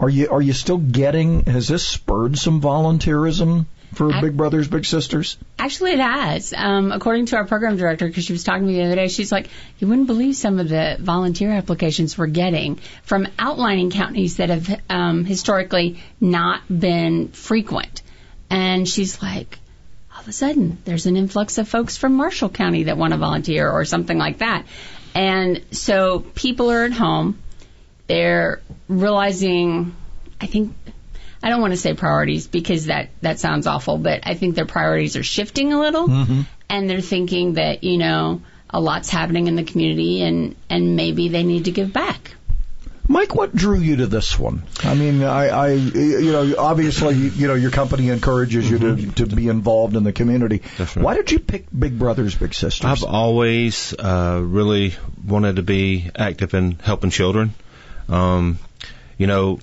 Are 0.00 0.08
you 0.08 0.28
are 0.30 0.42
you 0.42 0.52
still 0.52 0.78
getting? 0.78 1.44
Has 1.44 1.68
this 1.68 1.86
spurred 1.86 2.36
some 2.36 2.60
volunteerism 2.60 3.66
for 3.94 4.12
I- 4.12 4.20
Big 4.20 4.36
Brothers 4.36 4.68
Big 4.68 4.84
Sisters? 4.84 5.36
Actually, 5.58 5.92
it 5.92 6.00
has. 6.00 6.52
Um, 6.56 6.92
according 6.92 7.26
to 7.26 7.36
our 7.36 7.46
program 7.46 7.76
director, 7.76 8.06
because 8.06 8.24
she 8.24 8.32
was 8.32 8.44
talking 8.44 8.62
to 8.62 8.68
me 8.68 8.78
the 8.78 8.84
other 8.84 8.94
day, 8.94 9.08
she's 9.08 9.32
like, 9.32 9.48
you 9.78 9.88
wouldn't 9.88 10.06
believe 10.06 10.36
some 10.36 10.58
of 10.58 10.68
the 10.68 10.96
volunteer 11.00 11.50
applications 11.50 12.16
we're 12.16 12.26
getting 12.26 12.76
from 13.02 13.26
outlining 13.38 13.90
counties 13.90 14.36
that 14.36 14.50
have 14.50 14.80
um, 14.88 15.24
historically 15.24 15.98
not 16.20 16.60
been 16.68 17.28
frequent. 17.28 18.02
And 18.50 18.88
she's 18.88 19.22
like, 19.22 19.58
all 20.14 20.20
of 20.20 20.28
a 20.28 20.32
sudden, 20.32 20.78
there's 20.84 21.06
an 21.06 21.16
influx 21.16 21.58
of 21.58 21.68
folks 21.68 21.96
from 21.96 22.14
Marshall 22.14 22.48
County 22.48 22.84
that 22.84 22.96
want 22.96 23.12
to 23.12 23.18
volunteer 23.18 23.70
or 23.70 23.84
something 23.84 24.16
like 24.16 24.38
that. 24.38 24.66
And 25.14 25.64
so 25.70 26.20
people 26.20 26.70
are 26.70 26.84
at 26.84 26.92
home. 26.92 27.38
They're 28.06 28.60
realizing, 28.88 29.96
I 30.40 30.46
think, 30.46 30.74
I 31.46 31.48
don't 31.48 31.60
want 31.60 31.74
to 31.74 31.76
say 31.76 31.94
priorities 31.94 32.48
because 32.48 32.86
that, 32.86 33.10
that 33.20 33.38
sounds 33.38 33.68
awful, 33.68 33.98
but 33.98 34.22
I 34.24 34.34
think 34.34 34.56
their 34.56 34.66
priorities 34.66 35.14
are 35.14 35.22
shifting 35.22 35.72
a 35.72 35.78
little 35.78 36.10
and 36.68 36.90
they're 36.90 37.00
thinking 37.00 37.52
that, 37.52 37.84
you 37.84 37.98
know, 37.98 38.42
a 38.68 38.80
lot's 38.80 39.08
happening 39.08 39.46
in 39.46 39.54
the 39.54 39.62
community 39.62 40.22
and, 40.22 40.56
and 40.68 40.96
maybe 40.96 41.28
they 41.28 41.44
need 41.44 41.66
to 41.66 41.70
give 41.70 41.92
back. 41.92 42.34
Mike, 43.06 43.36
what 43.36 43.54
drew 43.54 43.78
you 43.78 43.94
to 43.98 44.06
this 44.08 44.36
one? 44.36 44.64
I 44.82 44.94
mean, 44.94 45.22
I, 45.22 45.46
I 45.46 45.68
you 45.74 46.32
know, 46.32 46.56
obviously, 46.58 47.14
you 47.14 47.46
know, 47.46 47.54
your 47.54 47.70
company 47.70 48.08
encourages 48.08 48.68
you 48.68 48.80
to, 48.80 49.12
to 49.12 49.26
be 49.26 49.46
involved 49.46 49.94
in 49.94 50.02
the 50.02 50.12
community. 50.12 50.62
Why 50.94 51.14
did 51.14 51.30
you 51.30 51.38
pick 51.38 51.66
Big 51.70 51.96
Brothers 51.96 52.34
Big 52.34 52.54
Sisters? 52.54 52.84
I've 52.84 53.04
always 53.04 53.94
uh, 53.96 54.40
really 54.42 54.94
wanted 55.24 55.56
to 55.56 55.62
be 55.62 56.10
active 56.16 56.54
in 56.54 56.72
helping 56.72 57.10
children. 57.10 57.54
Um, 58.08 58.58
you 59.16 59.28
know, 59.28 59.60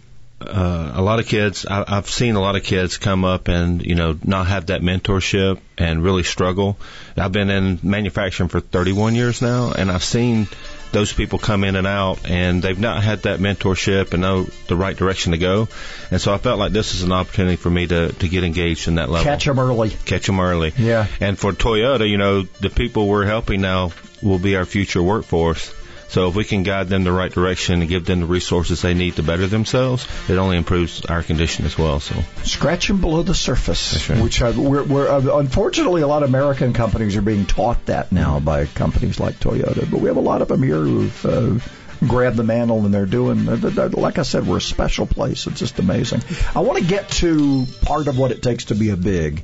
uh, 0.48 0.92
a 0.96 1.02
lot 1.02 1.20
of 1.20 1.28
kids, 1.28 1.66
I, 1.66 1.84
I've 1.88 2.10
seen 2.10 2.36
a 2.36 2.42
lot 2.42 2.56
of 2.56 2.64
kids 2.64 2.98
come 2.98 3.26
up 3.26 3.48
and, 3.48 3.86
you 3.86 3.96
know, 3.96 4.18
not 4.24 4.48
have 4.48 4.68
that 4.68 4.82
mentorship 4.82 5.60
and 5.78 6.04
really 6.04 6.24
struggle. 6.24 6.78
I've 7.18 7.32
been 7.32 7.50
in 7.50 7.80
manufacturing 7.84 8.50
for 8.50 8.60
31 8.60 9.16
years 9.16 9.42
now 9.42 9.72
and 9.72 9.92
I've 9.92 10.04
seen 10.04 10.48
those 10.92 11.12
people 11.12 11.40
come 11.40 11.64
in 11.64 11.76
and 11.76 11.88
out 11.88 12.30
and 12.30 12.62
they've 12.62 12.80
not 12.80 13.04
had 13.04 13.24
that 13.24 13.40
mentorship 13.40 14.14
and 14.14 14.22
know 14.22 14.44
the 14.68 14.76
right 14.76 14.96
direction 14.96 15.32
to 15.32 15.38
go. 15.38 15.68
And 16.12 16.22
so 16.22 16.34
I 16.34 16.38
felt 16.38 16.60
like 16.60 16.72
this 16.72 16.94
is 16.94 17.02
an 17.02 17.12
opportunity 17.12 17.56
for 17.56 17.70
me 17.70 17.88
to, 17.88 18.14
to 18.14 18.30
get 18.30 18.44
engaged 18.44 18.88
in 18.88 18.96
that 18.96 19.10
level. 19.10 19.24
Catch 19.24 19.46
them 19.46 19.60
early. 19.60 19.90
Catch 20.06 20.28
them 20.28 20.40
early. 20.40 20.72
Yeah. 20.78 21.08
And 21.20 21.38
for 21.38 21.52
Toyota, 21.52 22.08
you 22.08 22.18
know, 22.18 22.44
the 22.44 22.70
people 22.70 23.08
we're 23.08 23.26
helping 23.26 23.62
now 23.62 23.92
will 24.22 24.40
be 24.40 24.56
our 24.56 24.66
future 24.66 25.02
workforce. 25.02 25.74
So 26.14 26.28
if 26.28 26.36
we 26.36 26.44
can 26.44 26.62
guide 26.62 26.90
them 26.90 27.04
the 27.04 27.12
right 27.12 27.32
direction 27.32 27.82
and 27.82 27.90
give 27.90 28.06
them 28.06 28.20
the 28.20 28.28
resources 28.28 28.84
they 28.84 28.94
need 28.94 29.16
to 29.16 29.24
better 29.24 29.48
themselves, 29.48 30.08
it 30.30 30.38
only 30.38 30.58
improves 30.58 31.04
our 31.06 31.24
condition 31.24 31.66
as 31.66 31.76
well. 31.76 32.00
So 32.00 32.14
Scratching 32.44 32.98
below 32.98 33.24
the 33.24 33.34
surface, 33.34 34.08
which 34.10 34.40
uh, 34.40 34.54
we're, 34.56 34.84
we're 34.84 35.08
uh, 35.08 35.40
unfortunately 35.40 36.04
a 36.04 36.08
lot 36.08 36.22
of 36.22 36.30
American 36.30 36.74
companies 36.74 37.16
are 37.16 37.24
being 37.24 37.48
taught 37.48 37.88
that 37.88 38.12
now 38.12 38.40
by 38.40 38.68
companies 38.68 39.20
like 39.20 39.40
Toyota. 39.40 39.90
But 39.90 40.02
we 40.02 40.08
have 40.08 40.18
a 40.18 40.22
lot 40.22 40.44
of 40.44 40.50
them 40.50 40.62
here 40.62 40.76
who've 40.76 41.26
uh, 41.26 42.08
grabbed 42.08 42.38
the 42.38 42.44
mantle 42.44 42.86
and 42.86 42.94
they're 42.94 43.08
doing. 43.08 43.48
like 43.48 44.20
I 44.20 44.22
said, 44.22 44.46
we're 44.46 44.58
a 44.58 44.62
special 44.62 45.08
place. 45.08 45.48
It's 45.48 45.60
just 45.60 45.80
amazing. 45.80 46.22
I 46.54 46.60
want 46.60 46.78
to 46.78 46.86
get 46.86 47.10
to 47.24 47.66
part 47.82 48.08
of 48.08 48.20
what 48.20 48.30
it 48.30 48.44
takes 48.44 48.66
to 48.66 48.76
be 48.76 48.92
a 48.92 48.98
big. 48.98 49.44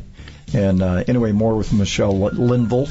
And 0.53 0.84
uh, 0.84 1.03
anyway, 1.07 1.32
more 1.32 1.55
with 1.55 1.74
Michelle 1.74 2.15
Linville. 2.15 2.89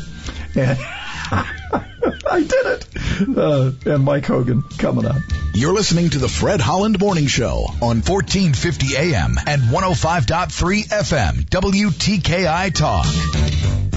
And 0.57 0.79
I 2.31 2.41
did 2.41 2.67
it. 2.67 2.87
Uh, 3.37 3.73
and 3.87 4.05
Mike 4.05 4.27
Hogan 4.27 4.63
coming 4.79 5.07
up. 5.07 5.17
You're 5.55 5.75
listening 5.75 6.11
to 6.11 6.19
the 6.19 6.29
Fred 6.29 6.61
Holland 6.61 7.01
Morning 7.01 7.27
Show 7.27 7.67
on 7.83 8.03
1450 8.03 8.97
AM 8.97 9.37
and 9.47 9.63
105.3 9.63 10.89
FM 10.89 11.35
WTKI 11.49 12.75
Talk. 12.75 13.88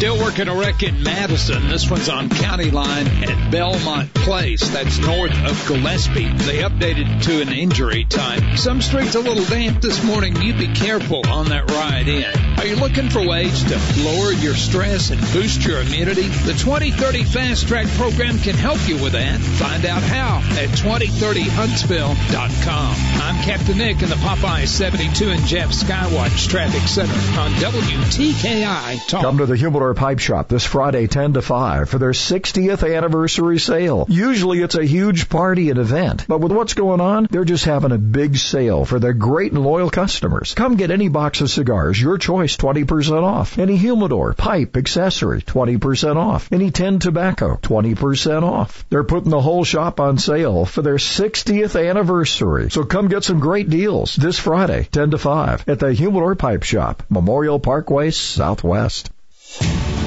Still 0.00 0.16
working 0.16 0.48
a 0.48 0.54
wreck 0.54 0.82
in 0.82 1.02
Madison. 1.02 1.68
This 1.68 1.90
one's 1.90 2.08
on 2.08 2.30
County 2.30 2.70
Line 2.70 3.06
at 3.06 3.50
Belmont 3.50 4.14
Place. 4.14 4.66
That's 4.70 4.96
north 4.96 5.34
of 5.44 5.68
Gillespie. 5.68 6.24
They 6.24 6.62
updated 6.62 7.22
to 7.24 7.42
an 7.42 7.50
injury 7.50 8.06
time. 8.06 8.56
Some 8.56 8.80
streets 8.80 9.14
a 9.14 9.20
little 9.20 9.44
damp 9.44 9.82
this 9.82 10.02
morning. 10.02 10.40
You 10.40 10.54
be 10.54 10.72
careful 10.72 11.28
on 11.28 11.50
that 11.50 11.70
ride 11.70 12.08
in. 12.08 12.24
Are 12.58 12.64
you 12.64 12.76
looking 12.76 13.10
for 13.10 13.26
ways 13.26 13.62
to 13.64 13.78
lower 14.02 14.32
your 14.32 14.54
stress 14.54 15.10
and 15.10 15.20
boost 15.34 15.66
your 15.66 15.82
immunity? 15.82 16.28
The 16.28 16.54
2030 16.54 17.24
Fast 17.24 17.68
Track 17.68 17.86
program 17.88 18.38
can 18.38 18.54
help 18.54 18.88
you 18.88 18.96
with 19.02 19.12
that. 19.12 19.38
Find 19.38 19.84
out 19.84 20.02
how 20.02 20.38
at 20.58 20.70
2030huntsville.com. 20.78 22.94
I'm 23.20 23.42
Captain 23.42 23.76
Nick 23.76 24.00
in 24.00 24.08
the 24.08 24.14
Popeye 24.14 24.66
72 24.66 25.28
and 25.28 25.44
Jeff 25.44 25.72
Skywatch 25.72 26.48
Traffic 26.48 26.88
Center 26.88 27.12
on 27.38 27.50
WTKI 27.52 29.06
Talk. 29.06 29.20
Come 29.20 29.36
to 29.36 29.46
the 29.46 29.58
Humidor 29.58 29.89
Pipe 29.94 30.18
Shop 30.18 30.48
this 30.48 30.64
Friday, 30.64 31.06
10 31.06 31.34
to 31.34 31.42
5, 31.42 31.88
for 31.88 31.98
their 31.98 32.12
60th 32.12 32.96
anniversary 32.96 33.58
sale. 33.58 34.06
Usually 34.08 34.62
it's 34.62 34.74
a 34.74 34.84
huge 34.84 35.28
party 35.28 35.70
and 35.70 35.78
event, 35.78 36.26
but 36.28 36.40
with 36.40 36.52
what's 36.52 36.74
going 36.74 37.00
on, 37.00 37.26
they're 37.30 37.44
just 37.44 37.64
having 37.64 37.92
a 37.92 37.98
big 37.98 38.36
sale 38.36 38.84
for 38.84 38.98
their 38.98 39.12
great 39.12 39.52
and 39.52 39.62
loyal 39.62 39.90
customers. 39.90 40.54
Come 40.54 40.76
get 40.76 40.90
any 40.90 41.08
box 41.08 41.40
of 41.40 41.50
cigars, 41.50 42.00
your 42.00 42.18
choice, 42.18 42.56
20% 42.56 43.22
off. 43.22 43.58
Any 43.58 43.76
humidor, 43.76 44.34
pipe, 44.34 44.76
accessory, 44.76 45.42
20% 45.42 46.16
off. 46.16 46.52
Any 46.52 46.70
tin 46.70 46.98
tobacco, 46.98 47.58
20% 47.62 48.42
off. 48.42 48.84
They're 48.90 49.04
putting 49.04 49.30
the 49.30 49.40
whole 49.40 49.64
shop 49.64 50.00
on 50.00 50.18
sale 50.18 50.64
for 50.64 50.82
their 50.82 50.96
60th 50.96 51.88
anniversary. 51.88 52.70
So 52.70 52.84
come 52.84 53.08
get 53.08 53.24
some 53.24 53.40
great 53.40 53.70
deals 53.70 54.16
this 54.16 54.38
Friday, 54.38 54.88
10 54.90 55.12
to 55.12 55.18
5, 55.18 55.68
at 55.68 55.78
the 55.78 55.92
Humidor 55.92 56.34
Pipe 56.34 56.62
Shop, 56.62 57.02
Memorial 57.08 57.58
Parkway 57.58 58.10
Southwest. 58.10 59.10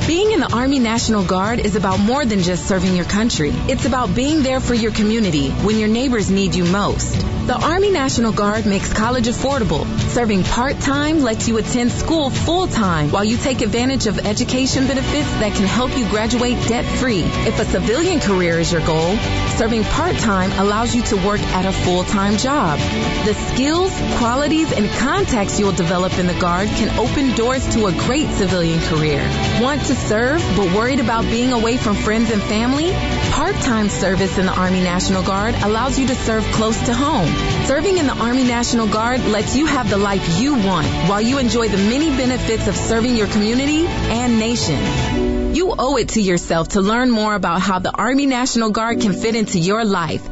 Being 0.08 0.34
in 0.34 0.42
the 0.42 0.54
Army 0.54 0.80
National 0.80 1.24
Guard 1.24 1.60
is 1.60 1.78
about 1.78 1.98
more 1.98 2.26
than 2.26 2.42
just 2.42 2.68
serving 2.68 2.94
your 2.94 3.06
country. 3.06 3.52
It's 3.70 3.86
about 3.86 4.14
being 4.14 4.44
there 4.44 4.60
for 4.60 4.74
your 4.74 4.92
community 4.92 5.50
when 5.50 5.80
your 5.80 5.88
neighbors 5.88 6.30
need 6.30 6.56
you 6.56 6.66
most. 6.66 7.14
The 7.48 7.56
Army 7.56 7.90
National 7.90 8.34
Guard 8.34 8.66
makes 8.66 8.92
college 8.92 9.28
affordable. 9.28 9.86
Serving 10.10 10.44
part-time 10.44 11.22
lets 11.22 11.48
you 11.48 11.58
attend 11.58 11.92
school 11.92 12.30
full-time 12.30 13.12
while 13.12 13.24
you 13.24 13.38
take 13.38 13.62
advantage 13.62 14.06
of 14.08 14.20
education 14.26 14.88
benefits 14.88 15.30
that 15.40 15.54
can 15.56 15.66
help 15.66 15.98
you 15.98 16.08
graduate 16.10 16.58
debt-free. 16.68 17.24
If 17.24 17.60
a 17.60 17.66
civilian 17.66 18.20
career 18.20 18.60
is 18.60 18.74
your 18.74 18.86
goal, 18.86 19.16
serving 19.56 19.84
part-time 19.84 20.52
allows 20.54 20.94
you 20.94 21.02
to 21.04 21.16
work 21.26 21.42
at 21.42 21.66
a 21.66 21.72
full-time 21.72 22.38
job. 22.38 22.78
The 23.26 23.34
skills, 23.34 23.92
qualities, 24.20 24.72
and 24.74 24.90
contacts 25.00 25.60
you'll 25.60 25.72
develop 25.72 26.18
in 26.20 26.28
the 26.28 26.40
Guard 26.40 26.68
can 26.70 26.98
open 27.00 27.36
doors 27.36 27.66
to 27.74 27.88
a 27.88 27.92
great 27.92 28.30
civilian 28.32 28.80
career. 28.82 29.22
Want 29.62 29.86
to 29.86 29.96
serve 29.96 30.42
but 30.56 30.76
worried 30.76 31.00
about 31.00 31.24
being 31.26 31.54
away 31.54 31.78
from 31.78 31.96
friends 31.96 32.32
and 32.32 32.42
family? 32.42 32.92
Part-time 33.32 33.90
service 33.90 34.38
in 34.38 34.46
the 34.46 34.52
Army 34.52 34.82
National 34.82 35.24
Guard 35.24 35.56
allows 35.56 35.98
you 35.98 36.08
to 36.08 36.16
serve 36.16 36.44
close 36.54 36.78
to 36.86 36.94
home. 36.94 37.28
Serving 37.66 37.98
in 37.98 38.08
the 38.08 38.14
Army 38.14 38.44
National 38.44 38.88
Guard 38.88 39.22
lets 39.26 39.56
you 39.56 39.66
have 39.66 39.90
the 39.90 39.98
life 39.98 40.40
you 40.40 40.54
want 40.54 40.88
while 41.10 41.22
you 41.22 41.38
enjoy 41.40 41.68
the 41.68 41.78
many 41.78 42.10
benefits 42.10 42.68
of 42.68 42.76
serving 42.76 43.16
your 43.16 43.28
community 43.28 43.86
and 43.88 44.40
nation. 44.40 45.56
You 45.56 45.74
owe 45.78 45.98
it 45.98 46.10
to 46.10 46.22
yourself 46.22 46.70
to 46.70 46.82
learn 46.82 47.10
more 47.10 47.36
about 47.36 47.62
how 47.62 47.80
the 47.80 47.92
Army 47.92 48.26
National 48.26 48.72
Guard 48.72 49.02
can 49.02 49.14
fit 49.14 49.36
into 49.36 49.60
your 49.60 49.86
life. 49.86 50.28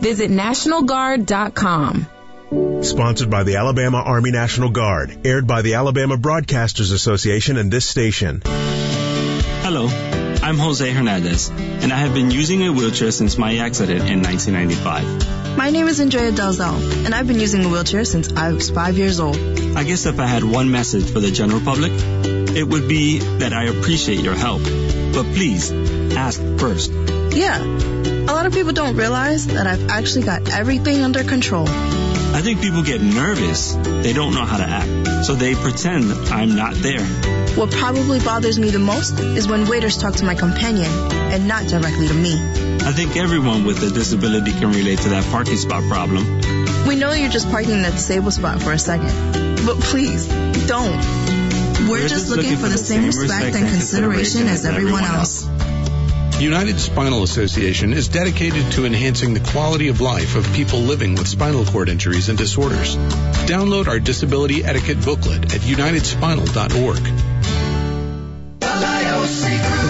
Visit 0.00 0.30
nationalguard.com. 0.30 2.06
Sponsored 2.82 3.30
by 3.30 3.42
the 3.42 3.56
Alabama 3.56 3.98
Army 3.98 4.30
National 4.30 4.70
Guard. 4.70 5.26
Aired 5.26 5.46
by 5.46 5.60
the 5.60 5.74
Alabama 5.74 6.16
Broadcasters 6.16 6.94
Association 6.94 7.58
and 7.58 7.70
this 7.70 7.84
station. 7.84 8.40
Hello, 8.44 9.86
I'm 10.42 10.56
Jose 10.56 10.90
Hernandez, 10.90 11.50
and 11.50 11.92
I 11.92 11.98
have 11.98 12.14
been 12.14 12.30
using 12.30 12.66
a 12.66 12.72
wheelchair 12.72 13.10
since 13.10 13.36
my 13.36 13.58
accident 13.58 14.08
in 14.08 14.22
1995. 14.22 15.58
My 15.58 15.68
name 15.68 15.88
is 15.88 16.00
Andrea 16.00 16.32
Dalzell, 16.32 17.04
and 17.04 17.14
I've 17.14 17.28
been 17.28 17.38
using 17.38 17.66
a 17.66 17.68
wheelchair 17.68 18.06
since 18.06 18.32
I 18.32 18.50
was 18.52 18.70
five 18.70 18.96
years 18.96 19.20
old. 19.20 19.36
I 19.76 19.84
guess 19.84 20.06
if 20.06 20.18
I 20.18 20.26
had 20.26 20.42
one 20.42 20.70
message 20.70 21.12
for 21.12 21.20
the 21.20 21.30
general 21.30 21.60
public, 21.60 21.92
it 21.92 22.66
would 22.66 22.88
be 22.88 23.18
that 23.18 23.52
I 23.52 23.64
appreciate 23.64 24.20
your 24.20 24.34
help. 24.34 24.62
But 24.62 25.26
please, 25.34 25.70
ask 26.16 26.40
first. 26.58 26.90
Yeah, 27.32 27.62
a 27.62 28.32
lot 28.32 28.46
of 28.46 28.54
people 28.54 28.72
don't 28.72 28.96
realize 28.96 29.48
that 29.48 29.66
I've 29.66 29.90
actually 29.90 30.24
got 30.24 30.48
everything 30.48 31.02
under 31.02 31.24
control. 31.24 31.68
I 32.32 32.42
think 32.42 32.60
people 32.60 32.82
get 32.82 33.00
nervous. 33.00 33.74
They 33.74 34.12
don't 34.12 34.34
know 34.34 34.44
how 34.44 34.56
to 34.56 34.64
act, 34.64 35.26
so 35.26 35.34
they 35.34 35.54
pretend 35.54 36.12
I'm 36.30 36.54
not 36.54 36.74
there. 36.74 37.04
What 37.56 37.70
probably 37.70 38.20
bothers 38.20 38.58
me 38.58 38.70
the 38.70 38.78
most 38.78 39.18
is 39.18 39.48
when 39.48 39.68
waiters 39.68 39.98
talk 39.98 40.14
to 40.14 40.24
my 40.24 40.34
companion 40.34 40.90
and 41.32 41.48
not 41.48 41.66
directly 41.66 42.06
to 42.08 42.14
me. 42.14 42.34
I 42.34 42.92
think 42.92 43.16
everyone 43.16 43.64
with 43.64 43.82
a 43.82 43.90
disability 43.90 44.52
can 44.52 44.70
relate 44.70 45.00
to 45.00 45.08
that 45.10 45.24
parking 45.32 45.56
spot 45.56 45.82
problem. 45.84 46.24
We 46.86 46.96
know 46.96 47.12
you're 47.12 47.28
just 47.28 47.50
parking 47.50 47.72
in 47.72 47.82
that 47.82 47.92
disabled 47.92 48.32
spot 48.34 48.62
for 48.62 48.72
a 48.72 48.78
second, 48.78 49.66
but 49.66 49.80
please, 49.80 50.28
don't. 50.66 50.96
We're, 51.88 52.06
just, 52.06 52.30
looking, 52.30 52.56
for 52.56 52.68
the 52.68 52.78
same 52.78 53.06
respect 53.06 53.56
and 53.56 53.68
consideration 53.68 54.46
as 54.46 54.64
everyone 54.64 55.04
else. 55.04 55.44
United 56.40 56.80
Spinal 56.80 57.22
Association 57.22 57.92
is 57.92 58.08
dedicated 58.08 58.72
to 58.72 58.86
enhancing 58.86 59.34
the 59.34 59.40
quality 59.40 59.88
of 59.88 60.00
life 60.00 60.36
of 60.36 60.52
people 60.54 60.78
living 60.78 61.14
with 61.14 61.28
spinal 61.28 61.66
cord 61.66 61.90
injuries 61.90 62.30
and 62.30 62.38
disorders. 62.38 62.96
Download 63.46 63.88
our 63.88 64.00
disability 64.00 64.64
etiquette 64.64 65.04
booklet 65.04 65.54
at 65.54 65.60
unitedspinal.org. 65.60 67.29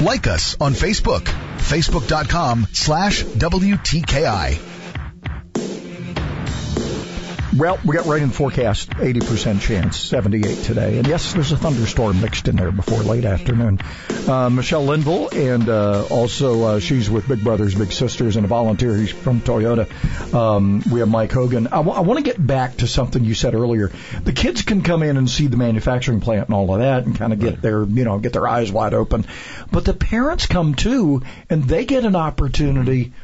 Like 0.00 0.26
us 0.26 0.56
on 0.60 0.74
Facebook, 0.74 1.22
facebook.com 1.22 2.66
slash 2.72 3.24
WTKI. 3.24 4.75
Well, 7.56 7.78
we 7.86 7.96
got 7.96 8.04
rain 8.04 8.22
in 8.22 8.30
forecast, 8.30 8.90
80% 8.90 9.62
chance, 9.62 9.98
78 9.98 10.58
today. 10.64 10.98
And 10.98 11.06
yes, 11.06 11.32
there's 11.32 11.52
a 11.52 11.56
thunderstorm 11.56 12.20
mixed 12.20 12.48
in 12.48 12.56
there 12.56 12.70
before 12.70 13.02
late 13.02 13.24
afternoon. 13.24 13.78
Uh, 14.28 14.50
Michelle 14.50 14.84
Linville, 14.84 15.30
and 15.30 15.66
uh, 15.66 16.04
also 16.10 16.62
uh, 16.64 16.80
she's 16.80 17.08
with 17.08 17.26
Big 17.26 17.42
Brothers 17.42 17.74
Big 17.74 17.92
Sisters 17.92 18.36
and 18.36 18.44
a 18.44 18.48
volunteer. 18.48 18.94
He's 18.94 19.10
from 19.10 19.40
Toyota. 19.40 19.86
Um, 20.34 20.82
we 20.92 21.00
have 21.00 21.08
Mike 21.08 21.32
Hogan. 21.32 21.68
I, 21.68 21.76
w- 21.76 21.96
I 21.96 22.00
want 22.00 22.18
to 22.18 22.24
get 22.24 22.44
back 22.44 22.76
to 22.78 22.86
something 22.86 23.24
you 23.24 23.34
said 23.34 23.54
earlier. 23.54 23.90
The 24.22 24.32
kids 24.32 24.60
can 24.60 24.82
come 24.82 25.02
in 25.02 25.16
and 25.16 25.30
see 25.30 25.46
the 25.46 25.56
manufacturing 25.56 26.20
plant 26.20 26.48
and 26.48 26.54
all 26.54 26.74
of 26.74 26.80
that 26.80 27.06
and 27.06 27.16
kind 27.16 27.32
of 27.32 27.40
get 27.40 27.62
their, 27.62 27.84
you 27.84 28.04
know, 28.04 28.18
get 28.18 28.34
their 28.34 28.46
eyes 28.46 28.70
wide 28.70 28.92
open. 28.92 29.24
But 29.72 29.86
the 29.86 29.94
parents 29.94 30.46
come 30.46 30.74
too, 30.74 31.22
and 31.48 31.64
they 31.64 31.86
get 31.86 32.04
an 32.04 32.16
opportunity 32.16 33.14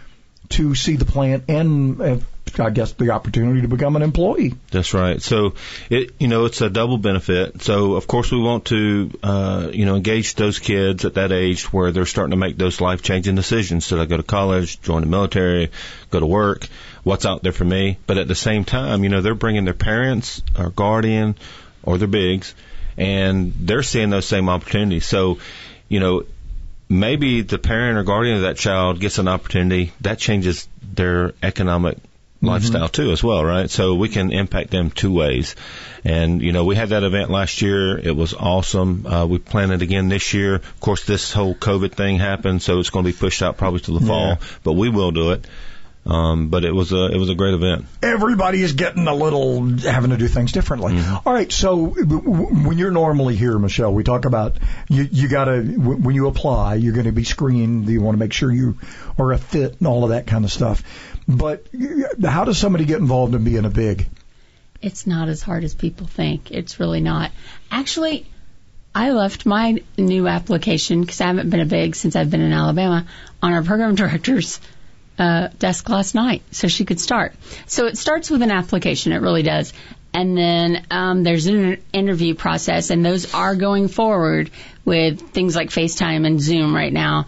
to 0.51 0.75
see 0.75 0.97
the 0.97 1.05
plant 1.05 1.45
and 1.49 2.01
uh, 2.01 2.17
I 2.61 2.71
guess 2.71 2.93
the 2.93 3.11
opportunity 3.11 3.63
to 3.63 3.69
become 3.69 3.97
an 3.97 4.03
employee. 4.03 4.55
That's 4.71 4.95
right. 4.95 5.21
So 5.21 5.55
it 5.91 6.15
you 6.19 6.29
know 6.29 6.45
it's 6.45 6.61
a 6.61 6.71
double 6.71 6.99
benefit. 6.99 7.63
So 7.63 7.95
of 7.95 8.07
course 8.07 8.31
we 8.31 8.41
want 8.41 8.67
to 8.67 9.11
uh, 9.23 9.71
you 9.73 9.87
know 9.87 9.97
engage 9.97 10.35
those 10.35 10.59
kids 10.59 11.05
at 11.05 11.15
that 11.15 11.33
age 11.33 11.73
where 11.73 11.93
they're 11.93 12.07
starting 12.07 12.33
to 12.33 12.37
make 12.37 12.57
those 12.57 12.81
life 12.81 13.03
changing 13.03 13.35
decisions. 13.35 13.87
Should 13.87 14.01
I 14.01 14.07
go 14.07 14.17
to 14.17 14.23
college, 14.23 14.81
join 14.81 15.03
the 15.03 15.09
military, 15.09 15.71
go 16.11 16.21
to 16.21 16.27
work? 16.27 16.67
What's 17.03 17.27
out 17.27 17.43
there 17.43 17.53
for 17.53 17.65
me? 17.65 17.99
But 18.07 18.19
at 18.19 18.29
the 18.29 18.35
same 18.35 18.65
time, 18.65 19.05
you 19.05 19.11
know 19.11 19.21
they're 19.21 19.35
bringing 19.35 19.65
their 19.65 19.75
parents 19.75 20.43
or 20.59 20.71
guardian 20.71 21.37
or 21.83 21.99
their 21.99 22.09
bigs, 22.09 22.55
and 22.97 23.53
they're 23.59 23.83
seeing 23.83 24.11
those 24.11 24.27
same 24.27 24.49
opportunities. 24.49 25.07
So 25.07 25.39
you 25.89 26.01
know 26.01 26.25
maybe 26.89 27.41
the 27.41 27.59
parent 27.59 27.99
or 27.99 28.03
guardian 28.03 28.37
of 28.37 28.43
that 28.43 28.57
child 28.57 29.01
gets 29.01 29.19
an 29.19 29.27
opportunity 29.27 29.93
that 30.03 30.19
changes 30.19 30.69
their 30.83 31.33
economic 31.43 31.97
lifestyle 32.43 32.89
too 32.89 33.13
as 33.13 33.23
well, 33.23 33.45
right? 33.45 33.71
So 33.71 33.95
we 33.95 34.09
can 34.09 34.33
impact 34.33 34.71
them 34.71 34.91
two 34.91 35.13
ways. 35.13 35.55
And, 36.05 36.43
you 36.43 36.53
know, 36.53 36.65
we 36.65 36.75
had 36.75 36.89
that 36.91 37.05
event 37.05 37.31
last 37.31 37.63
year. 37.63 37.97
It 37.99 38.15
was 38.17 38.35
awesome. 38.35 39.07
Uh, 39.07 39.27
we 39.27 39.39
plan 39.39 39.71
it 39.71 39.83
again 39.83 40.09
this 40.09 40.35
year. 40.35 40.57
Of 40.57 40.81
course, 40.81 41.05
this 41.05 41.33
whole 41.33 41.55
COVID 41.55 41.93
thing 41.93 42.19
happened, 42.19 42.63
so 42.63 42.81
it's 42.81 42.91
going 42.91 43.05
to 43.05 43.13
be 43.13 43.17
pushed 43.17 43.43
out 43.43 43.57
probably 43.57 43.81
to 43.81 43.99
the 43.99 44.05
fall, 44.05 44.29
Yeah. 44.31 44.37
but 44.65 44.73
we 44.73 44.89
will 44.89 45.13
do 45.13 45.31
it. 45.31 45.47
Um, 46.05 46.49
but 46.49 46.65
it 46.65 46.75
was 46.75 46.93
a, 46.93 47.07
it 47.13 47.17
was 47.17 47.29
a 47.29 47.35
great 47.37 47.55
event. 47.55 47.87
Everybody 48.03 48.61
is 48.61 48.73
getting 48.73 49.07
a 49.07 49.15
little 49.15 49.65
having 49.79 50.11
to 50.11 50.17
do 50.17 50.27
things 50.27 50.51
differently. 50.51 51.01
All 51.25 51.33
right, 51.33 51.51
so 51.53 51.87
w- 51.87 52.05
w- 52.05 52.67
when 52.67 52.77
you're 52.77 52.91
normally 52.91 53.37
here, 53.37 53.57
Michelle, 53.57 53.95
we 53.95 54.03
talk 54.03 54.25
about 54.25 54.57
you. 54.89 55.07
You 55.11 55.29
got 55.29 55.45
to 55.45 55.63
when 55.63 56.17
you 56.17 56.27
apply, 56.27 56.75
you're 56.75 56.95
going 56.95 57.07
to 57.07 57.13
be 57.13 57.23
screened. 57.23 57.89
You 57.89 58.01
want 58.01 58.17
to 58.17 58.19
make 58.19 58.33
sure 58.33 58.51
you 58.51 58.79
are 59.17 59.33
a 59.33 59.39
fit 59.39 59.77
and 59.79 59.87
all 59.87 60.03
of 60.03 60.11
that 60.11 60.27
kind 60.27 60.45
of 60.45 60.51
stuff. 60.51 60.83
But 61.29 61.67
how 62.25 62.45
does 62.47 62.59
somebody 62.59 62.85
get 62.85 62.99
involved 62.99 63.37
in 63.37 63.45
being 63.45 63.65
a 63.65 63.71
big? 63.71 64.09
It's 64.81 65.07
not 65.07 65.29
as 65.29 65.41
hard 65.41 65.63
as 65.63 65.73
people 65.73 66.09
think. 66.09 66.51
It's 66.51 66.81
really 66.81 67.01
not. 67.01 67.31
Actually, 67.71 68.27
I 68.93 69.13
left 69.13 69.47
my 69.47 69.81
new 69.97 70.27
application 70.27 71.01
because 71.01 71.21
I 71.21 71.29
haven't 71.29 71.49
been 71.49 71.61
a 71.61 71.67
big 71.67 71.95
since 71.95 72.17
I've 72.17 72.31
been 72.31 72.41
in 72.41 72.53
Alabama 72.53 73.07
on 73.41 73.53
our 73.53 73.63
program 73.63 73.95
director's 73.95 74.59
uh, 75.19 75.49
desk 75.59 75.89
last 75.89 76.15
night, 76.15 76.43
so 76.51 76.69
she 76.69 76.85
could 76.85 77.01
start. 77.01 77.35
So 77.67 77.87
it 77.87 77.99
starts 77.99 78.31
with 78.31 78.43
an 78.43 78.51
application. 78.51 79.13
It 79.13 79.21
really 79.21 79.43
does. 79.43 79.73
And 80.15 80.37
then 80.37 80.87
um, 80.91 81.23
there's 81.23 81.47
an 81.47 81.83
interview 81.93 82.35
process, 82.35 82.91
and 82.91 83.05
those 83.05 83.35
are 83.35 83.55
going 83.55 83.89
forward 83.89 84.51
with 84.85 85.21
things 85.21 85.57
like 85.57 85.71
FaceTime 85.71 86.27
and 86.27 86.41
Zoom 86.41 86.75
right 86.75 86.93
now. 86.93 87.27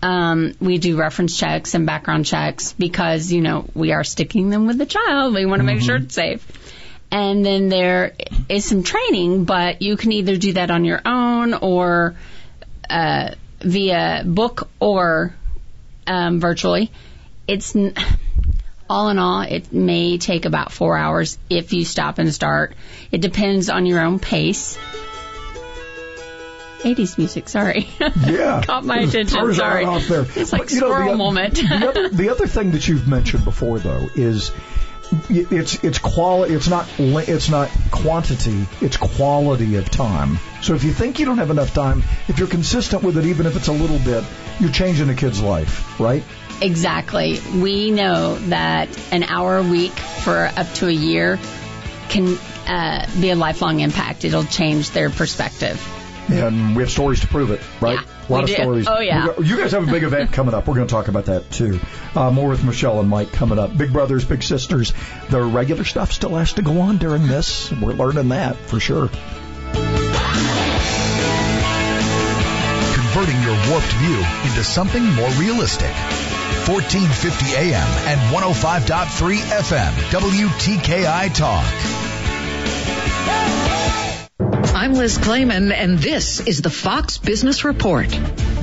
Um, 0.00 0.54
we 0.58 0.78
do 0.78 0.96
reference 0.96 1.36
checks 1.36 1.74
and 1.74 1.84
background 1.84 2.24
checks 2.24 2.72
because, 2.72 3.30
you 3.30 3.42
know, 3.42 3.66
we 3.74 3.92
are 3.92 4.04
sticking 4.04 4.48
them 4.48 4.66
with 4.66 4.78
the 4.78 4.86
child. 4.86 5.34
We 5.34 5.44
want 5.44 5.60
to 5.60 5.64
make 5.64 5.82
sure 5.82 5.96
it's 5.96 6.14
safe. 6.14 6.46
And 7.10 7.44
then 7.44 7.68
there 7.68 8.14
is 8.48 8.64
some 8.64 8.82
training, 8.82 9.44
but 9.44 9.82
you 9.82 9.98
can 9.98 10.12
either 10.12 10.38
do 10.38 10.54
that 10.54 10.70
on 10.70 10.86
your 10.86 11.02
own 11.04 11.52
or 11.52 12.16
uh, 12.88 13.34
via 13.60 14.22
book 14.24 14.70
or 14.80 15.34
um, 16.06 16.40
virtually. 16.40 16.90
It's 17.52 17.76
all 18.88 19.10
in 19.10 19.18
all, 19.18 19.42
it 19.42 19.72
may 19.72 20.16
take 20.16 20.46
about 20.46 20.72
four 20.72 20.96
hours 20.96 21.38
if 21.50 21.74
you 21.74 21.84
stop 21.84 22.18
and 22.18 22.32
start. 22.32 22.74
It 23.10 23.20
depends 23.20 23.68
on 23.68 23.84
your 23.84 24.00
own 24.00 24.18
pace. 24.18 24.78
80s 26.80 27.18
music, 27.18 27.48
sorry. 27.50 27.88
Yeah, 28.26 28.62
Caught 28.64 28.84
my 28.86 29.00
attention, 29.00 29.54
sorry. 29.54 29.84
Off 29.84 30.08
there. 30.08 30.26
It's 30.34 30.52
like 30.52 30.62
But, 30.62 30.72
you 30.72 30.80
know, 30.80 30.86
squirrel 30.88 31.10
the, 31.12 31.16
moment. 31.16 31.54
the, 31.56 31.88
other, 31.88 32.08
the 32.22 32.30
other 32.30 32.46
thing 32.46 32.72
that 32.72 32.88
you've 32.88 33.06
mentioned 33.06 33.44
before, 33.44 33.78
though, 33.78 34.08
is 34.14 34.50
it's 35.28 35.84
it's 35.84 35.98
quality. 35.98 36.54
It's 36.54 36.68
not 36.68 36.88
it's 36.98 37.50
not 37.50 37.70
quantity. 37.90 38.66
It's 38.80 38.96
quality 38.96 39.76
of 39.76 39.90
time. 39.90 40.38
So 40.62 40.74
if 40.74 40.84
you 40.84 40.92
think 40.92 41.18
you 41.18 41.26
don't 41.26 41.38
have 41.38 41.50
enough 41.50 41.74
time, 41.74 42.02
if 42.28 42.38
you're 42.38 42.48
consistent 42.48 43.02
with 43.02 43.18
it, 43.18 43.26
even 43.26 43.44
if 43.46 43.56
it's 43.56 43.68
a 43.68 43.72
little 43.72 43.98
bit, 43.98 44.24
you're 44.58 44.72
changing 44.72 45.10
a 45.10 45.14
kid's 45.14 45.42
life, 45.42 46.00
right? 46.00 46.22
Exactly. 46.62 47.40
We 47.56 47.90
know 47.90 48.36
that 48.48 48.88
an 49.12 49.24
hour 49.24 49.58
a 49.58 49.62
week 49.62 49.92
for 49.92 50.50
up 50.56 50.72
to 50.74 50.86
a 50.88 50.92
year 50.92 51.38
can 52.08 52.38
uh, 52.66 53.06
be 53.20 53.30
a 53.30 53.36
lifelong 53.36 53.80
impact. 53.80 54.24
It'll 54.24 54.44
change 54.44 54.90
their 54.90 55.10
perspective. 55.10 55.80
And 56.30 56.76
we 56.76 56.82
have 56.82 56.90
stories 56.90 57.20
to 57.20 57.26
prove 57.26 57.50
it, 57.50 57.60
right? 57.80 57.98
Yeah, 57.98 58.28
a 58.28 58.32
lot 58.32 58.38
we 58.38 58.42
of 58.52 58.56
do. 58.56 58.62
stories. 58.62 58.86
Oh, 58.88 59.00
yeah. 59.00 59.26
Got- 59.26 59.44
You 59.44 59.56
guys 59.56 59.72
have 59.72 59.88
a 59.88 59.90
big 59.90 60.04
event 60.04 60.32
coming 60.32 60.54
up. 60.54 60.68
We're 60.68 60.76
going 60.76 60.86
to 60.86 60.92
talk 60.92 61.08
about 61.08 61.24
that 61.24 61.50
too. 61.50 61.80
Uh, 62.14 62.30
more 62.30 62.48
with 62.48 62.62
Michelle 62.62 63.00
and 63.00 63.08
Mike 63.08 63.32
coming 63.32 63.58
up. 63.58 63.76
Big 63.76 63.92
brothers, 63.92 64.24
big 64.24 64.44
sisters. 64.44 64.94
The 65.30 65.42
regular 65.42 65.82
stuff 65.82 66.12
still 66.12 66.36
has 66.36 66.52
to 66.54 66.62
go 66.62 66.80
on 66.80 66.98
during 66.98 67.26
this. 67.26 67.72
We're 67.72 67.92
learning 67.94 68.28
that 68.28 68.56
for 68.56 68.78
sure. 68.78 69.08
Converting 72.94 73.42
your 73.42 73.58
warped 73.70 73.92
view 73.94 74.24
into 74.48 74.64
something 74.64 75.04
more 75.14 75.28
realistic. 75.30 75.90
1450 76.68 77.56
AM 77.56 77.88
and 78.06 78.20
105.3 78.32 79.36
FM. 79.36 79.92
WTKI 80.10 81.34
Talk. 81.34 81.64
I'm 84.74 84.94
Liz 84.94 85.18
Claman, 85.18 85.72
and 85.72 85.98
this 85.98 86.38
is 86.40 86.62
the 86.62 86.70
Fox 86.70 87.18
Business 87.18 87.64
Report. 87.64 88.16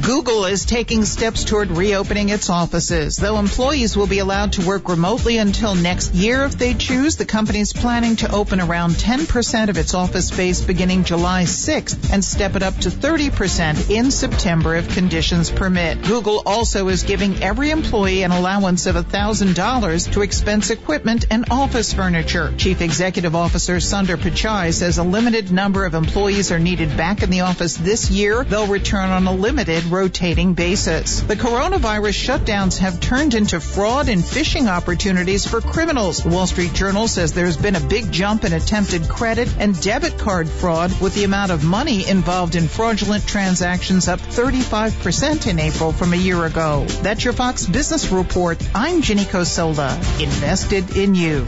Google 0.10 0.46
is 0.46 0.66
taking 0.66 1.06
steps 1.06 1.44
toward 1.44 1.70
reopening 1.70 2.30
its 2.30 2.50
offices. 2.50 3.16
Though 3.16 3.38
employees 3.38 3.96
will 3.96 4.08
be 4.08 4.18
allowed 4.18 4.54
to 4.54 4.66
work 4.66 4.90
remotely 4.90 5.38
until 5.38 5.76
next 5.76 6.16
year 6.16 6.46
if 6.46 6.58
they 6.58 6.74
choose, 6.74 7.16
the 7.16 7.28
company 7.28 7.60
is 7.60 7.74
planning 7.74 8.16
to 8.16 8.32
open 8.34 8.60
around 8.60 8.94
10% 8.94 9.70
of 9.70 9.78
its 9.78 9.94
office 9.94 10.30
space 10.30 10.62
beginning 10.62 11.04
July 11.04 11.44
6th 11.44 12.12
and 12.12 12.26
step 12.26 12.56
it 12.56 12.64
up 12.64 12.76
to 12.78 12.90
30% 12.90 13.92
in 13.92 14.10
September 14.10 14.74
if 14.74 14.96
conditions 14.96 15.52
permit. 15.52 16.02
Google 16.02 16.42
also 16.44 16.88
is 16.88 17.04
giving 17.04 17.44
every 17.44 17.70
employee 17.70 18.24
an 18.24 18.32
allowance 18.32 18.88
of 18.88 18.96
$1,000 18.96 20.12
to 20.14 20.22
expense 20.24 20.72
equipment 20.72 21.26
and 21.30 21.52
office 21.52 21.94
furniture. 21.94 22.52
Chief 22.58 22.82
Executive 22.82 23.36
Officer 23.36 23.76
Sundar 23.76 24.18
Pichai 24.18 24.74
says 24.74 24.98
a 24.98 25.04
limited 25.04 25.52
number 25.52 25.86
of 25.86 25.94
employees 25.94 26.52
are 26.52 26.58
needed 26.58 26.98
back 26.98 27.22
in 27.22 27.30
the 27.30 27.42
office 27.42 27.78
this 27.78 28.10
year. 28.10 28.44
They'll 28.44 28.66
return 28.66 29.12
on 29.12 29.28
a 29.28 29.34
limited 29.34 29.84
rotating 30.00 30.54
basis. 30.54 31.20
The 31.20 31.36
coronavirus 31.36 32.16
shutdowns 32.26 32.78
have 32.78 33.02
turned 33.02 33.34
into 33.34 33.60
fraud 33.60 34.08
and 34.08 34.22
phishing 34.22 34.70
opportunities 34.70 35.46
for 35.46 35.60
criminals. 35.60 36.24
The 36.24 36.30
Wall 36.30 36.48
Street 36.48 36.74
Journal 36.74 37.10
says 37.10 37.34
there's 37.34 37.58
been 37.58 37.76
a 37.76 37.82
big 37.82 38.10
jump 38.10 38.46
in 38.46 38.54
attempted 38.54 39.10
credit 39.10 39.54
and 39.60 39.78
debit 39.82 40.18
card 40.18 40.48
fraud 40.48 41.02
with 41.02 41.16
the 41.16 41.26
amount 41.26 41.52
of 41.52 41.66
money 41.66 42.08
involved 42.08 42.56
in 42.56 42.70
fraudulent 42.70 43.28
transactions 43.28 44.08
up 44.08 44.22
35% 44.22 45.48
in 45.48 45.60
April 45.60 45.92
from 45.92 46.14
a 46.14 46.24
year 46.28 46.46
ago. 46.46 46.86
That's 47.02 47.26
your 47.26 47.34
Fox 47.34 47.66
Business 47.66 48.10
Report. 48.10 48.58
I'm 48.74 49.02
Ginny 49.02 49.26
Cosola, 49.26 49.98
invested 50.22 50.96
in 50.96 51.14
you. 51.14 51.46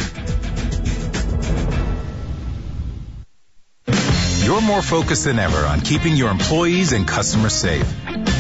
You're 4.44 4.60
more 4.60 4.82
focused 4.82 5.24
than 5.24 5.40
ever 5.40 5.66
on 5.68 5.80
keeping 5.80 6.18
your 6.18 6.32
employees 6.32 6.92
and 6.92 7.08
customers 7.08 7.54
safe. 7.54 7.88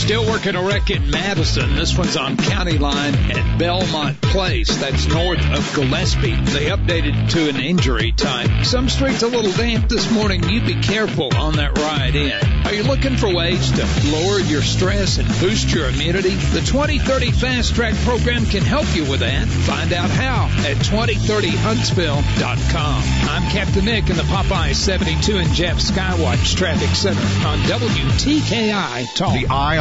Still 0.00 0.24
working 0.26 0.56
a 0.56 0.62
wreck 0.62 0.90
in 0.90 1.10
Madison. 1.10 1.76
This 1.76 1.96
one's 1.96 2.16
on 2.16 2.36
County 2.36 2.78
Line 2.78 3.14
at 3.14 3.58
Belmont 3.58 4.20
Place. 4.20 4.76
That's 4.78 5.06
north 5.06 5.38
of 5.52 5.72
Gillespie. 5.74 6.34
They 6.36 6.66
updated 6.66 7.30
to 7.30 7.48
an 7.48 7.60
injury 7.60 8.12
type. 8.12 8.64
Some 8.64 8.88
streets 8.88 9.22
a 9.22 9.28
little 9.28 9.52
damp 9.52 9.88
this 9.88 10.10
morning. 10.10 10.42
You 10.48 10.60
be 10.62 10.80
careful 10.80 11.28
on 11.36 11.56
that 11.56 11.78
ride 11.78 12.16
in. 12.16 12.32
Are 12.66 12.72
you 12.72 12.82
looking 12.82 13.16
for 13.16 13.32
ways 13.32 13.70
to 13.72 13.86
lower 14.10 14.40
your 14.40 14.62
stress 14.62 15.18
and 15.18 15.28
boost 15.38 15.70
your 15.72 15.88
immunity? 15.88 16.34
The 16.34 16.60
2030 16.60 17.30
Fast 17.32 17.74
Track 17.74 17.94
program 17.96 18.46
can 18.46 18.62
help 18.62 18.86
you 18.96 19.04
with 19.08 19.20
that. 19.20 19.46
Find 19.48 19.92
out 19.92 20.08
how 20.10 20.46
at 20.66 20.76
2030huntsville.com. 20.78 23.02
I'm 23.28 23.48
Captain 23.50 23.84
Nick 23.84 24.08
in 24.10 24.16
the 24.16 24.22
Popeye 24.22 24.74
72 24.74 25.38
and 25.38 25.52
Jeff 25.52 25.78
Skywatch 25.78 26.56
Traffic 26.56 26.96
Center 26.96 27.20
on 27.46 27.58
WTKI 27.60 29.14
Talk. 29.14 29.34
The 29.34 29.46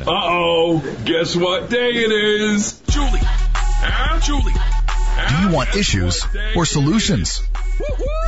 Uh-oh, 0.00 0.80
guess 1.04 1.36
what 1.36 1.68
day 1.70 1.90
it 1.90 2.12
is? 2.12 2.80
Julie. 2.88 3.20
Huh? 3.22 4.20
Julie. 4.20 4.52
Do 5.28 5.48
you 5.48 5.54
want 5.54 5.76
issues 5.76 6.26
or 6.56 6.64
solutions? 6.64 7.42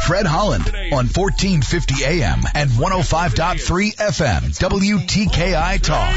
Fred 0.03 0.27
Holland 0.27 0.67
on 0.67 1.07
1450 1.09 2.05
AM 2.05 2.41
and 2.55 2.71
105.3 2.71 3.97
FM, 3.97 4.41
WTKI 4.59 5.81
Talk. 5.81 6.15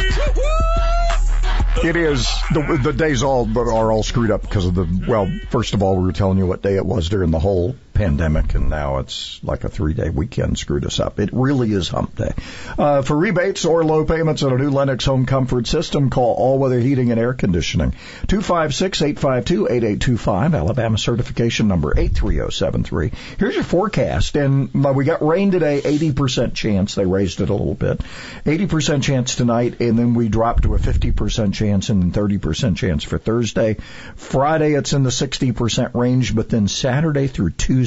It 1.83 1.95
is 1.95 2.27
the 2.51 2.79
the 2.81 2.91
days 2.91 3.21
all 3.21 3.45
but 3.45 3.67
are 3.67 3.91
all 3.91 4.01
screwed 4.01 4.31
up 4.31 4.41
because 4.41 4.65
of 4.65 4.73
the 4.73 5.05
well. 5.07 5.31
First 5.51 5.75
of 5.75 5.83
all, 5.83 5.95
we 5.95 6.03
were 6.05 6.11
telling 6.11 6.39
you 6.39 6.47
what 6.47 6.63
day 6.63 6.75
it 6.75 6.85
was 6.85 7.07
during 7.07 7.29
the 7.29 7.39
whole 7.39 7.75
pandemic, 7.97 8.55
and 8.55 8.69
now 8.69 8.97
it's 8.99 9.39
like 9.43 9.63
a 9.63 9.69
three 9.69 9.93
day 9.93 10.09
weekend 10.09 10.57
screwed 10.57 10.85
us 10.85 10.99
up. 10.99 11.19
It 11.19 11.29
really 11.33 11.71
is 11.71 11.87
hump 11.89 12.15
day. 12.15 12.33
Uh, 12.77 13.01
for 13.01 13.17
rebates 13.17 13.65
or 13.65 13.83
low 13.83 14.05
payments 14.05 14.43
on 14.43 14.53
a 14.53 14.57
new 14.57 14.69
Lennox 14.69 15.05
home 15.05 15.25
comfort 15.25 15.67
system, 15.67 16.09
call 16.09 16.35
All 16.35 16.59
Weather 16.59 16.79
Heating 16.79 17.11
and 17.11 17.19
Air 17.19 17.33
Conditioning 17.33 17.93
256 18.27 19.01
852 19.01 19.67
8825, 19.67 20.55
Alabama 20.55 20.97
certification 20.97 21.67
number 21.67 21.93
eight 21.97 22.13
three 22.13 22.35
zero 22.35 22.49
seven 22.49 22.83
three. 22.83 23.11
Here's 23.39 23.55
your 23.55 23.63
forecast, 23.63 24.35
and 24.35 24.69
uh, 24.85 24.93
we 24.93 25.05
got 25.05 25.25
rain 25.25 25.51
today. 25.51 25.81
Eighty 25.83 26.11
percent 26.11 26.53
chance. 26.53 26.95
They 26.95 27.05
raised 27.05 27.41
it 27.41 27.49
a 27.49 27.53
little 27.53 27.75
bit. 27.75 28.01
Eighty 28.45 28.67
percent 28.67 29.03
chance 29.03 29.35
tonight, 29.35 29.81
and 29.81 29.97
then 29.97 30.13
we 30.13 30.29
drop 30.29 30.61
to 30.61 30.75
a 30.75 30.79
fifty 30.79 31.11
percent 31.11 31.53
chance 31.53 31.89
and 31.89 32.13
30% 32.13 32.77
chance 32.77 33.03
for 33.03 33.17
Thursday. 33.17 33.77
Friday, 34.15 34.73
it's 34.73 34.93
in 34.93 35.03
the 35.03 35.09
60% 35.09 35.93
range, 35.93 36.35
but 36.35 36.49
then 36.49 36.67
Saturday 36.67 37.27
through 37.27 37.51
Tuesday, 37.51 37.86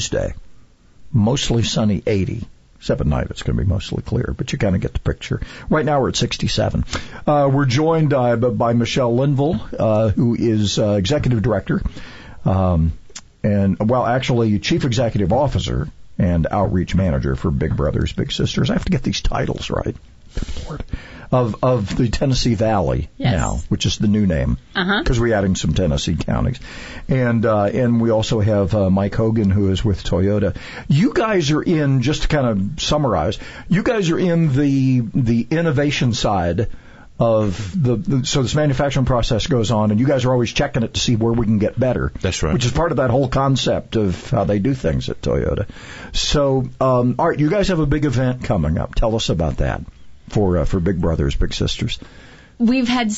mostly 1.12 1.62
sunny 1.62 2.03
80. 2.07 2.46
Except 2.78 3.03
at 3.03 3.07
night, 3.07 3.26
it's 3.28 3.42
going 3.42 3.59
to 3.59 3.62
be 3.62 3.68
mostly 3.68 4.03
clear, 4.03 4.34
but 4.34 4.53
you 4.53 4.59
kind 4.59 4.74
of 4.74 4.80
get 4.80 4.94
the 4.94 5.01
picture. 5.01 5.42
Right 5.68 5.84
now, 5.84 6.01
we're 6.01 6.09
at 6.09 6.16
67. 6.16 6.86
Uh, 7.26 7.51
we're 7.53 7.66
joined 7.66 8.14
uh, 8.14 8.36
by 8.36 8.72
Michelle 8.72 9.14
Linville, 9.14 9.61
uh, 9.78 10.09
who 10.09 10.34
is 10.34 10.78
uh, 10.78 10.92
executive 10.92 11.42
director, 11.42 11.82
um, 12.46 12.92
and 13.42 13.78
well, 13.78 14.07
actually, 14.07 14.59
chief 14.61 14.86
executive 14.86 15.30
officer 15.30 15.88
and 16.18 16.46
outreach 16.51 16.94
manager 16.94 17.36
for 17.36 17.51
Big 17.51 17.76
Brothers 17.76 18.14
Big 18.14 18.32
Sisters. 18.32 18.70
I 18.70 18.74
have 18.74 18.86
to 18.86 18.92
get 18.92 19.03
these 19.03 19.20
titles 19.20 19.68
right. 19.68 19.96
Good 20.34 20.64
Lord 20.66 20.84
of 21.33 21.62
of 21.62 21.97
the 21.97 22.09
Tennessee 22.09 22.55
Valley 22.55 23.09
yes. 23.16 23.33
now, 23.33 23.57
which 23.68 23.87
is 23.87 23.99
the 23.99 24.09
new 24.09 24.26
name 24.26 24.59
because 24.74 25.11
uh-huh. 25.11 25.20
we're 25.20 25.35
adding 25.35 25.55
some 25.55 25.74
Tennessee 25.74 26.16
counties, 26.16 26.59
and 27.09 27.47
uh, 27.47 27.64
and 27.64 28.01
we 28.01 28.11
also 28.11 28.41
have 28.41 28.74
uh, 28.74 28.91
Mike 28.91 29.14
Hogan 29.14 29.51
who 29.51 29.70
is 29.70 29.85
with 29.85 30.03
Toyota. 30.03 30.57
You 30.89 31.12
guys 31.12 31.51
are 31.51 31.62
in 31.62 32.03
just 32.03 32.22
to 32.22 32.28
kind 32.28 32.47
of 32.47 32.81
summarize. 32.81 33.39
You 33.68 33.83
guys 33.83 34.11
are 34.11 34.18
in 34.18 34.53
the 34.53 35.01
the 35.01 35.47
innovation 35.51 36.12
side 36.14 36.68
of 37.20 37.81
the, 37.81 37.97
the 37.97 38.26
so 38.26 38.43
this 38.43 38.55
manufacturing 38.55 39.07
process 39.07 39.47
goes 39.47 39.70
on, 39.70 39.93
and 39.93 40.01
you 40.01 40.07
guys 40.07 40.24
are 40.24 40.33
always 40.33 40.51
checking 40.51 40.83
it 40.83 40.95
to 40.95 41.01
see 41.01 41.14
where 41.14 41.33
we 41.33 41.45
can 41.45 41.59
get 41.59 41.78
better. 41.78 42.11
That's 42.20 42.43
right. 42.43 42.55
Which 42.55 42.64
is 42.64 42.72
part 42.72 42.91
of 42.91 42.97
that 42.97 43.11
whole 43.11 43.28
concept 43.28 43.95
of 43.95 44.31
how 44.31 44.45
they 44.45 44.59
do 44.59 44.74
things 44.74 45.09
at 45.11 45.20
Toyota. 45.20 45.68
So, 46.12 46.64
um, 46.81 47.16
all 47.18 47.28
right, 47.28 47.39
you 47.39 47.51
guys 47.51 47.68
have 47.68 47.78
a 47.78 47.87
big 47.87 48.05
event 48.05 48.45
coming 48.45 48.78
up. 48.78 48.95
Tell 48.95 49.14
us 49.14 49.28
about 49.28 49.59
that 49.59 49.83
for 50.31 50.59
uh, 50.59 50.64
for 50.64 50.81
Big 50.81 51.01
Brothers 51.01 51.35
Big 51.37 51.53
Sisters. 51.55 51.99
We've 52.59 52.89
had 52.89 53.11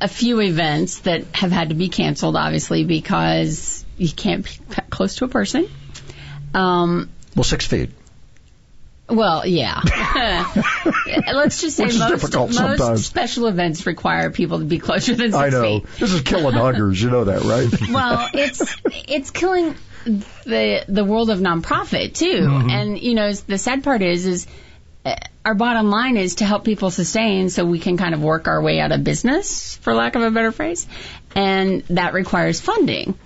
a 0.00 0.08
few 0.08 0.40
events 0.40 1.00
that 1.00 1.24
have 1.34 1.50
had 1.52 1.70
to 1.70 1.74
be 1.74 1.88
canceled, 1.88 2.36
obviously, 2.36 2.84
because 2.84 3.84
you 3.96 4.10
can't 4.10 4.44
be 4.44 4.50
close 4.90 5.16
to 5.16 5.24
a 5.24 5.28
person. 5.28 5.68
Um, 6.52 7.08
Well, 7.34 7.44
six 7.44 7.66
feet. 7.66 7.90
well, 9.08 9.46
yeah. 9.46 9.80
Let's 11.32 11.62
just 11.62 11.76
say 11.78 11.86
most, 11.86 12.34
most 12.34 13.04
special 13.04 13.46
events 13.46 13.86
require 13.86 14.30
people 14.30 14.58
to 14.58 14.64
be 14.66 14.78
closer 14.78 15.14
than 15.14 15.32
six 15.32 15.36
I 15.36 15.48
know 15.48 15.62
feet. 15.80 15.86
this 15.98 16.12
is 16.12 16.20
killing 16.22 16.54
huggers. 16.54 17.00
You 17.02 17.10
know 17.10 17.24
that, 17.24 17.42
right? 17.42 17.90
well, 17.92 18.28
it's 18.34 18.76
it's 19.08 19.30
killing 19.30 19.76
the 20.44 20.84
the 20.88 21.04
world 21.04 21.30
of 21.30 21.38
nonprofit 21.38 22.14
too. 22.14 22.40
Mhm. 22.42 22.70
And 22.70 22.98
you 23.00 23.14
know, 23.14 23.32
the 23.32 23.58
sad 23.58 23.82
part 23.82 24.02
is 24.02 24.26
is 24.26 24.46
our 25.44 25.54
bottom 25.54 25.90
line 25.90 26.16
is 26.16 26.36
to 26.36 26.44
help 26.44 26.64
people 26.64 26.90
sustain 26.90 27.48
so 27.48 27.64
we 27.64 27.78
can 27.78 27.96
kind 27.96 28.14
of 28.14 28.22
work 28.22 28.48
our 28.48 28.60
way 28.60 28.80
out 28.80 28.92
of 28.92 29.02
business, 29.02 29.76
for 29.76 29.94
lack 29.94 30.14
of 30.14 30.22
a 30.22 30.30
better 30.30 30.52
phrase, 30.52 30.86
and 31.34 31.82
that 31.88 32.12
requires 32.12 32.60
funding. 32.60 33.18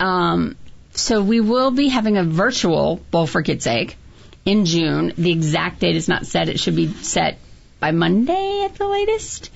Um, 0.00 0.56
so 0.92 1.22
we 1.22 1.40
will 1.40 1.70
be 1.70 1.88
having 1.88 2.16
a 2.16 2.24
virtual 2.24 2.96
Bowl 3.10 3.26
for 3.26 3.42
Kids' 3.42 3.64
Sake 3.64 3.96
in 4.44 4.64
June. 4.64 5.12
The 5.16 5.30
exact 5.30 5.80
date 5.80 5.96
is 5.96 6.08
not 6.08 6.26
set. 6.26 6.48
It 6.48 6.58
should 6.58 6.76
be 6.76 6.88
set 6.88 7.38
by 7.80 7.92
Monday 7.92 8.62
at 8.64 8.76
the 8.76 8.86
latest 8.86 9.50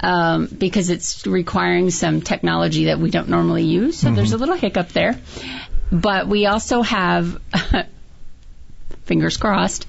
um, 0.00 0.46
because 0.46 0.90
it's 0.90 1.26
requiring 1.26 1.90
some 1.90 2.20
technology 2.20 2.86
that 2.86 2.98
we 2.98 3.10
don't 3.10 3.28
normally 3.28 3.64
use. 3.64 3.98
So 3.98 4.10
there's 4.10 4.32
a 4.32 4.38
little 4.38 4.56
hiccup 4.56 4.88
there. 4.88 5.18
But 5.92 6.28
we 6.28 6.46
also 6.46 6.82
have, 6.82 7.40
fingers 9.04 9.36
crossed, 9.36 9.86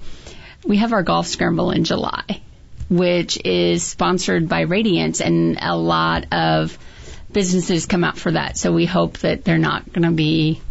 we 0.64 0.78
have 0.78 0.93
our 0.93 1.03
golf 1.03 1.28
scramble 1.28 1.72
in 1.72 1.84
July, 1.84 2.41
which 2.89 3.39
is 3.43 3.84
sponsored 3.84 4.47
by 4.47 4.62
Radiance, 4.62 5.22
and 5.22 5.57
a 5.62 5.76
lot 5.76 6.34
of 6.34 6.78
businesses 7.32 7.86
come 7.86 8.03
out 8.03 8.18
for 8.18 8.32
that. 8.32 8.57
So 8.57 8.72
we 8.72 8.86
hope 8.86 9.20
that 9.20 9.43
they're 9.43 9.57
not 9.57 9.91
going 9.91 10.07
to 10.07 10.12
be 10.12 10.62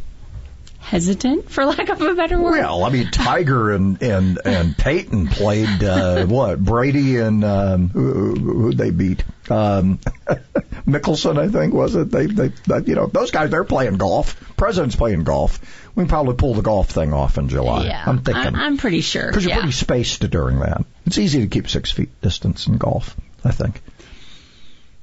hesitant, 0.78 1.50
for 1.50 1.64
lack 1.64 1.88
of 1.88 2.00
a 2.00 2.14
better 2.14 2.40
word. 2.40 2.58
Well, 2.58 2.84
I 2.84 2.90
mean, 2.90 3.10
Tiger 3.10 3.72
and 3.72 4.02
and 4.02 4.40
and 4.44 4.76
Peyton 4.76 5.28
played 5.28 5.84
uh, 5.84 6.26
what 6.26 6.62
Brady 6.62 7.18
and 7.18 7.44
um, 7.44 7.88
who, 7.88 8.34
who 8.34 8.72
they 8.72 8.90
beat 8.90 9.22
um, 9.48 10.00
Mickelson, 10.92 11.38
I 11.38 11.48
think 11.48 11.74
was 11.74 11.94
it? 11.94 12.10
They 12.10 12.26
they 12.26 12.48
that, 12.66 12.88
you 12.88 12.94
know 12.94 13.06
those 13.06 13.30
guys 13.30 13.50
they're 13.50 13.64
playing 13.64 13.96
golf. 13.96 14.36
President's 14.56 14.96
playing 14.96 15.24
golf. 15.24 15.60
We 15.94 16.02
can 16.02 16.08
probably 16.08 16.34
pull 16.34 16.54
the 16.54 16.62
golf 16.62 16.90
thing 16.90 17.12
off 17.12 17.38
in 17.38 17.48
July. 17.48 17.86
Yeah, 17.86 18.04
I'm 18.06 18.22
thinking 18.22 18.46
I'm, 18.46 18.56
I'm 18.56 18.76
pretty 18.76 19.00
sure. 19.00 19.26
because 19.26 19.44
you're 19.44 19.54
yeah. 19.54 19.60
pretty 19.60 19.72
spaced 19.72 20.28
during 20.30 20.60
that. 20.60 20.84
It's 21.06 21.18
easy 21.18 21.40
to 21.40 21.48
keep 21.48 21.68
six 21.68 21.90
feet 21.90 22.20
distance 22.20 22.66
in 22.66 22.76
golf. 22.76 23.16
I 23.44 23.52
think. 23.52 23.80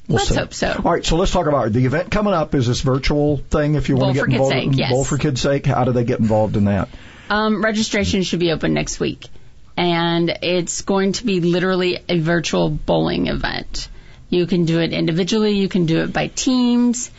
We'll 0.08 0.18
Let's 0.18 0.30
see. 0.30 0.36
hope 0.36 0.54
so. 0.54 0.82
All 0.86 0.94
right, 0.94 1.06
so 1.06 1.18
let's 1.18 1.32
talk 1.32 1.48
about 1.48 1.68
it. 1.68 1.74
the 1.74 1.86
event 1.86 2.12
coming 2.12 2.34
up. 2.34 2.56
Is 2.56 2.66
this 2.66 2.80
virtual 2.80 3.38
thing? 3.38 3.76
If 3.76 3.90
you 3.90 3.98
want 3.98 4.16
to 4.16 4.22
get 4.22 4.32
involved, 4.32 4.54
Sake, 4.54 4.70
yes. 4.72 4.90
Bowl 4.90 5.04
for 5.04 5.18
Kids' 5.18 5.42
Sake. 5.42 5.66
How 5.66 5.84
do 5.84 5.92
they 5.92 6.06
get 6.06 6.20
involved 6.20 6.56
in 6.56 6.66
that? 6.66 6.88
Um, 7.30 7.62
registration 7.62 8.24
should 8.24 8.40
be 8.40 8.54
open 8.54 8.74
next 8.74 9.02
week, 9.02 9.28
and 9.76 10.30
it's 10.42 10.82
going 10.84 11.12
to 11.14 11.26
be 11.26 11.42
literally 11.42 12.00
a 12.08 12.20
virtual 12.20 12.70
bowling 12.70 13.28
event. 13.28 13.90
You 14.30 14.46
can 14.46 14.66
do 14.66 14.80
it 14.80 14.94
individually, 14.94 15.54
you 15.58 15.70
can 15.70 15.86
do 15.86 16.02
it 16.02 16.12
by 16.12 16.28
teams, 16.28 17.12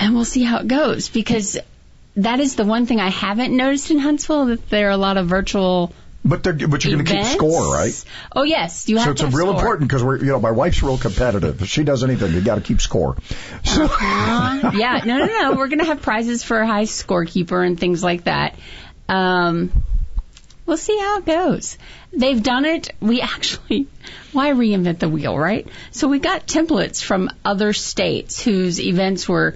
and 0.00 0.14
we'll 0.14 0.24
see 0.24 0.42
how 0.42 0.58
it 0.58 0.68
goes 0.68 1.08
because 1.08 1.58
that 2.16 2.40
is 2.40 2.56
the 2.56 2.64
one 2.64 2.86
thing 2.86 2.98
I 2.98 3.10
haven't 3.10 3.54
noticed 3.54 3.90
in 3.90 3.98
Huntsville 3.98 4.46
that 4.46 4.68
there 4.70 4.88
are 4.88 4.92
a 4.92 4.96
lot 4.96 5.16
of 5.16 5.26
virtual. 5.26 5.92
But 6.24 6.42
but 6.42 6.60
you're 6.60 6.68
going 6.68 7.04
to 7.04 7.12
keep 7.12 7.24
score, 7.24 7.72
right? 7.72 8.04
Oh 8.34 8.42
yes, 8.42 8.88
you 8.88 8.96
have 8.96 9.04
so 9.04 9.10
it's 9.12 9.20
to 9.20 9.26
real 9.28 9.46
score. 9.46 9.54
important 9.54 9.88
because 9.88 10.02
we're 10.02 10.18
you 10.18 10.32
know 10.32 10.40
my 10.40 10.50
wife's 10.50 10.82
real 10.82 10.98
competitive. 10.98 11.62
If 11.62 11.68
she 11.68 11.84
does 11.84 12.02
anything, 12.02 12.32
you 12.32 12.40
got 12.40 12.56
to 12.56 12.62
keep 12.62 12.80
score. 12.80 13.16
So 13.62 13.84
Uh, 13.88 14.72
yeah, 14.74 15.02
no, 15.04 15.18
no, 15.18 15.26
no. 15.26 15.52
We're 15.54 15.68
going 15.68 15.78
to 15.78 15.84
have 15.84 16.02
prizes 16.02 16.42
for 16.42 16.58
a 16.58 16.66
high 16.66 16.84
scorekeeper 16.84 17.64
and 17.64 17.78
things 17.78 18.02
like 18.02 18.24
that. 18.24 18.56
Um, 19.08 19.70
we'll 20.66 20.76
see 20.76 20.98
how 20.98 21.18
it 21.18 21.24
goes. 21.24 21.78
They've 22.12 22.42
done 22.42 22.64
it. 22.64 22.90
We 23.00 23.20
actually, 23.20 23.86
why 24.32 24.50
reinvent 24.50 24.98
the 24.98 25.08
wheel, 25.08 25.36
right? 25.38 25.66
So 25.92 26.08
we 26.08 26.18
got 26.18 26.46
templates 26.46 27.02
from 27.02 27.30
other 27.44 27.72
states 27.72 28.42
whose 28.42 28.80
events 28.80 29.28
were 29.28 29.54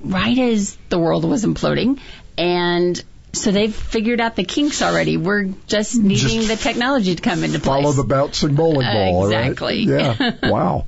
right 0.00 0.38
as 0.38 0.76
the 0.88 0.98
world 0.98 1.24
was 1.24 1.44
imploding, 1.44 1.98
and 2.36 3.02
so 3.32 3.50
they've 3.50 3.74
figured 3.74 4.20
out 4.20 4.36
the 4.36 4.44
kinks 4.44 4.82
already. 4.82 5.16
We're 5.16 5.44
just 5.66 5.96
needing 5.96 6.42
Just 6.42 6.48
the 6.48 6.56
technology 6.56 7.14
to 7.14 7.22
come 7.22 7.44
into 7.44 7.60
place. 7.60 7.82
follow 7.82 7.92
the 7.92 8.04
bouncing 8.04 8.54
bowling 8.54 8.86
ball. 8.86 9.28
right? 9.28 9.46
Exactly. 9.46 9.78
Yeah. 9.84 10.36
wow. 10.50 10.86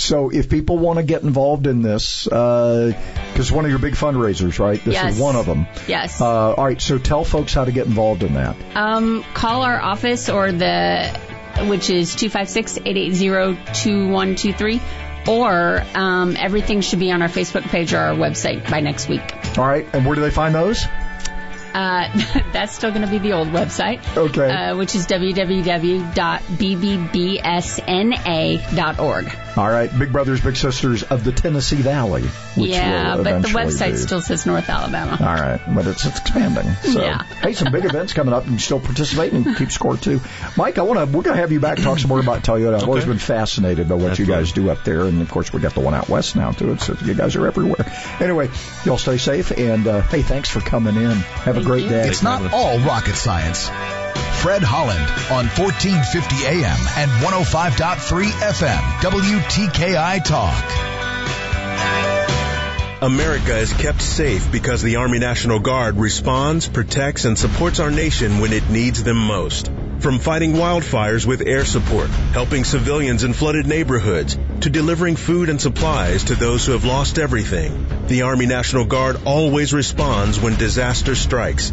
So 0.00 0.30
if 0.30 0.48
people 0.48 0.78
want 0.78 0.98
to 0.98 1.02
get 1.04 1.22
involved 1.22 1.66
in 1.66 1.82
this, 1.82 2.24
because 2.24 3.52
one 3.52 3.64
of 3.64 3.70
your 3.70 3.78
big 3.80 3.94
fundraisers, 3.94 4.58
right? 4.58 4.82
This 4.84 4.94
Yes. 4.94 5.14
is 5.14 5.20
one 5.20 5.36
of 5.36 5.46
them. 5.46 5.66
Yes. 5.86 6.20
Uh, 6.20 6.52
all 6.54 6.64
right. 6.64 6.80
So 6.80 6.98
tell 6.98 7.24
folks 7.24 7.54
how 7.54 7.64
to 7.64 7.72
get 7.72 7.86
involved 7.86 8.22
in 8.22 8.34
that. 8.34 8.56
Um, 8.74 9.24
call 9.34 9.62
our 9.62 9.80
office 9.80 10.28
or 10.28 10.52
the, 10.52 11.08
which 11.68 11.90
is 11.90 12.14
256-880-2123, 12.16 14.80
or 15.28 15.84
um, 15.94 16.36
everything 16.38 16.80
should 16.80 16.98
be 16.98 17.12
on 17.12 17.20
our 17.22 17.28
Facebook 17.28 17.62
page 17.62 17.92
or 17.92 17.98
our 17.98 18.14
website 18.14 18.68
by 18.70 18.80
next 18.80 19.08
week. 19.08 19.22
All 19.58 19.66
right. 19.66 19.86
And 19.92 20.06
where 20.06 20.14
do 20.14 20.22
they 20.22 20.30
find 20.30 20.54
those? 20.54 20.84
Uh, 21.74 22.08
that's 22.52 22.74
still 22.74 22.90
going 22.90 23.02
to 23.02 23.10
be 23.10 23.18
the 23.18 23.32
old 23.32 23.48
website. 23.48 24.00
Okay. 24.16 24.50
Uh, 24.50 24.76
which 24.76 24.94
is 24.94 25.06
www.bbbsna.org. 25.06 26.10
All 29.56 29.68
right. 29.68 29.98
Big 29.98 30.12
Brothers 30.12 30.40
Big 30.40 30.56
Sisters 30.56 31.02
of 31.02 31.24
the 31.24 31.32
Tennessee 31.32 31.76
Valley. 31.76 32.22
Which 32.22 32.70
yeah, 32.70 33.16
will 33.16 33.24
but 33.24 33.42
the 33.42 33.48
website 33.48 33.92
be. 33.92 33.96
still 33.96 34.20
says 34.20 34.46
North 34.46 34.68
Alabama. 34.68 35.16
All 35.20 35.34
right, 35.34 35.60
but 35.72 35.86
it's, 35.86 36.04
it's 36.04 36.18
expanding. 36.18 36.72
So, 36.74 37.00
Yeah. 37.00 37.22
hey, 37.42 37.52
some 37.52 37.72
big 37.72 37.84
events 37.84 38.12
coming 38.12 38.34
up. 38.34 38.44
You 38.44 38.50
can 38.50 38.58
still 38.58 38.80
participate 38.80 39.32
and 39.32 39.56
keep 39.56 39.70
score 39.70 39.96
too. 39.96 40.20
Mike, 40.56 40.78
I 40.78 40.82
want 40.82 40.98
to. 40.98 41.06
We're 41.06 41.22
going 41.22 41.36
to 41.36 41.40
have 41.40 41.52
you 41.52 41.60
back 41.60 41.78
talk 41.78 41.98
some 41.98 42.08
more 42.08 42.20
about 42.20 42.42
Toyota. 42.42 42.74
I've 42.74 42.88
always 42.88 43.04
been 43.04 43.18
fascinated 43.18 43.88
by 43.88 43.94
what 43.94 44.18
you 44.18 44.26
guys 44.26 44.52
do 44.52 44.70
up 44.70 44.84
there, 44.84 45.02
and 45.04 45.22
of 45.22 45.30
course 45.30 45.52
we 45.52 45.60
got 45.60 45.74
the 45.74 45.80
one 45.80 45.94
out 45.94 46.08
west 46.08 46.36
now 46.36 46.50
too. 46.50 46.76
So 46.78 46.96
you 47.04 47.14
guys 47.14 47.36
are 47.36 47.46
everywhere. 47.46 47.86
Anyway, 48.20 48.50
y'all 48.84 48.98
stay 48.98 49.18
safe, 49.18 49.50
and 49.52 49.86
uh, 49.86 50.02
hey, 50.02 50.22
thanks 50.22 50.48
for 50.48 50.60
coming 50.60 50.96
in. 50.96 51.10
Have 51.10 51.56
a 51.60 51.64
great 51.64 51.88
day. 51.88 52.08
It's 52.08 52.22
not 52.22 52.52
all 52.52 52.78
rocket 52.80 53.14
science. 53.14 53.68
Fred 54.42 54.62
Holland 54.62 55.04
on 55.30 55.46
1450 55.48 56.46
AM 56.46 56.78
and 56.96 57.10
105.3 57.22 58.24
FM, 58.24 58.80
WTKI 59.00 60.24
Talk. 60.24 60.90
America 63.02 63.56
is 63.56 63.72
kept 63.72 64.02
safe 64.02 64.50
because 64.52 64.82
the 64.82 64.96
Army 64.96 65.18
National 65.18 65.58
Guard 65.58 65.96
responds, 65.96 66.68
protects, 66.68 67.24
and 67.24 67.38
supports 67.38 67.80
our 67.80 67.90
nation 67.90 68.40
when 68.40 68.52
it 68.52 68.68
needs 68.68 69.02
them 69.02 69.16
most. 69.16 69.70
From 70.00 70.18
fighting 70.18 70.52
wildfires 70.52 71.26
with 71.26 71.46
air 71.46 71.64
support, 71.64 72.08
helping 72.32 72.64
civilians 72.64 73.24
in 73.24 73.34
flooded 73.34 73.66
neighborhoods, 73.66 74.38
to 74.60 74.70
delivering 74.70 75.16
food 75.16 75.48
and 75.48 75.60
supplies 75.60 76.24
to 76.24 76.34
those 76.34 76.66
who 76.66 76.72
have 76.72 76.84
lost 76.84 77.18
everything, 77.18 77.86
the 78.08 78.22
Army 78.22 78.46
National 78.46 78.84
Guard 78.84 79.16
always 79.24 79.72
responds 79.72 80.38
when 80.38 80.56
disaster 80.56 81.14
strikes. 81.14 81.72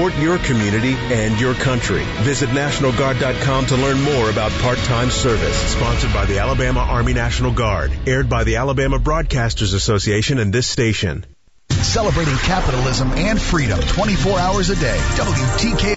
support 0.00 0.22
your 0.22 0.38
community 0.38 0.94
and 0.94 1.38
your 1.38 1.52
country. 1.52 2.02
Visit 2.22 2.48
NationalGuard.com 2.50 3.66
to 3.66 3.76
learn 3.76 4.00
more 4.00 4.30
about 4.30 4.50
part-time 4.62 5.10
service. 5.10 5.56
Sponsored 5.72 6.12
by 6.14 6.24
the 6.24 6.38
Alabama 6.38 6.80
Army 6.80 7.12
National 7.12 7.52
Guard. 7.52 7.92
Aired 8.06 8.30
by 8.30 8.44
the 8.44 8.56
Alabama 8.56 8.98
Broadcasters 8.98 9.74
Association 9.74 10.38
and 10.38 10.54
this 10.54 10.66
station. 10.66 11.26
Celebrating 11.68 12.36
capitalism 12.36 13.10
and 13.12 13.40
freedom 13.40 13.78
24 13.78 14.38
hours 14.38 14.70
a 14.70 14.76
day. 14.76 14.96
WTK 15.16 15.84